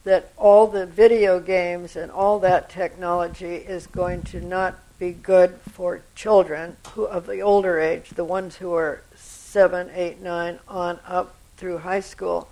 that 0.05 0.33
all 0.37 0.67
the 0.69 0.87
video 0.87 1.41
games 1.41 1.97
and 1.97 2.11
all 2.11 2.39
that 2.41 2.71
technology 2.71 3.57
is 3.57 3.87
going 3.87 4.23
to 4.23 4.41
not 4.41 4.79
be 4.99 5.13
good 5.13 5.59
for 5.73 6.01
children 6.15 6.77
who 6.91 7.05
of 7.05 7.27
the 7.27 7.41
older 7.41 7.81
age, 7.81 8.11
the 8.11 8.25
ones 8.25 8.57
who 8.57 8.73
are 8.73 9.03
seven, 9.53 9.91
eight, 9.95 10.19
nine, 10.19 10.59
on 10.67 10.99
up 11.07 11.35
through 11.59 11.77
high 11.79 12.01
school. 12.01 12.49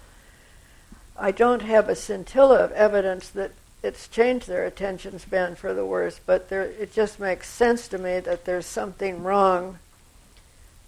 I 1.19 1.31
don't 1.31 1.63
have 1.63 1.89
a 1.89 1.97
scintilla 1.97 2.59
of 2.59 2.73
evidence 2.73 3.31
that 3.31 3.53
it's 3.83 4.07
changed 4.07 4.47
their 4.47 4.67
attention 4.67 5.19
span 5.19 5.55
for 5.55 5.73
the 5.73 5.87
worse, 5.87 6.21
but 6.27 6.51
there, 6.51 6.65
it 6.65 6.93
just 6.93 7.19
makes 7.19 7.49
sense 7.49 7.89
to 7.89 7.99
me 7.99 8.21
that 8.21 8.45
there's 8.45 8.67
something 8.67 9.23
wrong 9.23 9.79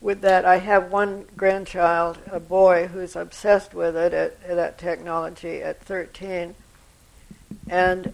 with 0.03 0.21
that. 0.21 0.45
I 0.45 0.59
have 0.59 0.93
one 0.93 1.25
grandchild, 1.35 2.19
a 2.31 2.39
boy, 2.39 2.89
who's 2.89 3.17
obsessed 3.17 3.73
with 3.73 3.97
it, 3.97 4.13
at, 4.13 4.37
at 4.47 4.57
that 4.57 4.77
technology 4.77 5.63
at 5.63 5.81
13, 5.81 6.55
and 7.71 8.13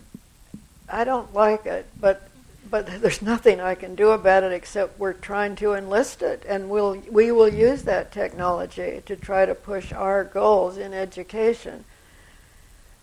I 0.89 1.03
don't 1.03 1.35
like 1.35 1.67
it, 1.67 1.87
but 2.01 2.28
but 2.71 3.01
there's 3.01 3.23
nothing 3.23 3.61
I 3.61 3.75
can 3.75 3.95
do 3.95 4.11
about 4.11 4.43
it 4.43 4.53
except 4.53 4.99
we're 4.99 5.13
trying 5.13 5.57
to 5.57 5.75
enlist 5.75 6.23
it, 6.23 6.45
and 6.49 6.69
we'll 6.69 7.03
we 7.11 7.31
will 7.33 7.49
use 7.49 7.83
that 7.83 8.13
technology 8.13 9.03
to 9.07 9.17
try 9.17 9.47
to 9.47 9.55
push 9.55 9.93
our 9.93 10.25
goals 10.25 10.77
in 10.77 10.93
education. 10.93 11.85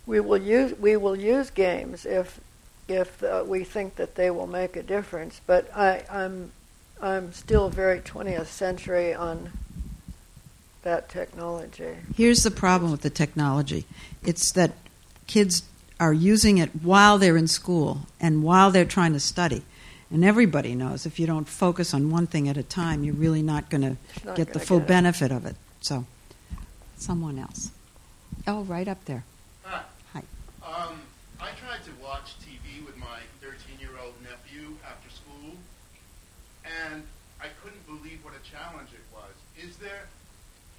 We 0.05 0.19
will 0.19 0.37
use 0.37 0.77
we 0.77 0.97
will 0.97 1.15
use 1.15 1.49
games 1.49 2.05
if 2.05 2.39
if 2.87 3.23
uh, 3.23 3.43
we 3.45 3.63
think 3.63 3.95
that 3.95 4.15
they 4.15 4.29
will 4.29 4.47
make 4.47 4.75
a 4.75 4.83
difference. 4.83 5.41
But 5.45 5.69
I, 5.75 6.03
I'm 6.09 6.51
I'm 7.01 7.33
still 7.33 7.69
very 7.69 7.99
20th 7.99 8.47
century 8.47 9.13
on 9.13 9.51
that 10.83 11.09
technology. 11.09 11.95
Here's 12.15 12.43
the 12.43 12.51
problem 12.51 12.91
with 12.91 13.01
the 13.01 13.09
technology 13.09 13.85
it's 14.23 14.51
that 14.53 14.73
kids 15.27 15.63
are 15.99 16.13
using 16.13 16.57
it 16.57 16.69
while 16.83 17.17
they're 17.17 17.37
in 17.37 17.47
school 17.47 18.01
and 18.19 18.43
while 18.43 18.71
they're 18.71 18.85
trying 18.85 19.13
to 19.13 19.19
study. 19.19 19.63
And 20.11 20.23
everybody 20.23 20.75
knows 20.75 21.05
if 21.05 21.19
you 21.19 21.25
don't 21.25 21.47
focus 21.47 21.93
on 21.93 22.11
one 22.11 22.27
thing 22.27 22.47
at 22.47 22.57
a 22.57 22.63
time, 22.63 23.03
you're 23.03 23.15
really 23.15 23.41
not 23.41 23.69
going 23.69 23.81
to 23.81 23.97
get 24.35 24.53
the 24.53 24.59
full 24.59 24.79
get 24.79 24.87
benefit 24.87 25.31
of 25.31 25.45
it. 25.45 25.55
So, 25.81 26.05
someone 26.97 27.39
else. 27.39 27.71
Oh, 28.47 28.63
right 28.63 28.87
up 28.87 29.03
there. 29.05 29.23
Hi. 29.63 29.81
Hi. 30.13 30.21
Um, 30.63 31.01
I 31.39 31.49
tried 31.51 31.83
to 31.85 31.91
watch 32.03 32.35
TV 32.39 32.85
with 32.85 32.97
my 32.97 33.19
13-year-old 33.41 34.13
nephew 34.23 34.75
after 34.85 35.09
school, 35.09 35.53
and 36.91 37.03
I 37.41 37.47
couldn't 37.63 37.85
believe 37.87 38.23
what 38.23 38.33
a 38.35 38.49
challenge 38.49 38.89
it 38.93 39.05
was. 39.13 39.33
Is 39.67 39.77
there 39.77 40.07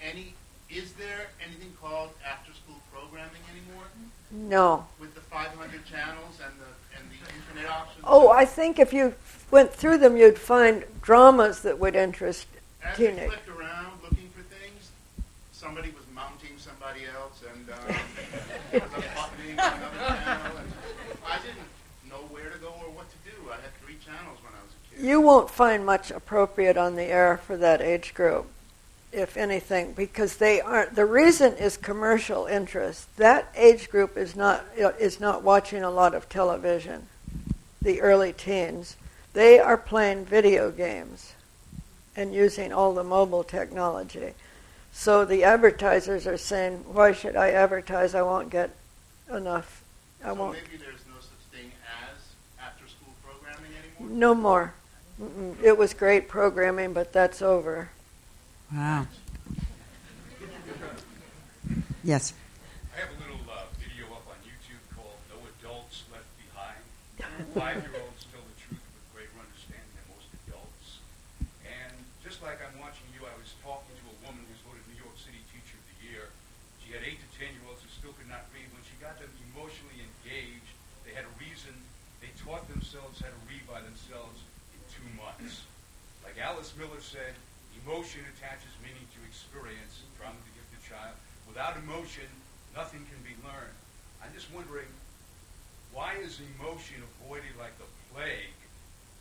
any? 0.00 0.34
Is 0.70 0.92
there 0.94 1.28
anything 1.44 1.72
called 1.80 2.10
after-school 2.28 2.76
programming 2.92 3.40
anymore 3.50 3.84
No. 4.30 4.86
with 5.00 5.14
the 5.14 5.20
500 5.20 5.84
channels 5.86 6.40
and 6.44 6.52
the 6.60 6.98
and 6.98 7.06
the 7.10 7.18
internet 7.54 7.70
options? 7.70 8.04
Oh, 8.06 8.30
I 8.30 8.44
think 8.44 8.78
if 8.78 8.92
you 8.92 9.14
went 9.50 9.72
through 9.72 9.98
them, 9.98 10.16
you'd 10.16 10.38
find 10.38 10.84
dramas 11.02 11.60
that 11.62 11.78
would 11.78 11.94
interest 11.94 12.46
As 12.82 12.98
we 12.98 13.06
teenage. 13.08 13.28
flicked 13.28 13.48
around 13.48 14.02
looking 14.02 14.28
for 14.30 14.42
things, 14.42 14.90
somebody 15.52 15.90
was 15.90 16.04
mounting 16.14 16.56
somebody 16.58 17.02
else, 17.14 17.42
and 17.48 17.70
um, 17.70 17.78
there 18.72 18.80
was 18.80 19.04
a 19.04 19.08
buttoning 19.14 19.60
on 19.60 19.72
another 19.74 19.98
channel, 20.24 20.56
and 20.58 20.72
I 21.26 21.36
didn't 21.38 22.10
know 22.10 22.26
where 22.34 22.50
to 22.50 22.58
go 22.58 22.68
or 22.68 22.90
what 22.90 23.06
to 23.10 23.30
do. 23.30 23.50
I 23.50 23.54
had 23.56 23.72
three 23.84 23.96
channels 24.04 24.38
when 24.42 24.52
I 24.52 24.62
was 24.64 24.72
a 24.72 24.96
kid. 24.96 25.04
You 25.06 25.20
won't 25.20 25.48
find 25.50 25.86
much 25.86 26.10
appropriate 26.10 26.76
on 26.76 26.96
the 26.96 27.04
air 27.04 27.36
for 27.36 27.56
that 27.56 27.80
age 27.80 28.14
group. 28.14 28.46
If 29.16 29.36
anything, 29.36 29.92
because 29.92 30.36
they 30.36 30.60
aren't. 30.60 30.94
The 30.94 31.06
reason 31.06 31.54
is 31.54 31.76
commercial 31.76 32.46
interest. 32.46 33.14
That 33.16 33.50
age 33.56 33.88
group 33.90 34.16
is 34.16 34.36
not 34.36 34.64
is 34.76 35.18
not 35.18 35.42
watching 35.42 35.82
a 35.82 35.90
lot 35.90 36.14
of 36.14 36.28
television. 36.28 37.08
The 37.80 38.00
early 38.02 38.32
teens, 38.32 38.96
they 39.32 39.58
are 39.58 39.78
playing 39.78 40.26
video 40.26 40.70
games, 40.70 41.32
and 42.14 42.34
using 42.34 42.72
all 42.72 42.92
the 42.92 43.04
mobile 43.04 43.44
technology. 43.44 44.34
So 44.92 45.24
the 45.24 45.44
advertisers 45.44 46.26
are 46.26 46.36
saying, 46.36 46.84
"Why 46.86 47.12
should 47.12 47.36
I 47.36 47.50
advertise? 47.50 48.14
I 48.14 48.22
won't 48.22 48.50
get 48.50 48.70
enough. 49.30 49.82
I 50.22 50.28
so 50.28 50.34
won't." 50.34 50.52
maybe 50.52 50.76
there's 50.76 51.06
no 51.08 51.18
such 51.20 51.44
thing 51.52 51.72
as 52.04 52.18
after-school 52.62 53.14
programming 53.24 53.72
anymore. 53.98 54.18
No 54.18 54.34
more. 54.34 54.74
Mm-mm. 55.20 55.62
It 55.62 55.78
was 55.78 55.94
great 55.94 56.28
programming, 56.28 56.92
but 56.92 57.12
that's 57.14 57.40
over. 57.40 57.90
Wow. 58.72 59.06
Yes. 62.02 62.34
I 62.94 63.02
have 63.02 63.10
a 63.14 63.18
little 63.22 63.38
uh, 63.46 63.66
video 63.78 64.10
up 64.10 64.26
on 64.26 64.38
YouTube 64.42 64.82
called 64.94 65.18
No 65.30 65.38
Adults 65.42 66.02
Left 66.10 66.26
Behind. 66.38 66.82
Five-year-olds 67.54 68.22
tell 68.30 68.42
the 68.42 68.58
truth 68.58 68.82
with 68.82 69.06
greater 69.14 69.34
understanding 69.38 69.90
than 69.94 70.06
most 70.14 70.26
adults. 70.46 71.02
And 71.62 71.94
just 72.26 72.42
like 72.42 72.58
I'm 72.62 72.74
watching 72.82 73.06
you, 73.14 73.22
I 73.26 73.34
was 73.38 73.54
talking 73.62 73.94
to 73.94 74.06
a 74.10 74.16
woman 74.26 74.42
who's 74.50 74.62
voted 74.66 74.82
New 74.90 74.98
York 74.98 75.14
City 75.18 75.38
Teacher 75.50 75.78
of 75.78 75.86
the 75.86 75.98
Year. 76.10 76.26
She 76.82 76.94
had 76.94 77.06
eight 77.06 77.22
to 77.22 77.28
ten-year-olds 77.38 77.82
who 77.86 77.90
still 77.90 78.14
could 78.18 78.30
not 78.30 78.50
read. 78.50 78.66
When 78.74 78.82
she 78.86 78.94
got 78.98 79.18
them 79.22 79.30
emotionally 79.54 80.02
engaged, 80.02 80.74
they 81.06 81.14
had 81.14 81.26
a 81.26 81.34
reason. 81.38 81.74
They 82.18 82.34
taught 82.42 82.66
themselves 82.66 83.22
how 83.22 83.30
to 83.30 83.40
read 83.46 83.62
by 83.66 83.78
themselves 83.82 84.42
in 84.74 84.82
two 84.90 85.06
months. 85.14 85.62
Like 86.26 86.38
Alice 86.42 86.74
Miller 86.74 86.98
said, 87.02 87.38
emotion 87.86 88.18
attaches 88.34 88.74
meaning 88.82 89.06
to 89.14 89.22
experience, 89.30 90.02
drama 90.18 90.34
to 90.34 90.52
give 90.58 90.66
the 90.74 90.82
child. 90.82 91.14
Without 91.46 91.78
emotion, 91.78 92.26
nothing 92.74 93.06
can 93.06 93.22
be 93.22 93.38
learned. 93.46 93.78
I'm 94.18 94.34
just 94.34 94.50
wondering, 94.50 94.90
why 95.94 96.18
is 96.18 96.42
emotion 96.58 96.98
avoided 97.22 97.54
like 97.62 97.78
the 97.78 97.86
plague 98.10 98.58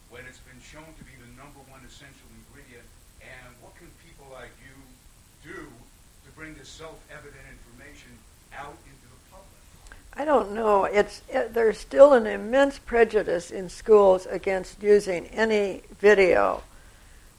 when 0.09 0.25
it's 0.25 0.41
been 0.49 0.57
shown 0.65 0.89
to 0.97 1.03
be 1.05 1.13
the 1.21 1.29
number 1.37 1.61
one 1.69 1.85
essential 1.85 2.25
ingredient? 2.41 2.89
And 3.21 3.53
what 3.61 3.77
can 3.77 3.85
people 4.01 4.25
like 4.33 4.49
you 4.65 4.73
do 5.45 5.69
to 6.25 6.29
bring 6.33 6.57
this 6.57 6.67
self-evident 6.67 7.45
information 7.45 8.17
out 8.57 8.73
into 8.89 9.05
the 9.13 9.21
public? 9.29 9.61
I 10.17 10.25
don't 10.25 10.57
know. 10.57 10.85
It's 10.85 11.21
it, 11.29 11.53
there's 11.53 11.77
still 11.77 12.13
an 12.13 12.25
immense 12.25 12.79
prejudice 12.79 13.51
in 13.51 13.69
schools 13.69 14.25
against 14.25 14.81
using 14.81 15.27
any 15.27 15.83
video. 16.01 16.63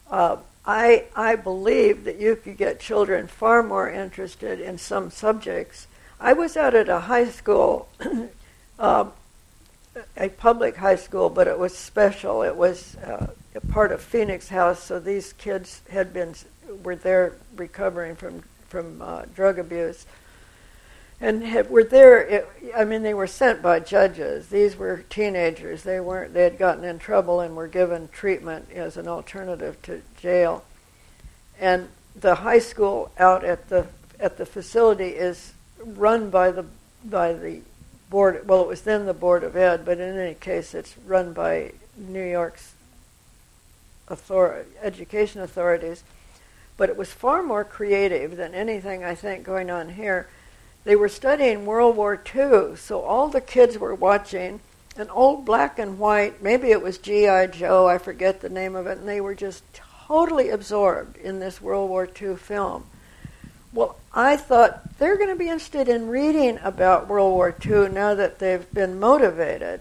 Uh, 0.09 0.37
I 0.67 1.05
I 1.15 1.37
believe 1.37 2.05
that 2.05 2.19
you 2.19 2.37
could 2.37 2.57
get 2.57 2.81
children 2.81 3.29
far 3.29 3.63
more 3.63 3.89
interested 3.89 4.61
in 4.61 4.79
some 4.79 5.11
subjects. 5.11 5.87
I 6.21 6.33
was 6.33 6.57
out 6.57 6.75
at 6.75 6.89
a 6.89 7.01
high 7.01 7.29
school, 7.29 7.89
uh, 8.79 9.07
a 10.17 10.29
public 10.31 10.77
high 10.77 10.97
school, 10.97 11.31
but 11.31 11.47
it 11.47 11.59
was 11.59 11.77
special. 11.77 12.43
It 12.43 12.57
was 12.57 12.97
uh, 12.97 13.29
a 13.55 13.61
part 13.61 13.93
of 13.93 14.01
Phoenix 14.01 14.49
House, 14.49 14.83
so 14.83 14.99
these 14.99 15.33
kids 15.35 15.83
had 15.91 16.13
been 16.13 16.35
were 16.83 16.97
there 16.97 17.37
recovering 17.55 18.17
from 18.17 18.43
from 18.69 19.01
uh, 19.01 19.23
drug 19.35 19.59
abuse 19.59 20.05
and 21.21 21.43
had, 21.43 21.71
were 21.71 21.85
there. 21.85 22.47
I 22.77 22.85
mean, 22.85 23.03
they 23.03 23.15
were 23.15 23.27
sent 23.27 23.63
by 23.63 23.81
judges. 23.81 24.49
These 24.49 24.77
were 24.77 25.05
teenagers. 25.09 25.83
They 25.83 26.01
weren't. 26.01 26.35
They 26.35 26.45
had 26.45 26.59
gotten 26.59 26.85
in 26.85 26.99
trouble 26.99 27.41
and 27.41 27.57
were 27.57 27.69
given 27.69 28.09
treatment 28.09 28.71
as 28.73 28.97
an 28.97 29.09
alternative 29.09 29.81
to 29.83 30.03
jail. 30.21 30.65
And 31.59 31.89
the 32.15 32.37
high 32.37 32.59
school 32.59 33.11
out 33.19 33.45
at 33.45 33.69
the 33.69 33.87
at 34.19 34.39
the 34.39 34.47
facility 34.47 35.09
is 35.09 35.53
run 35.79 36.31
by 36.31 36.51
the 36.51 36.67
by 37.05 37.33
the 37.33 37.61
board. 38.11 38.47
Well, 38.47 38.63
it 38.63 38.69
was 38.69 38.83
then 38.83 39.07
the 39.07 39.15
board 39.15 39.43
of 39.43 39.57
ed, 39.57 39.85
but 39.85 39.99
in 39.99 40.19
any 40.19 40.35
case, 40.35 40.75
it's 40.75 40.97
run 41.07 41.33
by 41.33 41.73
New 41.97 42.25
York's 42.25 42.75
author- 44.11 44.67
education 44.83 45.41
authorities. 45.41 46.03
But 46.77 46.91
it 46.91 46.97
was 46.99 47.11
far 47.11 47.43
more 47.43 47.65
creative 47.65 48.37
than 48.37 48.55
anything 48.55 49.03
I 49.03 49.15
think 49.15 49.45
going 49.45 49.71
on 49.71 49.89
here 49.91 50.29
they 50.87 50.95
were 50.95 51.09
studying 51.09 51.67
World 51.67 51.97
War 51.97 52.15
II, 52.15 52.77
so 52.77 53.01
all 53.01 53.27
the 53.27 53.41
kids 53.41 53.77
were 53.77 53.93
watching 53.93 54.61
an 54.97 55.11
old 55.11 55.45
black 55.45 55.81
and 55.81 55.99
white, 55.99 56.41
maybe 56.41 56.71
it 56.71 56.81
was 56.81 56.99
G.I. 56.99 57.49
Joe, 57.49 57.89
I 57.89 57.99
forget 57.99 58.41
the 58.41 58.49
name 58.49 58.77
of 58.77 58.87
it, 58.87 58.99
and 58.99 59.09
they 59.09 59.21
were 59.21 59.35
just 59.35 59.65
totally 59.75 60.49
absorbed 60.49 61.17
in 61.17 61.41
this 61.41 61.61
World 61.61 61.91
War 61.91 62.09
II 62.23 62.37
film. 62.37 62.85
Well, 63.73 63.99
I 64.15 64.37
thought 64.37 64.97
they're 64.99 65.17
going 65.17 65.29
to 65.29 65.35
be 65.35 65.49
interested 65.49 65.89
in 65.89 66.07
reading 66.07 66.61
about 66.63 67.09
World 67.09 67.33
War 67.33 67.53
II 67.67 67.89
now 67.89 68.15
that 68.15 68.39
they've 68.39 68.73
been 68.73 69.01
motivated, 69.01 69.81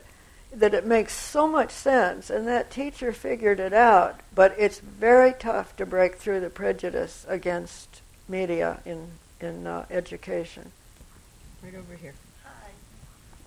that 0.51 0.73
it 0.73 0.87
makes 0.87 1.13
so 1.13 1.47
much 1.47 1.69
sense, 1.69 2.31
and 2.31 2.47
that 2.47 2.71
teacher 2.71 3.11
figured 3.11 3.59
it 3.59 3.73
out, 3.73 4.21
but 4.33 4.55
it's 4.57 4.79
very 4.79 5.33
tough 5.33 5.75
to 5.77 5.85
break 5.85 6.15
through 6.15 6.39
the 6.39 6.49
prejudice 6.49 7.27
against 7.29 8.01
media 8.27 8.79
in, 8.85 9.11
in 9.39 9.67
uh, 9.67 9.85
education. 9.91 10.71
Right 11.65 11.81
over 11.81 11.97
here. 11.97 12.13
Hi. 12.45 12.69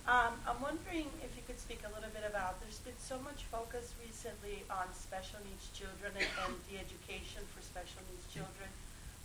Um, 0.03 0.35
I'm 0.43 0.59
wondering 0.59 1.07
if 1.23 1.31
you 1.39 1.43
could 1.47 1.55
speak 1.55 1.79
a 1.87 1.91
little 1.95 2.11
bit 2.11 2.27
about, 2.27 2.59
there's 2.59 2.83
been 2.83 2.99
so 2.99 3.15
much 3.23 3.47
focus 3.47 3.95
recently 3.95 4.67
on 4.67 4.91
special 4.91 5.39
needs 5.47 5.71
children 5.71 6.11
and, 6.11 6.27
and 6.43 6.51
the 6.67 6.83
education 6.83 7.47
for 7.55 7.63
special 7.63 8.03
needs 8.11 8.27
children. 8.27 8.67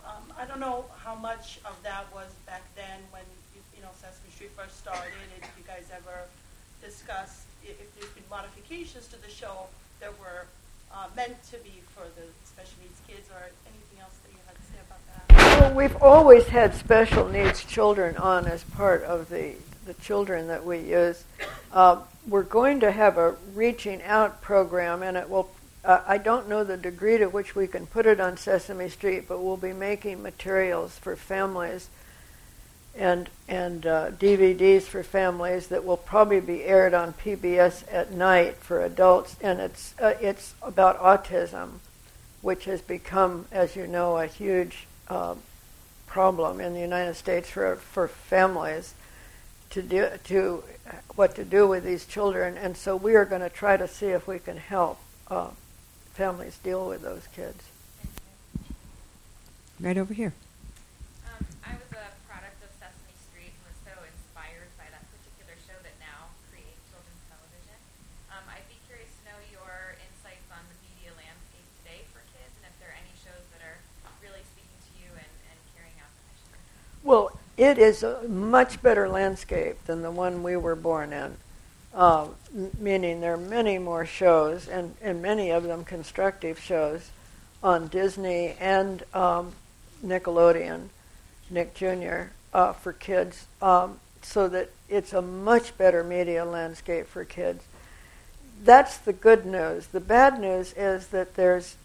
Um, 0.07 0.22
I 0.38 0.47
don't 0.47 0.62
know 0.62 0.86
how 1.03 1.18
much 1.18 1.59
of 1.66 1.74
that 1.82 2.07
was 2.14 2.30
back 2.47 2.62
then 2.78 3.03
when, 3.11 3.26
you, 3.51 3.66
you 3.74 3.82
know, 3.82 3.90
Sesame 3.99 4.30
Street 4.30 4.55
first 4.55 4.78
started, 4.78 5.26
and 5.34 5.42
if 5.42 5.51
you 5.59 5.66
guys 5.66 5.90
ever 5.90 6.30
discussed 6.78 7.51
if, 7.66 7.74
if 7.74 7.90
there's 7.99 8.14
been 8.14 8.30
modifications 8.30 9.11
to 9.11 9.18
the 9.18 9.32
show 9.32 9.66
that 9.99 10.14
were 10.22 10.47
uh, 10.95 11.11
meant 11.18 11.34
to 11.51 11.59
be 11.66 11.82
for 11.99 12.07
the 12.14 12.30
special 12.47 12.78
needs 12.78 13.03
kids 13.11 13.26
or 13.34 13.42
anything 13.66 13.99
else 13.99 14.14
that 14.22 14.30
you 14.30 14.38
had 14.47 14.55
to 14.55 14.66
say 14.70 14.78
about 14.86 15.03
that. 15.11 15.43
Well, 15.61 15.72
we've 15.72 16.02
always 16.02 16.48
had 16.48 16.74
special 16.74 17.28
needs 17.28 17.62
children 17.64 18.16
on 18.16 18.46
as 18.46 18.64
part 18.64 19.05
of 19.05 19.28
the, 19.28 19.55
the 19.86 19.94
children 19.94 20.48
that 20.48 20.66
we 20.66 20.78
use. 20.78 21.22
Uh, 21.72 22.00
we're 22.26 22.42
going 22.42 22.80
to 22.80 22.90
have 22.90 23.18
a 23.18 23.36
reaching 23.55 24.02
out 24.02 24.42
program, 24.42 25.05
and 25.05 25.16
it 25.16 25.30
will. 25.30 25.48
Uh, 25.84 26.02
I 26.09 26.18
don't 26.18 26.48
know 26.48 26.64
the 26.64 26.76
degree 26.76 27.18
to 27.18 27.26
which 27.26 27.55
we 27.55 27.68
can 27.68 27.86
put 27.86 28.05
it 28.05 28.18
on 28.18 28.36
Sesame 28.36 28.88
Street, 28.88 29.28
but 29.28 29.40
we'll 29.40 29.57
be 29.57 29.72
making 29.72 30.22
materials 30.22 30.98
for 30.98 31.14
families 31.14 31.88
and 32.96 33.30
and 33.46 33.86
uh, 33.86 34.11
DVDs 34.11 34.82
for 34.82 35.05
families 35.05 35.68
that 35.68 35.84
will 35.84 35.96
probably 35.96 36.40
be 36.40 36.64
aired 36.64 36.94
on 36.94 37.12
PBS 37.12 37.84
at 37.92 38.11
night 38.11 38.57
for 38.57 38.84
adults, 38.84 39.36
and 39.40 39.61
it's 39.61 39.94
uh, 40.00 40.14
it's 40.20 40.55
about 40.62 40.98
autism, 40.98 41.74
which 42.42 42.64
has 42.64 42.82
become, 42.82 43.46
as 43.52 43.76
you 43.76 43.86
know, 43.86 44.18
a 44.18 44.26
huge 44.26 44.88
uh, 45.09 45.34
problem 46.07 46.61
in 46.61 46.74
the 46.74 46.80
United 46.80 47.14
States 47.14 47.50
for 47.50 47.76
for 47.76 48.09
families 48.09 48.94
to 49.70 49.82
do 49.82 50.09
to 50.24 50.62
what 51.16 51.34
to 51.34 51.44
do 51.44 51.66
with 51.66 51.82
these 51.82 52.07
children, 52.07 52.57
and 52.57 52.76
so 52.76 52.94
we 52.94 53.14
are 53.16 53.24
going 53.24 53.42
to 53.42 53.50
try 53.50 53.76
to 53.76 53.88
see 53.88 54.07
if 54.07 54.28
we 54.28 54.38
can 54.38 54.57
help 54.57 54.98
uh, 55.28 55.50
families 56.14 56.59
deal 56.62 56.86
with 56.86 57.02
those 57.02 57.26
kids. 57.34 57.59
Right 59.80 59.98
over 59.98 60.14
here. 60.14 60.32
Um, 61.26 61.42
I 61.66 61.74
was 61.74 61.90
a 61.90 62.07
product 62.30 62.62
of 62.62 62.70
Sesame 62.78 63.18
Street 63.26 63.50
and 63.50 63.66
was 63.66 63.78
so 63.82 63.94
inspired 64.07 64.70
by 64.78 64.86
that 64.94 65.02
particular 65.11 65.59
show 65.66 65.74
that 65.82 65.98
now 65.98 66.30
creates 66.55 66.78
children's 66.94 67.26
television. 67.26 67.74
Um, 68.30 68.46
I'd 68.46 68.70
be 68.70 68.78
curious 68.86 69.11
to 69.11 69.22
know 69.26 69.38
your 69.50 69.98
insights 69.98 70.46
on 70.55 70.62
the 70.70 70.78
media 70.86 71.11
landscape 71.18 71.66
today 71.82 72.07
for 72.14 72.22
kids 72.30 72.55
and 72.62 72.70
if 72.70 72.74
there 72.78 72.94
are 72.94 72.98
any 73.02 73.14
shows 73.26 73.42
that 73.59 73.66
are 73.66 73.82
really 74.22 74.46
speaking 74.55 74.78
to 74.78 74.92
you 75.02 75.11
and, 75.18 75.32
and 75.50 75.59
carrying 75.74 75.98
out 75.98 76.14
the 76.14 76.22
mission. 76.30 76.55
Well, 77.02 77.34
it 77.57 77.78
is 77.78 78.02
a 78.02 78.22
much 78.28 78.82
better 78.82 79.09
landscape 79.09 79.82
than 79.84 80.02
the 80.02 80.11
one 80.11 80.42
we 80.42 80.57
were 80.57 80.74
born 80.74 81.12
in. 81.12 81.36
Uh, 81.94 82.26
meaning 82.78 83.20
there 83.20 83.34
are 83.34 83.36
many 83.36 83.78
more 83.78 84.05
shows, 84.05 84.68
and, 84.68 84.94
and 85.00 85.22
many 85.22 85.50
of 85.50 85.62
them 85.62 85.84
constructive 85.84 86.59
shows, 86.59 87.11
on 87.62 87.86
Disney 87.86 88.55
and 88.61 89.02
um, 89.14 89.52
Nickelodeon, 90.05 90.88
Nick 91.50 91.74
Jr., 91.74 92.24
uh, 92.52 92.72
for 92.72 92.92
kids, 92.92 93.46
um, 93.62 93.98
so 94.22 94.48
that 94.48 94.70
it's 94.88 95.12
a 95.12 95.22
much 95.22 95.76
better 95.78 96.05
media 96.05 96.44
landscape 96.44 97.07
for 97.07 97.24
kids. 97.24 97.64
That's 98.62 98.98
the 98.98 99.12
good 99.12 99.46
news. 99.46 99.86
The 99.88 100.00
bad 100.00 100.40
news 100.40 100.72
is 100.76 101.09
that 101.09 101.34
there's 101.34 101.76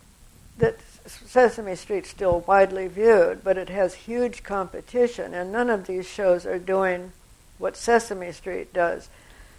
that 0.57 0.77
Sesame 1.05 1.75
Street's 1.75 2.09
still 2.09 2.41
widely 2.41 2.87
viewed, 2.87 3.43
but 3.43 3.57
it 3.57 3.69
has 3.69 3.93
huge 3.93 4.43
competition, 4.43 5.33
and 5.33 5.51
none 5.51 5.69
of 5.69 5.87
these 5.87 6.07
shows 6.07 6.45
are 6.45 6.59
doing 6.59 7.11
what 7.57 7.75
Sesame 7.75 8.31
Street 8.31 8.73
does. 8.73 9.09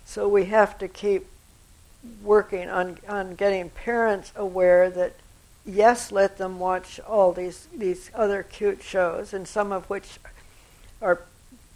So 0.04 0.28
we 0.28 0.46
have 0.46 0.78
to 0.78 0.88
keep 0.88 1.26
working 2.22 2.68
on, 2.68 2.98
on 3.08 3.34
getting 3.34 3.70
parents 3.70 4.32
aware 4.34 4.90
that 4.90 5.14
yes, 5.64 6.10
let 6.10 6.38
them 6.38 6.58
watch 6.58 6.98
all 7.00 7.32
these 7.32 7.68
these 7.74 8.10
other 8.14 8.42
cute 8.42 8.82
shows, 8.82 9.32
and 9.32 9.46
some 9.46 9.72
of 9.72 9.88
which 9.90 10.18
are 11.00 11.22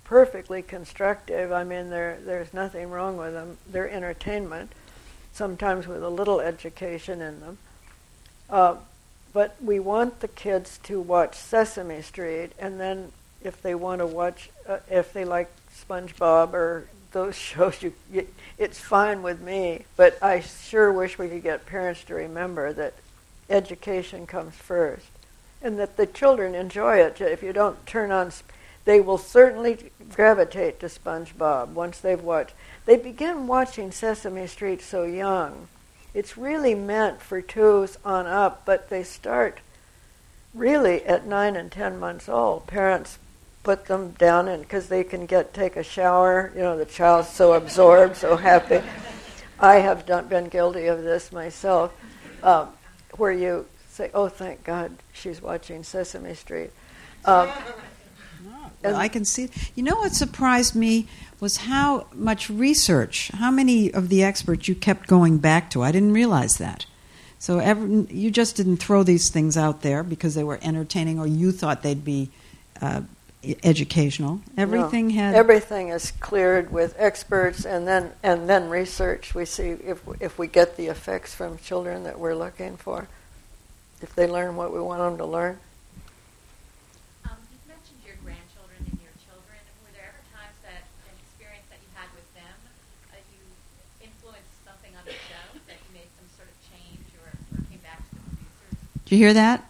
perfectly 0.05 0.63
constructive. 0.63 1.53
I 1.53 1.65
mean, 1.65 1.91
there 1.91 2.19
there's 2.25 2.53
nothing 2.53 2.91
wrong 2.91 3.17
with 3.17 3.33
them. 3.33 3.59
They're 3.67 3.91
entertainment, 3.91 4.73
sometimes 5.33 5.87
with 5.87 6.03
a 6.03 6.09
little 6.09 6.41
education 6.41 7.21
in 7.21 7.41
them. 7.41 7.59
Uh, 8.49 8.77
but 9.35 9.57
we 9.61 9.81
want 9.81 10.21
the 10.21 10.29
kids 10.29 10.79
to 10.85 11.01
watch 11.01 11.35
Sesame 11.35 12.01
Street, 12.01 12.53
and 12.59 12.81
then 12.81 13.11
if 13.43 13.61
they 13.61 13.75
want 13.75 13.99
to 13.99 14.07
watch, 14.07 14.49
uh, 14.67 14.79
if 14.89 15.13
they 15.13 15.25
like 15.25 15.51
SpongeBob 15.77 16.55
or 16.55 16.87
those 17.11 17.35
shows, 17.37 17.83
you, 17.83 17.93
you, 18.11 18.27
it's 18.57 18.81
fine 18.81 19.23
with 19.23 19.43
me. 19.43 19.85
But 19.97 20.17
I 20.23 20.41
sure 20.41 20.93
wish 20.93 21.19
we 21.19 21.29
could 21.29 21.43
get 21.43 21.67
parents 21.67 22.05
to 22.05 22.15
remember 22.15 22.73
that 22.75 22.95
education 23.51 24.27
comes 24.27 24.55
first, 24.55 25.07
and 25.61 25.79
that 25.81 25.97
the 25.97 26.07
children 26.07 26.55
enjoy 26.55 26.99
it. 26.99 27.21
If 27.21 27.43
you 27.43 27.53
don't 27.53 27.85
turn 27.87 28.13
on, 28.13 28.33
they 28.85 29.01
will 29.01 29.19
certainly 29.19 29.91
gravitate 30.15 30.79
to 30.79 30.87
SpongeBob 30.87 31.71
once 31.71 31.99
they've 31.99 32.23
watched. 32.23 32.55
They 32.87 32.97
begin 32.97 33.49
watching 33.49 33.91
Sesame 33.91 34.47
Street 34.47 34.81
so 34.81 35.03
young 35.03 35.69
it's 36.15 36.39
really 36.39 36.75
meant 36.75 37.21
for 37.21 37.43
twos 37.43 37.99
on 38.05 38.27
up, 38.27 38.63
but 38.65 38.89
they 38.89 39.03
start 39.03 39.59
really 40.55 41.05
at 41.05 41.27
nine 41.27 41.57
and 41.57 41.71
ten 41.71 41.99
months 41.99 42.29
old. 42.29 42.67
Parents 42.69 43.19
put 43.65 43.87
them 43.87 44.11
down 44.13 44.47
and 44.47 44.63
because 44.63 44.89
they 44.89 45.03
can 45.03 45.27
get 45.27 45.53
take 45.53 45.77
a 45.77 45.83
shower. 45.83 46.53
You 46.55 46.63
know, 46.63 46.79
the 46.79 46.85
child's 46.85 47.29
so 47.29 47.55
absorbed, 47.55 48.17
so 48.17 48.37
happy. 48.37 48.81
I 49.59 49.77
have 49.77 50.07
done, 50.07 50.29
been 50.29 50.49
guilty 50.49 50.87
of 50.87 51.03
this 51.03 51.33
myself, 51.33 51.93
um, 52.43 52.69
where 53.17 53.33
you 53.33 53.67
say, 53.89 54.11
"Oh, 54.15 54.29
thank 54.29 54.63
God, 54.65 54.93
she's 55.13 55.43
watching 55.43 55.83
Sesame 55.83 56.35
Street." 56.35 56.71
Um, 57.25 57.49
well, 58.85 58.97
I 58.97 59.09
can 59.09 59.25
see. 59.25 59.51
You 59.75 59.83
know 59.83 59.97
what 59.97 60.13
surprised 60.13 60.75
me 60.75 61.07
was 61.41 61.59
how 61.59 62.07
much 62.15 62.49
research, 62.49 63.31
how 63.35 63.51
many 63.51 63.93
of 63.93 64.09
the 64.09 64.23
experts 64.23 64.69
you 64.69 64.75
kept 64.75 65.07
going 65.07 65.39
back 65.39 65.71
to. 65.71 65.83
I 65.83 65.93
didn't 65.93 66.13
realize 66.13 66.59
that. 66.59 66.87
So 67.39 67.59
every, 67.59 68.07
you 68.11 68.31
just 68.31 68.57
didn't 68.57 68.79
throw 68.79 69.03
these 69.03 69.29
things 69.29 69.57
out 69.57 69.83
there 69.83 70.03
because 70.03 70.35
they 70.35 70.45
were 70.45 70.59
entertaining 70.63 71.19
or 71.19 71.27
you 71.27 71.53
thought 71.53 71.83
they'd 71.83 72.05
be 72.05 72.31
uh, 72.81 73.03
educational. 73.63 74.41
Everything 74.57 75.09
no, 75.09 75.15
had 75.15 75.35
everything 75.35 75.89
is 75.89 76.11
cleared 76.13 76.73
with 76.73 76.95
experts 76.99 77.67
and 77.67 77.87
then 77.87 78.13
and 78.23 78.49
then 78.49 78.71
research. 78.71 79.35
We 79.35 79.45
see 79.45 79.71
if 79.71 80.01
if 80.21 80.39
we 80.39 80.47
get 80.47 80.77
the 80.77 80.87
effects 80.87 81.35
from 81.35 81.59
children 81.59 82.05
that 82.05 82.19
we're 82.19 82.35
looking 82.35 82.77
for, 82.77 83.09
if 84.01 84.15
they 84.15 84.27
learn 84.27 84.57
what 84.57 84.73
we 84.73 84.81
want 84.81 85.01
them 85.01 85.19
to 85.19 85.27
learn. 85.27 85.59
You 99.15 99.25
hear 99.25 99.35
that? 99.35 99.65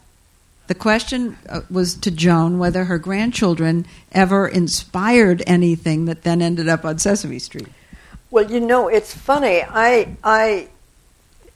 The 0.67 0.75
question 0.75 1.37
uh, 1.49 1.61
was 1.71 1.95
to 1.97 2.11
Joan 2.11 2.59
whether 2.59 2.85
her 2.85 2.99
grandchildren 2.99 3.87
ever 4.13 4.49
inspired 4.49 5.43
anything 5.47 6.07
that 6.07 6.23
then 6.23 6.41
ended 6.41 6.69
up 6.69 6.85
on 6.85 6.99
Sesame 6.99 7.39
Street. 7.39 7.69
Well, 8.31 8.51
you 8.51 8.61
know, 8.61 8.89
it's 8.89 9.15
funny. 9.15 9.63
I, 9.63 10.17
I, 10.25 10.69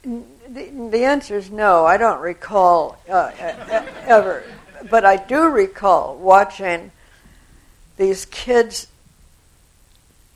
the, 0.02 0.66
the 0.90 1.04
answer 1.04 1.36
is 1.36 1.50
no. 1.50 1.86
I 1.86 1.96
don't 1.96 2.20
recall 2.20 2.98
uh, 3.08 3.32
ever, 4.04 4.44
but 4.90 5.04
I 5.04 5.16
do 5.16 5.48
recall 5.48 6.16
watching 6.16 6.90
these 7.96 8.26
kids 8.26 8.88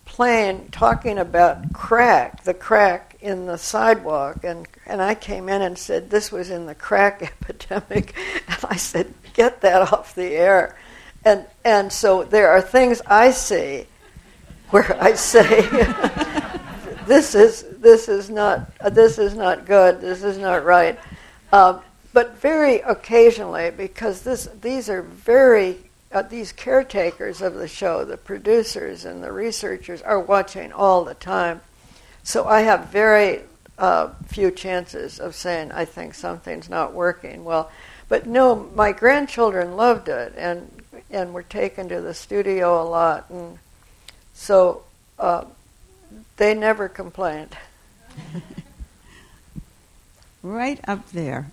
playing, 0.07 0.69
talking 0.71 1.19
about 1.19 1.73
crack, 1.73 2.45
the 2.45 2.55
crack 2.55 3.12
in 3.23 3.47
the 3.47 3.57
sidewalk, 3.57 4.45
and 4.45 4.67
and 4.87 5.01
I 5.01 5.15
came 5.15 5.49
in 5.49 5.63
and 5.63 5.79
said 5.79 6.11
this 6.11 6.33
was 6.33 6.51
in 6.51 6.67
the 6.67 6.75
crack 6.75 7.23
epidemic, 7.43 8.15
and 8.49 8.59
I 8.69 8.77
said 8.77 9.15
get 9.33 9.61
that 9.63 9.83
off 9.93 10.15
the 10.15 10.35
air, 10.35 10.77
and 11.25 11.47
and 11.65 11.93
so 11.93 12.25
there 12.25 12.49
are 12.49 12.61
things 12.61 13.01
I 13.07 13.31
see 13.31 13.87
where 14.71 14.97
I 15.03 15.15
say 15.15 15.61
this 17.07 17.35
is 17.35 17.65
this 17.79 18.09
is 18.09 18.29
not 18.31 18.73
this 18.93 19.19
is 19.19 19.35
not 19.35 19.67
good, 19.67 20.01
this 20.01 20.23
is 20.23 20.39
not 20.39 20.65
right, 20.65 20.99
uh, 21.53 21.81
but 22.13 22.39
very 22.39 22.81
occasionally 22.81 23.71
because 23.71 24.23
this 24.23 24.49
these 24.61 24.89
are 24.89 25.03
very 25.03 25.79
uh, 26.13 26.23
these 26.23 26.53
caretakers 26.53 27.41
of 27.41 27.55
the 27.55 27.69
show, 27.69 28.05
the 28.05 28.17
producers 28.17 29.05
and 29.05 29.23
the 29.23 29.33
researchers, 29.33 30.03
are 30.03 30.21
watching 30.21 30.73
all 30.73 31.05
the 31.05 31.15
time. 31.15 31.61
So 32.25 32.47
I 32.47 32.61
have 32.61 32.89
very 32.89 33.41
uh, 33.79 34.11
few 34.27 34.51
chances 34.51 35.19
of 35.19 35.35
saying 35.35 35.73
I 35.73 35.85
think 35.85 36.15
something's 36.15 36.69
not 36.71 36.93
working 36.93 37.45
well. 37.45 37.71
But 38.09 38.27
no, 38.27 38.71
my 38.75 38.93
grandchildren 38.93 39.77
loved 39.77 40.09
it 40.09 40.35
and 40.37 40.71
and 41.11 41.35
were 41.35 41.43
taken 41.43 41.89
to 41.89 42.01
the 42.01 42.15
studio 42.15 42.83
a 42.83 42.85
lot, 42.85 43.29
and 43.29 43.59
so 44.33 44.83
uh, 45.19 45.45
they 46.37 46.55
never 46.55 46.89
complained. 46.89 47.57
right 50.43 50.81
up 50.89 51.11
there. 51.11 51.51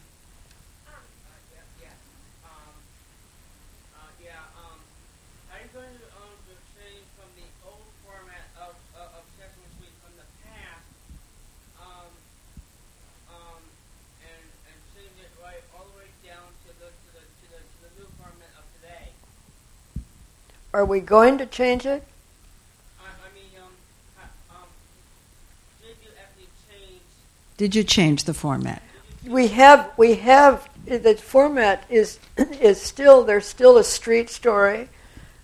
Are 20.79 20.85
we 20.85 21.01
going 21.01 21.39
to 21.39 21.45
change 21.45 21.85
it? 21.85 22.07
Um, 24.49 24.55
did 27.57 27.75
you 27.75 27.83
change 27.83 28.23
the 28.23 28.33
format? 28.33 28.81
We 29.27 29.49
have. 29.49 29.91
We 29.97 30.15
have. 30.15 30.69
The 30.85 31.15
format 31.15 31.83
is 31.89 32.17
is 32.37 32.81
still 32.81 33.25
there's 33.25 33.45
still 33.45 33.77
a 33.77 33.83
street 33.83 34.29
story, 34.29 34.87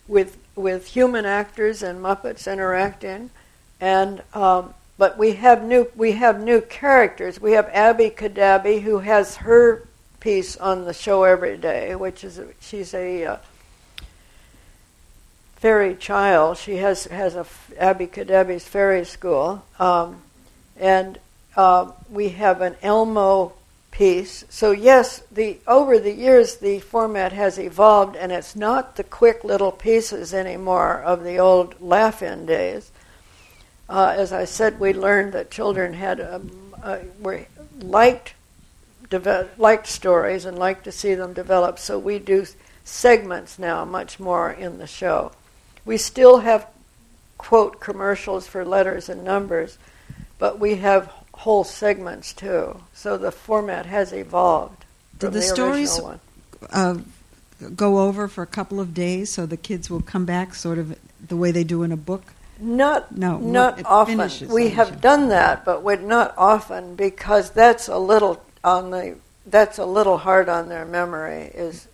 with 0.08 0.38
with 0.56 0.88
human 0.88 1.26
actors 1.26 1.84
and 1.84 2.00
Muppets 2.02 2.50
interacting, 2.50 3.30
and 3.82 4.24
um, 4.34 4.74
but 4.98 5.18
we 5.18 5.34
have 5.34 5.66
new 5.66 5.92
we 5.98 6.14
have 6.14 6.42
new 6.42 6.62
characters. 6.62 7.42
We 7.42 7.52
have 7.52 7.70
Abby 7.74 8.10
Cadabby 8.10 8.84
who 8.84 9.00
has 9.00 9.36
her 9.36 9.86
piece 10.22 10.56
on 10.56 10.86
the 10.86 10.94
show 10.94 11.26
every 11.26 11.58
day, 11.58 11.94
which 11.94 12.24
is 12.24 12.40
she's 12.62 12.94
a 12.94 13.26
uh, 13.26 13.38
fairy 15.66 15.96
child. 15.96 16.56
She 16.60 16.76
has 16.76 17.06
has 17.06 17.34
a 17.34 17.44
Abby 17.80 18.06
Cadabby's 18.06 18.68
fairy 18.68 19.04
school, 19.04 19.66
um, 19.80 20.22
and 20.78 21.18
uh, 21.56 21.92
we 22.08 22.30
have 22.30 22.62
an 22.62 22.76
Elmo 22.84 23.52
piece. 23.90 24.46
So 24.48 24.70
yes, 24.70 25.24
the 25.32 25.58
over 25.66 25.98
the 25.98 26.14
years 26.14 26.58
the 26.58 26.82
format 26.82 27.32
has 27.32 27.58
evolved, 27.58 28.16
and 28.16 28.32
it's 28.32 28.56
not 28.56 28.96
the 28.96 29.04
quick 29.04 29.44
little 29.44 29.72
pieces 29.72 30.36
anymore 30.36 31.02
of 31.02 31.24
the 31.24 31.40
old 31.40 31.82
laugh-in 31.82 32.46
days. 32.46 32.92
Uh, 33.90 34.14
as 34.16 34.32
I 34.32 34.46
said, 34.46 34.80
we 34.80 34.94
learned 34.94 35.34
that 35.34 35.50
children 35.50 35.96
had 35.96 36.22
um, 36.22 36.76
uh, 36.84 37.00
were 37.20 37.48
liked 37.80 38.36
deve- 39.10 39.50
liked 39.58 39.88
stories 39.88 40.46
and 40.46 40.60
liked 40.60 40.84
to 40.84 40.92
see 40.92 41.16
them 41.16 41.34
develop. 41.34 41.80
So 41.80 41.98
we 41.98 42.20
do 42.20 42.46
segments 42.84 43.58
now 43.58 43.84
much 43.84 44.20
more 44.20 44.52
in 44.52 44.78
the 44.78 44.86
show. 44.86 45.32
We 45.86 45.98
still 45.98 46.40
have 46.40 46.68
quote 47.38 47.80
commercials 47.80 48.48
for 48.48 48.66
letters 48.66 49.08
and 49.10 49.24
numbers, 49.24 49.78
but 50.40 50.60
we 50.60 50.76
have 50.76 51.12
whole 51.34 51.64
segments 51.64 52.34
too. 52.34 52.82
So 52.94 53.18
the 53.18 53.32
format 53.32 53.86
has 53.86 54.12
evolved. 54.14 54.86
Did 55.20 55.28
the, 55.28 55.40
the 55.40 55.42
stories 55.42 56.00
uh, 56.72 56.98
go 57.76 58.00
over 58.00 58.28
for 58.28 58.42
a 58.42 58.48
couple 58.48 58.80
of 58.80 58.94
days 58.94 59.30
so 59.30 59.46
the 59.46 59.58
kids 59.58 59.90
will 59.90 60.02
come 60.02 60.26
back 60.26 60.56
sort 60.56 60.78
of 60.78 60.98
the 61.26 61.38
way 61.38 61.52
they 61.52 61.64
do 61.64 61.84
in 61.84 61.92
a 61.92 61.98
book? 61.98 62.34
Not 62.58 63.16
no, 63.16 63.38
not 63.38 63.86
often. 63.86 64.50
We 64.50 64.70
have 64.70 65.02
done 65.02 65.30
that, 65.30 65.66
but 65.66 65.84
we're 65.84 65.98
not 65.98 66.34
often 66.38 66.96
because 66.96 67.52
that's 67.52 67.90
a 67.90 67.98
little 67.98 68.42
on 68.64 68.92
the 68.92 69.18
that's 69.46 69.78
a 69.78 69.86
little 69.86 70.18
hard 70.18 70.48
on 70.48 70.70
their 70.70 70.86
memory. 70.86 71.52
Is 71.54 71.88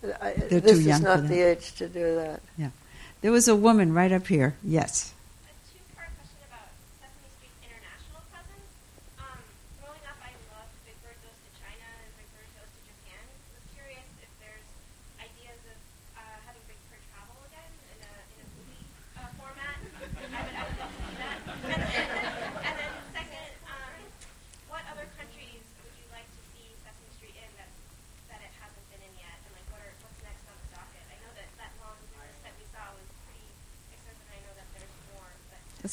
this 0.49 0.85
is 0.85 1.01
not 1.01 1.27
the 1.27 1.41
age 1.41 1.73
to 1.75 1.87
do 1.87 2.15
that? 2.15 2.41
Yeah. 2.57 2.69
There 3.22 3.32
was 3.32 3.47
a 3.47 3.55
woman 3.55 3.93
right 3.93 4.11
up 4.11 4.28
here. 4.28 4.55
Yes. 4.63 5.13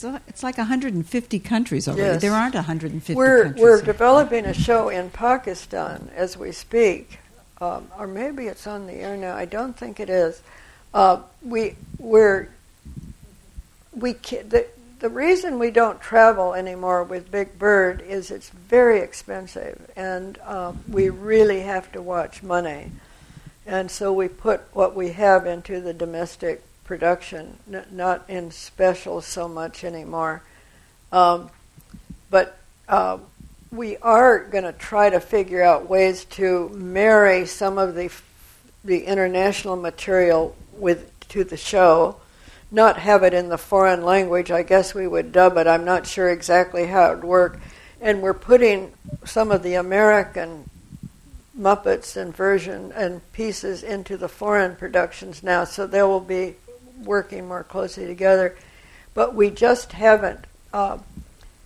It's, 0.05 0.23
it's 0.29 0.43
like 0.45 0.59
150 0.59 1.39
countries 1.41 1.89
already. 1.89 2.03
Yes. 2.03 2.21
There 2.21 2.33
aren't 2.33 2.55
150 2.55 3.15
We're, 3.15 3.45
countries. 3.45 3.63
we're 3.63 3.83
developing 3.83 4.45
a 4.45 4.55
show 4.55 4.91
in 4.91 5.11
Pakistan 5.11 6.11
as 6.15 6.37
we 6.37 6.53
speak, 6.53 7.19
um, 7.61 7.89
or 7.99 8.07
maybe 8.07 8.47
it's 8.47 8.67
on 8.67 8.87
the 8.87 8.93
air 8.93 9.17
now. 9.17 9.35
I 9.35 9.45
don't 9.45 9.77
think 9.77 9.99
it 9.99 10.09
is. 10.09 10.41
Uh, 10.95 11.23
we 11.43 11.75
we're 11.99 12.49
we 13.93 14.13
the 14.13 14.67
the 15.01 15.09
reason 15.09 15.59
we 15.59 15.71
don't 15.71 16.01
travel 16.01 16.55
anymore 16.55 17.03
with 17.03 17.31
Big 17.31 17.59
Bird 17.59 18.01
is 18.01 18.31
it's 18.31 18.51
very 18.51 19.01
expensive, 19.01 19.91
and 19.97 20.39
um, 20.43 20.79
we 20.89 21.09
really 21.09 21.61
have 21.61 21.91
to 21.93 22.01
watch 22.01 22.43
money, 22.43 22.93
and 23.67 23.91
so 23.91 24.13
we 24.13 24.29
put 24.29 24.61
what 24.73 24.95
we 24.95 25.11
have 25.11 25.45
into 25.47 25.81
the 25.81 25.93
domestic 25.93 26.63
production, 26.89 27.59
n- 27.73 27.85
not 27.93 28.25
in 28.29 28.51
specials 28.51 29.27
so 29.27 29.47
much 29.47 29.85
anymore. 29.85 30.43
Um, 31.13 31.51
but 32.31 32.59
uh, 32.89 33.19
we 33.71 33.99
are 33.99 34.41
going 34.41 34.65
to 34.65 34.73
try 34.73 35.11
to 35.11 35.21
figure 35.21 35.63
out 35.63 35.89
ways 35.89 36.25
to 36.25 36.71
marry 36.71 37.47
some 37.47 37.79
of 37.79 37.95
the 37.95 38.11
the 38.85 39.05
international 39.05 39.77
material 39.77 40.57
with 40.73 41.13
to 41.29 41.45
the 41.45 41.57
show, 41.57 42.17
not 42.71 42.97
have 42.97 43.23
it 43.23 43.35
in 43.35 43.51
the 43.51 43.59
foreign 43.59 44.03
language. 44.03 44.51
I 44.51 44.63
guess 44.63 44.95
we 44.95 45.07
would 45.07 45.31
dub 45.31 45.59
it. 45.59 45.67
I'm 45.67 45.85
not 45.85 46.07
sure 46.07 46.31
exactly 46.31 46.87
how 46.87 47.13
it 47.13 47.17
would 47.17 47.25
work. 47.25 47.61
And 48.01 48.23
we're 48.23 48.33
putting 48.33 48.93
some 49.25 49.51
of 49.51 49.63
the 49.63 49.75
American 49.75 50.71
Muppets 51.59 52.17
and 52.17 52.35
version 52.35 52.93
and 52.93 53.21
pieces 53.33 53.83
into 53.83 54.17
the 54.17 54.29
foreign 54.29 54.77
productions 54.77 55.43
now, 55.43 55.65
so 55.65 55.87
there 55.87 56.07
will 56.07 56.21
be 56.21 56.55
working 57.05 57.49
more 57.49 57.65
closely 57.65 58.07
together. 58.07 58.57
But 59.15 59.35
we 59.35 59.51
just 59.51 59.93
haven't 59.93 60.47
uh, 60.73 60.99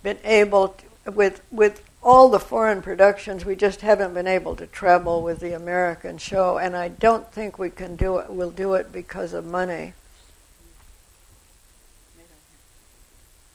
been 0.01 0.17
able 0.23 0.69
to, 0.69 1.11
with 1.11 1.41
with 1.51 1.83
all 2.01 2.29
the 2.29 2.39
foreign 2.39 2.81
productions. 2.81 3.45
We 3.45 3.55
just 3.55 3.81
haven't 3.81 4.13
been 4.13 4.27
able 4.27 4.55
to 4.57 4.67
travel 4.67 5.21
with 5.23 5.39
the 5.39 5.55
American 5.55 6.17
show, 6.17 6.57
and 6.57 6.75
I 6.75 6.89
don't 6.89 7.31
think 7.31 7.57
we 7.57 7.69
can 7.69 7.95
do 7.95 8.17
it. 8.17 8.29
We'll 8.29 8.51
do 8.51 8.73
it 8.73 8.91
because 8.91 9.33
of 9.33 9.45
money. 9.45 9.93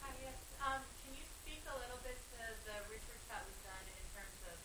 Hi, 0.00 0.08
yes. 0.22 0.32
Um, 0.64 0.80
can 1.04 1.12
you 1.12 1.24
speak 1.44 1.62
a 1.68 1.76
little 1.76 2.00
bit 2.02 2.16
to 2.16 2.40
the 2.64 2.76
research 2.88 3.24
that 3.28 3.44
was 3.44 3.58
done 3.68 3.84
in 3.84 4.04
terms 4.16 4.40
of 4.48 4.56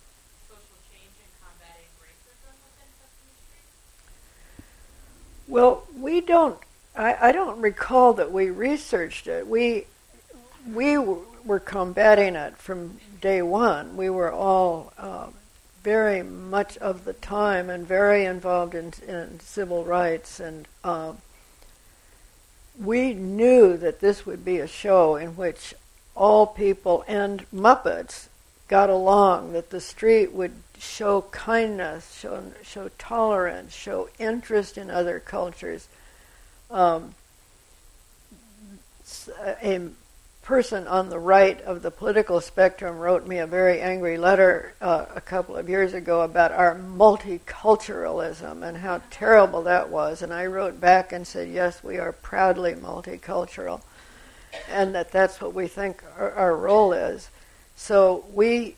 social 0.47 0.80
change 0.88 1.11
and 1.20 1.32
combating 1.43 1.91
racism 1.99 2.55
within 2.64 2.88
Sesame 3.03 3.36
Street? 3.43 3.68
Well, 5.47 5.84
we 5.99 6.22
don't. 6.22 6.57
I, 6.96 7.30
I 7.30 7.32
don't 7.32 7.60
recall 7.60 8.14
that 8.14 8.32
we 8.32 8.50
researched 8.50 9.28
it. 9.28 9.48
We 9.48 9.86
we 10.72 10.98
were 10.98 11.60
combating 11.60 12.36
it 12.36 12.58
from 12.58 13.00
day 13.20 13.41
one. 13.41 13.98
We 13.98 14.10
were 14.10 14.32
all 14.32 14.94
uh, 14.98 15.28
very 15.84 16.24
much 16.24 16.78
of 16.78 17.04
the 17.04 17.14
time 17.14 17.70
and 17.70 17.86
very 17.86 18.24
involved 18.26 18.76
in, 18.76 18.94
in 19.08 19.39
civil 19.41 19.84
rights, 19.84 20.39
and 20.39 20.68
uh, 20.84 21.14
we 22.80 23.14
knew 23.14 23.76
that 23.76 24.00
this 24.00 24.26
would 24.26 24.46
be 24.46 24.60
a 24.60 24.68
show 24.68 25.16
in 25.16 25.36
which 25.36 25.74
all 26.16 26.48
people 26.48 27.04
and 27.08 27.46
Muppets 27.52 28.28
got 28.68 28.89
along. 28.89 29.54
That 29.54 29.72
the 29.72 29.82
street 29.82 30.32
would 30.32 30.54
show 30.78 31.24
kindness, 31.32 32.16
show 32.20 32.44
show 32.62 32.89
tolerance, 32.98 33.74
show 33.74 34.10
interest 34.20 34.78
in 34.78 34.89
other 34.91 35.20
cultures. 35.20 35.88
Um, 36.74 37.13
a 39.61 39.89
person 40.41 40.88
on 40.88 41.09
the 41.09 41.19
right 41.19 41.61
of 41.61 41.84
the 41.84 41.91
political 41.91 42.41
spectrum 42.41 42.97
wrote 42.97 43.28
me 43.28 43.38
a 43.38 43.45
very 43.45 43.80
angry 43.80 44.17
letter 44.17 44.74
uh, 44.82 45.05
a 45.15 45.21
couple 45.21 45.55
of 45.55 45.69
years 45.69 45.93
ago 45.93 46.21
about 46.21 46.51
our 46.51 46.76
multiculturalism 46.76 48.67
and 48.67 48.78
how 48.78 49.01
terrible 49.11 49.61
that 49.61 49.89
was. 49.89 50.24
And 50.24 50.34
I 50.34 50.47
wrote 50.47 50.82
back 50.82 51.13
and 51.13 51.28
said, 51.28 51.47
yes, 51.47 51.84
we 51.84 51.99
are 51.99 52.11
proudly 52.11 52.74
multicultural, 52.74 53.82
and 54.67 54.95
that 54.95 55.11
that's 55.11 55.39
what 55.39 55.53
we 55.53 55.67
think 55.67 56.03
our, 56.17 56.32
our 56.32 56.57
role 56.57 56.91
is. 56.91 57.30
So 57.76 58.26
we 58.34 58.76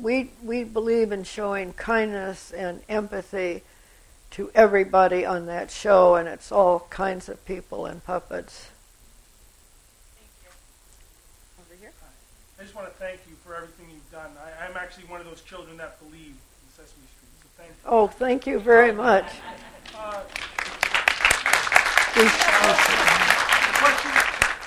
we 0.00 0.30
we 0.44 0.62
believe 0.62 1.10
in 1.10 1.24
showing 1.24 1.72
kindness 1.72 2.52
and 2.52 2.80
empathy 2.88 3.62
to 4.32 4.50
everybody 4.54 5.24
on 5.26 5.46
that 5.46 5.70
show, 5.70 6.14
and 6.14 6.28
it's 6.28 6.52
all 6.52 6.80
kinds 6.90 7.28
of 7.28 7.44
people 7.44 7.86
and 7.86 8.04
puppets. 8.04 8.68
I 12.58 12.62
just 12.62 12.74
want 12.74 12.88
to 12.88 12.94
thank 12.94 13.20
you 13.28 13.34
for 13.42 13.54
everything 13.54 13.86
you've 13.90 14.10
done. 14.12 14.30
I, 14.38 14.66
I'm 14.66 14.76
actually 14.76 15.04
one 15.04 15.18
of 15.20 15.26
those 15.26 15.40
children 15.40 15.78
that 15.78 15.98
believe 15.98 16.34
in 16.34 16.68
Sesame 16.76 17.06
Street. 17.16 17.32
So 17.42 17.48
thank 17.56 17.70
you. 17.70 17.76
Oh, 17.86 18.06
thank 18.06 18.46
you 18.46 18.58
very 18.60 18.92
much. 18.92 19.24
Uh, 19.96 20.20
We 22.16 22.26
should, 22.26 22.44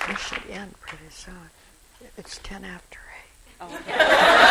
we 0.08 0.14
should 0.16 0.50
end 0.50 0.74
pretty 0.80 1.04
soon. 1.10 1.50
It's 2.18 2.40
ten 2.42 2.64
after 2.64 2.98
eight. 3.60 4.40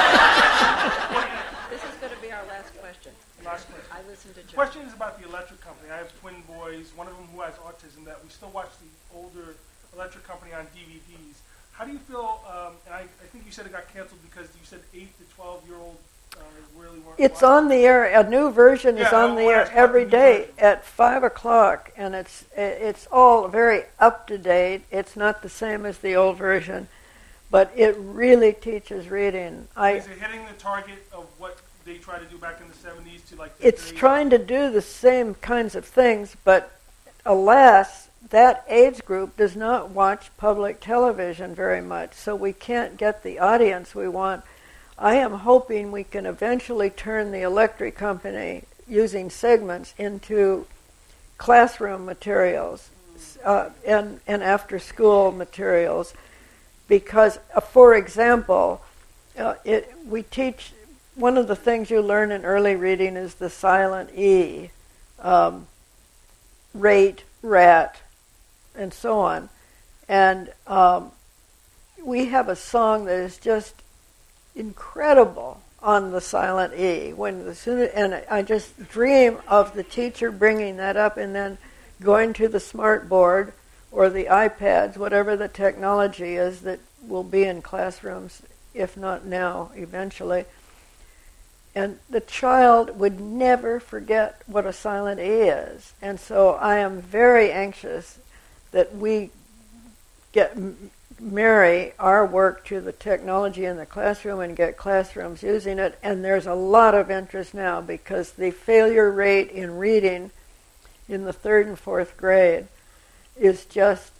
This 1.73 1.81
is 1.89 1.97
going 1.99 2.13
to 2.13 2.21
be 2.21 2.31
our 2.31 2.45
last 2.45 2.69
question. 2.77 3.11
last 3.43 3.65
question. 3.65 3.89
I 3.91 4.07
listened 4.07 4.35
to 4.35 4.41
The 4.41 4.47
Joe. 4.47 4.53
question 4.53 4.83
is 4.83 4.93
about 4.93 5.19
the 5.19 5.27
electric 5.27 5.59
company. 5.61 5.89
I 5.89 5.97
have 5.97 6.11
twin 6.21 6.35
boys, 6.47 6.91
one 6.95 7.07
of 7.07 7.17
them 7.17 7.25
who 7.33 7.41
has 7.41 7.55
autism, 7.55 8.05
that 8.05 8.21
we 8.23 8.29
still 8.29 8.51
watch 8.53 8.69
the 8.77 9.17
older 9.17 9.55
electric 9.95 10.23
company 10.23 10.53
on 10.53 10.67
DVDs. 10.77 11.41
How 11.71 11.85
do 11.85 11.91
you 11.91 11.97
feel, 11.97 12.41
um, 12.47 12.73
and 12.85 12.93
I, 12.93 12.99
I 13.01 13.25
think 13.31 13.45
you 13.47 13.51
said 13.51 13.65
it 13.65 13.71
got 13.71 13.91
canceled 13.91 14.19
because 14.21 14.49
you 14.53 14.61
said 14.63 14.81
8 14.93 15.07
to 15.17 15.35
12 15.35 15.67
year 15.67 15.77
old 15.77 15.97
uh, 16.37 16.41
really 16.77 16.99
weren't 16.99 17.17
It's 17.19 17.41
watching. 17.41 17.47
on 17.65 17.67
the 17.69 17.85
air. 17.85 18.05
A 18.19 18.29
new 18.29 18.51
version 18.51 18.99
is 18.99 19.11
on 19.11 19.35
the 19.35 19.41
air 19.41 19.61
ask 19.61 19.71
about 19.71 19.81
every 19.83 20.03
the 20.03 20.05
new 20.05 20.11
day 20.11 20.37
version. 20.41 20.53
at 20.59 20.85
five 20.85 21.23
o'clock, 21.23 21.91
and 21.97 22.13
it's 22.13 22.45
it's 22.55 23.07
all 23.11 23.47
very 23.47 23.85
up 23.99 24.27
to 24.27 24.37
date. 24.37 24.83
It's 24.91 25.15
not 25.15 25.41
the 25.41 25.49
same 25.49 25.87
as 25.87 25.97
the 25.99 26.15
old 26.15 26.37
version, 26.37 26.87
but 27.49 27.71
it 27.75 27.95
really 27.97 28.53
teaches 28.53 29.09
reading. 29.09 29.67
I 29.75 29.93
is 29.93 30.07
it 30.07 30.19
hitting 30.19 30.45
the 30.45 30.53
target 30.53 31.05
of 31.11 31.25
what 31.39 31.57
they 31.85 31.97
tried 31.97 32.19
to 32.19 32.25
do 32.25 32.37
back 32.37 32.61
in 32.61 32.67
the 32.67 32.73
70s 32.73 33.27
to 33.29 33.35
like? 33.35 33.57
the 33.57 33.67
it's 33.67 33.91
30s? 33.91 33.95
trying 33.95 34.29
to 34.29 34.37
do 34.37 34.71
the 34.71 34.81
same 34.81 35.35
kinds 35.35 35.75
of 35.75 35.85
things, 35.85 36.35
but 36.43 36.71
alas, 37.25 38.09
that 38.29 38.65
age 38.69 39.03
group 39.05 39.37
does 39.37 39.55
not 39.55 39.89
watch 39.89 40.29
public 40.37 40.79
television 40.79 41.53
very 41.53 41.81
much, 41.81 42.13
so 42.13 42.35
we 42.35 42.53
can't 42.53 42.97
get 42.97 43.23
the 43.23 43.39
audience 43.39 43.93
we 43.93 44.07
want. 44.07 44.43
I 44.97 45.15
am 45.15 45.33
hoping 45.33 45.91
we 45.91 46.03
can 46.03 46.25
eventually 46.25 46.89
turn 46.89 47.31
the 47.31 47.41
electric 47.41 47.95
company 47.95 48.63
using 48.87 49.29
segments 49.29 49.93
into 49.97 50.65
classroom 51.37 52.05
materials 52.05 52.89
uh, 53.43 53.69
and, 53.85 54.19
and 54.27 54.43
after 54.43 54.79
school 54.79 55.31
materials 55.31 56.13
because, 56.87 57.39
uh, 57.55 57.59
for 57.59 57.95
example, 57.95 58.81
uh, 59.37 59.55
it, 59.65 59.93
we 60.05 60.21
teach 60.23 60.73
one 61.15 61.37
of 61.37 61.47
the 61.47 61.55
things 61.55 61.89
you 61.89 62.01
learn 62.01 62.31
in 62.31 62.43
early 62.43 62.75
reading 62.75 63.15
is 63.15 63.35
the 63.35 63.49
silent 63.49 64.11
E, 64.17 64.71
um, 65.19 65.67
rate, 66.73 67.23
rat, 67.41 68.01
and 68.75 68.93
so 68.93 69.19
on. 69.19 69.49
And 70.09 70.51
um, 70.67 71.11
we 72.03 72.25
have 72.25 72.49
a 72.49 72.55
song 72.55 73.05
that 73.05 73.19
is 73.19 73.37
just 73.37 73.75
incredible 74.55 75.61
on 75.81 76.11
the 76.11 76.21
silent 76.21 76.73
E. 76.73 77.13
When 77.13 77.45
the 77.45 77.55
soon 77.55 77.89
and 77.93 78.23
I 78.29 78.41
just 78.41 78.89
dream 78.89 79.39
of 79.47 79.73
the 79.73 79.83
teacher 79.83 80.31
bringing 80.31 80.77
that 80.77 80.97
up 80.97 81.17
and 81.17 81.35
then 81.35 81.57
going 82.01 82.33
to 82.33 82.47
the 82.47 82.59
smart 82.59 83.07
board 83.07 83.53
or 83.91 84.09
the 84.09 84.25
iPads, 84.25 84.97
whatever 84.97 85.35
the 85.35 85.47
technology 85.47 86.35
is 86.35 86.61
that 86.61 86.79
will 87.05 87.23
be 87.23 87.43
in 87.43 87.61
classrooms, 87.61 88.41
if 88.73 88.97
not 88.97 89.25
now, 89.25 89.71
eventually. 89.75 90.45
And 91.75 91.99
the 92.09 92.21
child 92.21 92.99
would 92.99 93.19
never 93.19 93.79
forget 93.79 94.41
what 94.45 94.65
a 94.65 94.73
silent 94.73 95.19
E 95.19 95.23
is. 95.23 95.93
And 96.01 96.19
so 96.19 96.51
I 96.51 96.77
am 96.77 97.01
very 97.01 97.51
anxious 97.51 98.19
that 98.71 98.95
we 98.95 99.31
get 100.31 100.55
marry 101.19 101.93
our 101.99 102.25
work 102.25 102.65
to 102.65 102.81
the 102.81 102.91
technology 102.91 103.65
in 103.65 103.77
the 103.77 103.85
classroom 103.85 104.39
and 104.39 104.55
get 104.55 104.77
classrooms 104.77 105.41
using 105.41 105.79
it. 105.79 105.97
And 106.03 106.23
there's 106.23 106.45
a 106.45 106.53
lot 106.53 106.93
of 106.93 107.09
interest 107.09 107.53
now 107.53 107.81
because 107.81 108.33
the 108.33 108.51
failure 108.51 109.09
rate 109.09 109.49
in 109.49 109.77
reading 109.77 110.31
in 111.07 111.23
the 111.23 111.33
third 111.33 111.67
and 111.67 111.79
fourth 111.79 112.17
grade 112.17 112.67
is 113.35 113.65
just 113.65 114.11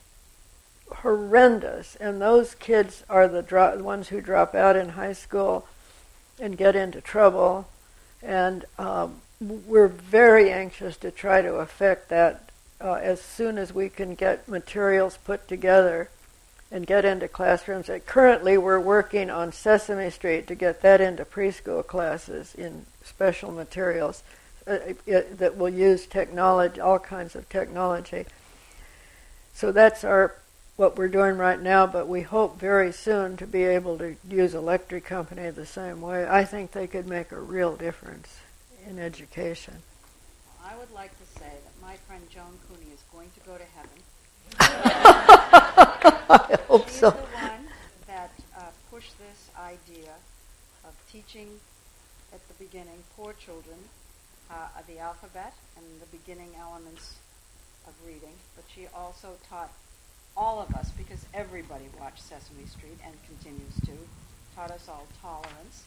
horrendous. 0.92 1.96
And 1.98 2.22
those 2.22 2.56
kids 2.56 3.04
are 3.10 3.28
the, 3.28 3.42
dro- 3.42 3.78
the 3.78 3.84
ones 3.84 4.10
who 4.10 4.22
drop 4.22 4.56
out 4.56 4.76
in 4.76 4.90
high 4.90 5.14
school 5.14 5.68
and 6.40 6.58
get 6.58 6.76
into 6.76 7.02
trouble. 7.02 7.68
And 8.22 8.66
um, 8.78 9.22
we're 9.40 9.88
very 9.88 10.52
anxious 10.52 10.98
to 10.98 11.12
try 11.12 11.42
to 11.42 11.56
affect 11.56 12.10
that 12.10 12.50
uh, 12.82 12.94
as 12.94 13.22
soon 13.22 13.58
as 13.58 13.74
we 13.74 13.90
can 13.90 14.16
get 14.16 14.48
materials 14.48 15.18
put 15.18 15.48
together 15.48 16.10
and 16.72 16.88
get 16.88 17.06
into 17.06 17.28
classrooms. 17.28 17.88
And 17.88 18.06
currently, 18.06 18.58
we're 18.58 18.80
working 18.80 19.30
on 19.30 19.52
Sesame 19.52 20.10
Street 20.10 20.48
to 20.48 20.56
get 20.56 20.82
that 20.82 21.00
into 21.00 21.24
preschool 21.24 21.86
classes 21.86 22.56
in 22.56 22.86
special 23.04 23.52
materials 23.52 24.24
uh, 24.66 24.80
it, 25.06 25.38
that 25.38 25.58
will 25.58 25.70
use 25.70 26.08
technology, 26.08 26.82
all 26.82 27.00
kinds 27.00 27.36
of 27.36 27.48
technology. 27.50 28.26
So 29.54 29.72
that's 29.72 30.04
our 30.04 30.36
what 30.76 30.98
we're 30.98 31.08
doing 31.08 31.38
right 31.38 31.62
now, 31.62 31.86
but 31.86 32.08
we 32.08 32.22
hope 32.22 32.60
very 32.60 32.92
soon 32.92 33.38
to 33.38 33.46
be 33.46 33.64
able 33.64 33.98
to 34.00 34.16
use 34.28 34.56
electric 34.56 35.06
company 35.06 35.50
the 35.50 35.66
same 35.66 36.02
way. 36.02 36.28
I 36.28 36.44
think 36.46 36.72
they 36.72 36.88
could 36.88 37.08
make 37.08 37.32
a 37.32 37.40
real 37.40 37.76
difference 37.76 38.40
in 38.90 38.98
education. 39.00 39.76
I 40.66 40.76
would 40.78 40.92
like 40.92 41.12
to 41.12 41.40
say 41.40 41.52
that 41.52 41.82
my 41.82 41.96
friend 42.08 42.24
Joan 42.30 42.58
Cooney 42.68 42.92
is 42.92 43.04
going 43.14 43.30
to 43.32 43.40
go 43.42 43.58
to 43.58 43.64
heaven. 43.76 44.00
I 46.30 46.58
hope 46.68 46.88
She's 46.88 47.00
so. 47.00 47.12
the 47.12 47.18
one 47.18 47.68
that 48.08 48.32
uh, 48.58 48.62
pushed 48.90 49.18
this 49.20 49.50
idea 49.60 50.12
of 50.86 50.94
teaching 51.12 51.48
at 52.34 52.46
the 52.48 52.54
beginning 52.56 53.04
poor 53.16 53.34
children 53.34 53.78
uh, 54.50 54.68
the 54.88 55.00
alphabet 55.00 55.54
and 55.78 55.86
the 56.02 56.18
beginning 56.18 56.50
elements 56.60 57.16
of 57.88 57.94
reading. 58.06 58.34
But 58.56 58.66
she 58.74 58.88
also 58.96 59.38
taught 59.50 59.72
all 60.36 60.60
of 60.62 60.74
us, 60.76 60.92
because 60.92 61.26
everybody 61.34 61.86
watched 62.00 62.22
Sesame 62.24 62.66
Street 62.66 62.98
and 63.06 63.14
continues 63.26 63.76
to, 63.86 63.92
taught 64.56 64.72
us 64.72 64.88
all 64.90 65.08
tolerance, 65.22 65.84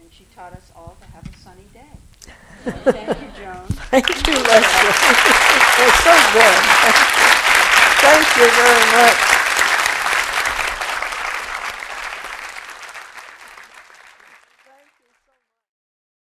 and 0.00 0.12
she 0.12 0.24
taught 0.34 0.52
us 0.52 0.70
all 0.76 0.96
to 1.00 1.06
have 1.12 1.26
a 1.26 1.36
sunny 1.38 1.64
day. 1.72 1.96
So 2.64 2.70
thank 2.92 3.08
you, 3.08 3.28
Joan. 3.42 3.66
Thank 3.90 4.08
you, 4.08 4.34
Lesley. 4.34 4.92
That's 5.78 6.04
so 6.04 6.14
good. 6.32 6.56
Thank 8.02 8.36
you 8.36 8.50
very 8.50 8.92
much. 8.92 9.36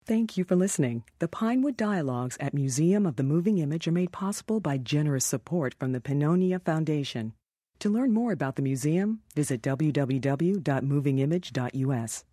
Thank 0.05 0.37
you 0.37 0.45
for 0.45 0.55
listening. 0.55 1.03
The 1.19 1.27
Pinewood 1.27 1.75
Dialogues 1.75 2.37
at 2.39 2.53
Museum 2.53 3.05
of 3.05 3.17
the 3.17 3.23
Moving 3.23 3.57
Image 3.57 3.89
are 3.89 3.91
made 3.91 4.13
possible 4.13 4.61
by 4.61 4.77
generous 4.77 5.25
support 5.25 5.73
from 5.77 5.91
the 5.91 5.99
Pannonia 5.99 6.63
Foundation. 6.63 7.33
To 7.79 7.89
learn 7.89 8.11
more 8.11 8.31
about 8.31 8.55
the 8.55 8.63
museum, 8.63 9.21
visit 9.35 9.61
www.movingimage.us. 9.61 12.23